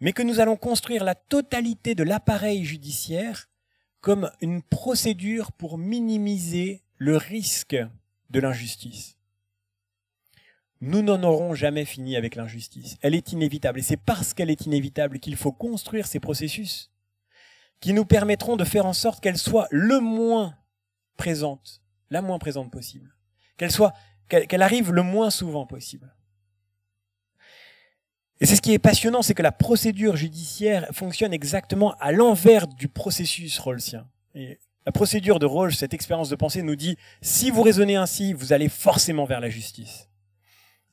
[0.00, 3.49] mais que nous allons construire la totalité de l'appareil judiciaire
[4.00, 7.76] comme une procédure pour minimiser le risque
[8.30, 9.16] de l'injustice.
[10.80, 12.96] Nous n'en aurons jamais fini avec l'injustice.
[13.02, 13.80] Elle est inévitable.
[13.80, 16.90] Et c'est parce qu'elle est inévitable qu'il faut construire ces processus
[17.80, 20.56] qui nous permettront de faire en sorte qu'elle soit le moins
[21.16, 23.14] présente, la moins présente possible,
[23.56, 23.92] qu'elle soit,
[24.28, 26.14] qu'elle arrive le moins souvent possible.
[28.40, 32.66] Et c'est ce qui est passionnant, c'est que la procédure judiciaire fonctionne exactement à l'envers
[32.66, 34.06] du processus rawlsien.
[34.34, 38.32] Et la procédure de Rawls, cette expérience de pensée, nous dit si vous raisonnez ainsi,
[38.32, 40.08] vous allez forcément vers la justice.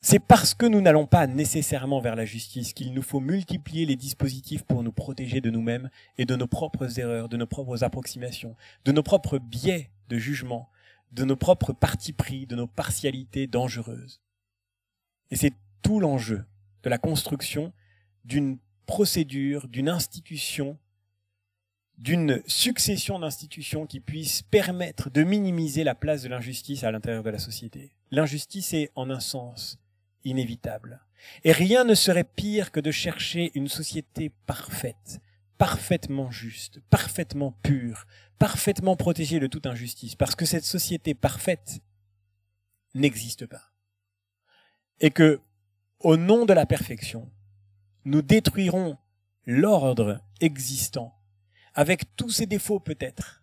[0.00, 3.96] C'est parce que nous n'allons pas nécessairement vers la justice qu'il nous faut multiplier les
[3.96, 8.54] dispositifs pour nous protéger de nous-mêmes et de nos propres erreurs, de nos propres approximations,
[8.84, 10.68] de nos propres biais de jugement,
[11.12, 14.20] de nos propres partis pris, de nos partialités dangereuses.
[15.30, 16.44] Et c'est tout l'enjeu
[16.82, 17.72] de la construction
[18.24, 20.78] d'une procédure, d'une institution,
[21.98, 27.30] d'une succession d'institutions qui puissent permettre de minimiser la place de l'injustice à l'intérieur de
[27.30, 27.92] la société.
[28.10, 29.78] L'injustice est, en un sens,
[30.24, 31.00] inévitable.
[31.44, 35.20] Et rien ne serait pire que de chercher une société parfaite,
[35.58, 38.06] parfaitement juste, parfaitement pure,
[38.38, 41.80] parfaitement protégée de toute injustice, parce que cette société parfaite
[42.94, 43.72] n'existe pas.
[45.00, 45.40] Et que,
[46.00, 47.28] au nom de la perfection,
[48.04, 48.96] nous détruirons
[49.46, 51.14] l'ordre existant,
[51.74, 53.42] avec tous ses défauts peut-être,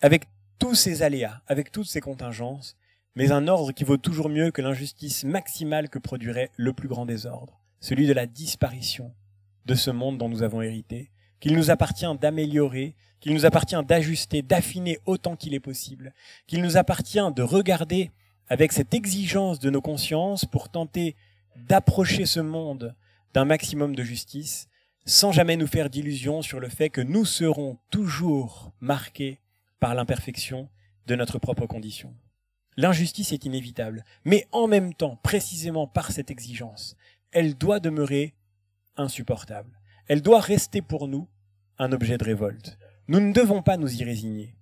[0.00, 0.24] avec
[0.58, 2.76] tous ses aléas, avec toutes ses contingences,
[3.14, 7.06] mais un ordre qui vaut toujours mieux que l'injustice maximale que produirait le plus grand
[7.06, 9.14] désordre, celui de la disparition
[9.66, 14.42] de ce monde dont nous avons hérité, qu'il nous appartient d'améliorer, qu'il nous appartient d'ajuster,
[14.42, 16.14] d'affiner autant qu'il est possible,
[16.46, 18.10] qu'il nous appartient de regarder
[18.48, 21.16] avec cette exigence de nos consciences pour tenter
[21.56, 22.94] d'approcher ce monde
[23.32, 24.68] d'un maximum de justice,
[25.06, 29.40] sans jamais nous faire d'illusions sur le fait que nous serons toujours marqués
[29.80, 30.68] par l'imperfection
[31.06, 32.14] de notre propre condition.
[32.76, 36.96] L'injustice est inévitable, mais en même temps, précisément par cette exigence,
[37.32, 38.34] elle doit demeurer
[38.96, 39.78] insupportable.
[40.08, 41.28] Elle doit rester pour nous
[41.78, 42.78] un objet de révolte.
[43.08, 44.54] Nous ne devons pas nous y résigner.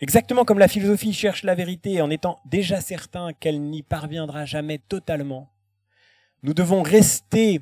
[0.00, 4.78] Exactement comme la philosophie cherche la vérité en étant déjà certain qu'elle n'y parviendra jamais
[4.78, 5.52] totalement,
[6.42, 7.60] nous devons rester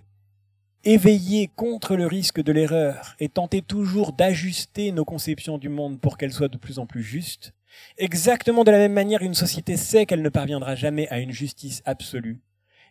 [0.84, 6.16] éveillés contre le risque de l'erreur et tenter toujours d'ajuster nos conceptions du monde pour
[6.16, 7.52] qu'elles soient de plus en plus justes.
[7.96, 11.82] Exactement de la même manière, une société sait qu'elle ne parviendra jamais à une justice
[11.84, 12.40] absolue.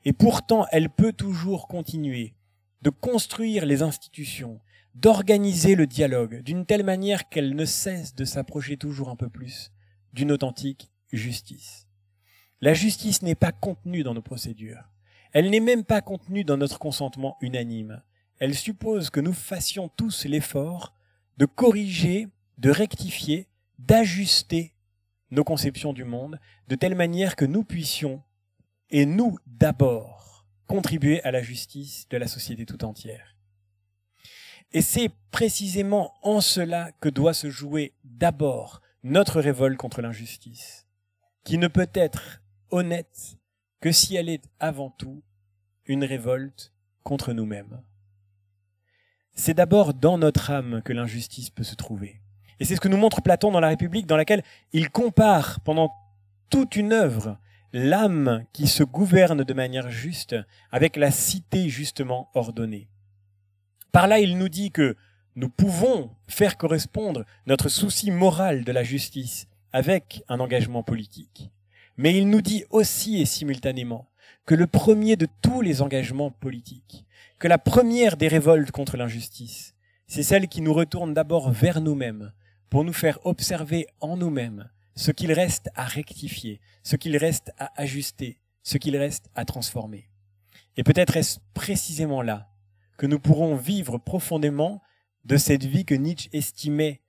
[0.03, 2.33] Et pourtant, elle peut toujours continuer
[2.81, 4.59] de construire les institutions,
[4.93, 9.71] d'organiser le dialogue d'une telle manière qu'elle ne cesse de s'approcher toujours un peu plus
[10.13, 11.87] d'une authentique justice.
[12.61, 14.89] La justice n'est pas contenue dans nos procédures.
[15.37, 18.01] Elle n'est même pas contenue dans notre consentement unanime.
[18.39, 20.95] Elle suppose que nous fassions tous l'effort
[21.37, 22.27] de corriger,
[22.57, 23.47] de rectifier,
[23.77, 24.73] d'ajuster
[25.29, 26.39] nos conceptions du monde
[26.69, 28.23] de telle manière que nous puissions,
[28.89, 33.37] et nous d'abord, contribuer à la justice de la société tout entière.
[34.71, 40.87] Et c'est précisément en cela que doit se jouer d'abord notre révolte contre l'injustice,
[41.43, 42.41] qui ne peut être
[42.71, 43.37] honnête
[43.81, 45.21] que si elle est avant tout
[45.87, 46.71] une révolte
[47.03, 47.81] contre nous-mêmes.
[49.33, 52.21] C'est d'abord dans notre âme que l'injustice peut se trouver.
[52.59, 54.43] Et c'est ce que nous montre Platon dans la République, dans laquelle
[54.73, 55.91] il compare pendant
[56.49, 57.37] toute une œuvre
[57.73, 60.35] l'âme qui se gouverne de manière juste
[60.71, 62.89] avec la cité justement ordonnée.
[63.91, 64.95] Par là, il nous dit que
[65.35, 71.51] nous pouvons faire correspondre notre souci moral de la justice avec un engagement politique.
[71.97, 74.09] Mais il nous dit aussi et simultanément
[74.45, 77.05] que le premier de tous les engagements politiques,
[77.39, 79.75] que la première des révoltes contre l'injustice,
[80.07, 82.31] c'est celle qui nous retourne d'abord vers nous-mêmes,
[82.69, 87.71] pour nous faire observer en nous-mêmes ce qu'il reste à rectifier, ce qu'il reste à
[87.79, 90.09] ajuster, ce qu'il reste à transformer.
[90.75, 92.49] Et peut-être est-ce précisément là
[92.97, 94.81] que nous pourrons vivre profondément
[95.25, 97.01] de cette vie que Nietzsche estimait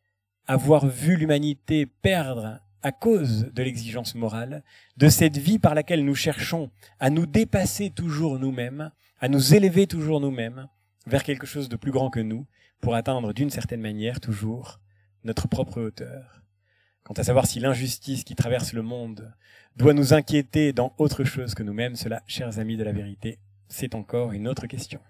[0.47, 4.63] avoir vu l'humanité perdre à cause de l'exigence morale,
[4.97, 8.91] de cette vie par laquelle nous cherchons à nous dépasser toujours nous-mêmes,
[9.21, 10.69] à nous élever toujours nous-mêmes
[11.07, 12.47] vers quelque chose de plus grand que nous,
[12.81, 14.81] pour atteindre d'une certaine manière toujours
[15.25, 16.43] notre propre hauteur.
[17.03, 19.33] Quant à savoir si l'injustice qui traverse le monde
[19.77, 23.39] doit nous inquiéter dans autre chose que nous-mêmes, cela, chers amis de la vérité,
[23.69, 25.01] c'est encore une autre question.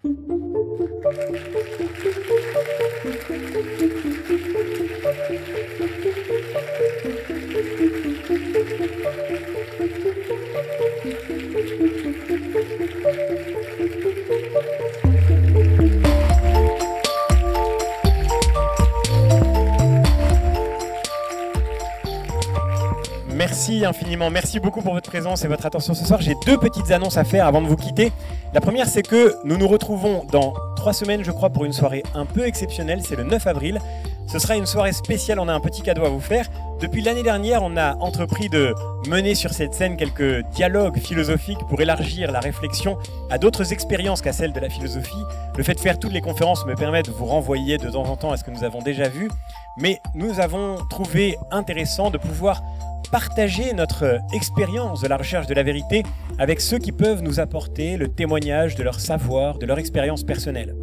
[23.69, 26.23] Merci infiniment, merci beaucoup pour votre présence et votre attention ce soir.
[26.23, 28.13] J'ai deux petites annonces à faire avant de vous quitter.
[28.55, 32.03] La première, c'est que nous nous retrouvons dans trois semaines, je crois, pour une soirée
[32.15, 33.03] un peu exceptionnelle.
[33.07, 33.79] C'est le 9 avril.
[34.27, 36.47] Ce sera une soirée spéciale, on a un petit cadeau à vous faire.
[36.81, 38.75] Depuis l'année dernière, on a entrepris de
[39.07, 42.97] mener sur cette scène quelques dialogues philosophiques pour élargir la réflexion
[43.29, 45.25] à d'autres expériences qu'à celles de la philosophie.
[45.59, 48.17] Le fait de faire toutes les conférences me permet de vous renvoyer de temps en
[48.17, 49.29] temps à ce que nous avons déjà vu,
[49.77, 52.63] mais nous avons trouvé intéressant de pouvoir
[53.11, 56.03] partager notre expérience de la recherche de la vérité
[56.39, 60.75] avec ceux qui peuvent nous apporter le témoignage de leur savoir, de leur expérience personnelle.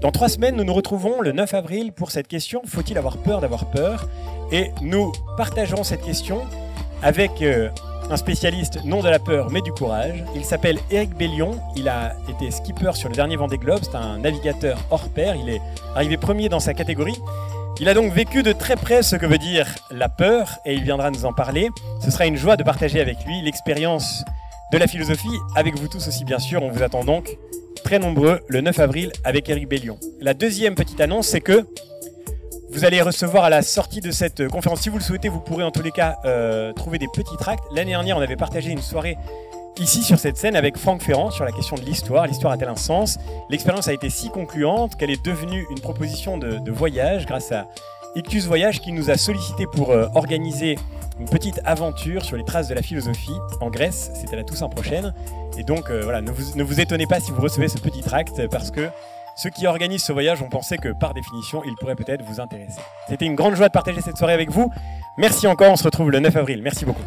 [0.00, 3.40] Dans trois semaines, nous nous retrouvons le 9 avril pour cette question Faut-il avoir peur
[3.40, 4.08] d'avoir peur?
[4.52, 6.42] Et nous partagerons cette question
[7.02, 7.68] avec euh,
[8.10, 10.24] un spécialiste non de la peur mais du courage.
[10.34, 11.52] Il s'appelle Eric Bellion.
[11.76, 13.80] Il a été skipper sur le dernier Vendée Globe.
[13.82, 15.36] C'est un navigateur hors pair.
[15.36, 15.60] Il est
[15.94, 17.16] arrivé premier dans sa catégorie.
[17.80, 20.82] Il a donc vécu de très près ce que veut dire la peur et il
[20.82, 21.70] viendra nous en parler.
[22.04, 24.22] Ce sera une joie de partager avec lui l'expérience
[24.70, 26.62] de la philosophie, avec vous tous aussi bien sûr.
[26.62, 27.38] On vous attend donc
[27.82, 29.98] très nombreux le 9 avril avec Eric Bellion.
[30.20, 31.66] La deuxième petite annonce, c'est que
[32.70, 35.64] vous allez recevoir à la sortie de cette conférence, si vous le souhaitez, vous pourrez
[35.64, 37.64] en tous les cas euh, trouver des petits tracts.
[37.74, 39.16] L'année dernière, on avait partagé une soirée
[39.78, 42.26] ici sur cette scène avec Franck Ferrand sur la question de l'histoire.
[42.26, 43.18] L'histoire a-t-elle un sens?
[43.48, 47.66] L'expérience a été si concluante qu'elle est devenue une proposition de, voyage grâce à
[48.16, 50.76] Ictus Voyage qui nous a sollicité pour euh, organiser
[51.18, 54.10] une petite aventure sur les traces de la philosophie en Grèce.
[54.14, 55.14] C'était la Toussaint prochaine.
[55.58, 58.00] Et donc euh, voilà, ne vous, ne vous étonnez pas si vous recevez ce petit
[58.00, 58.88] tract parce que
[59.36, 62.80] ceux qui organisent ce voyage ont pensé que par définition, il pourrait peut-être vous intéresser.
[63.08, 64.70] C'était une grande joie de partager cette soirée avec vous.
[65.16, 66.60] Merci encore, on se retrouve le 9 avril.
[66.62, 67.02] Merci beaucoup.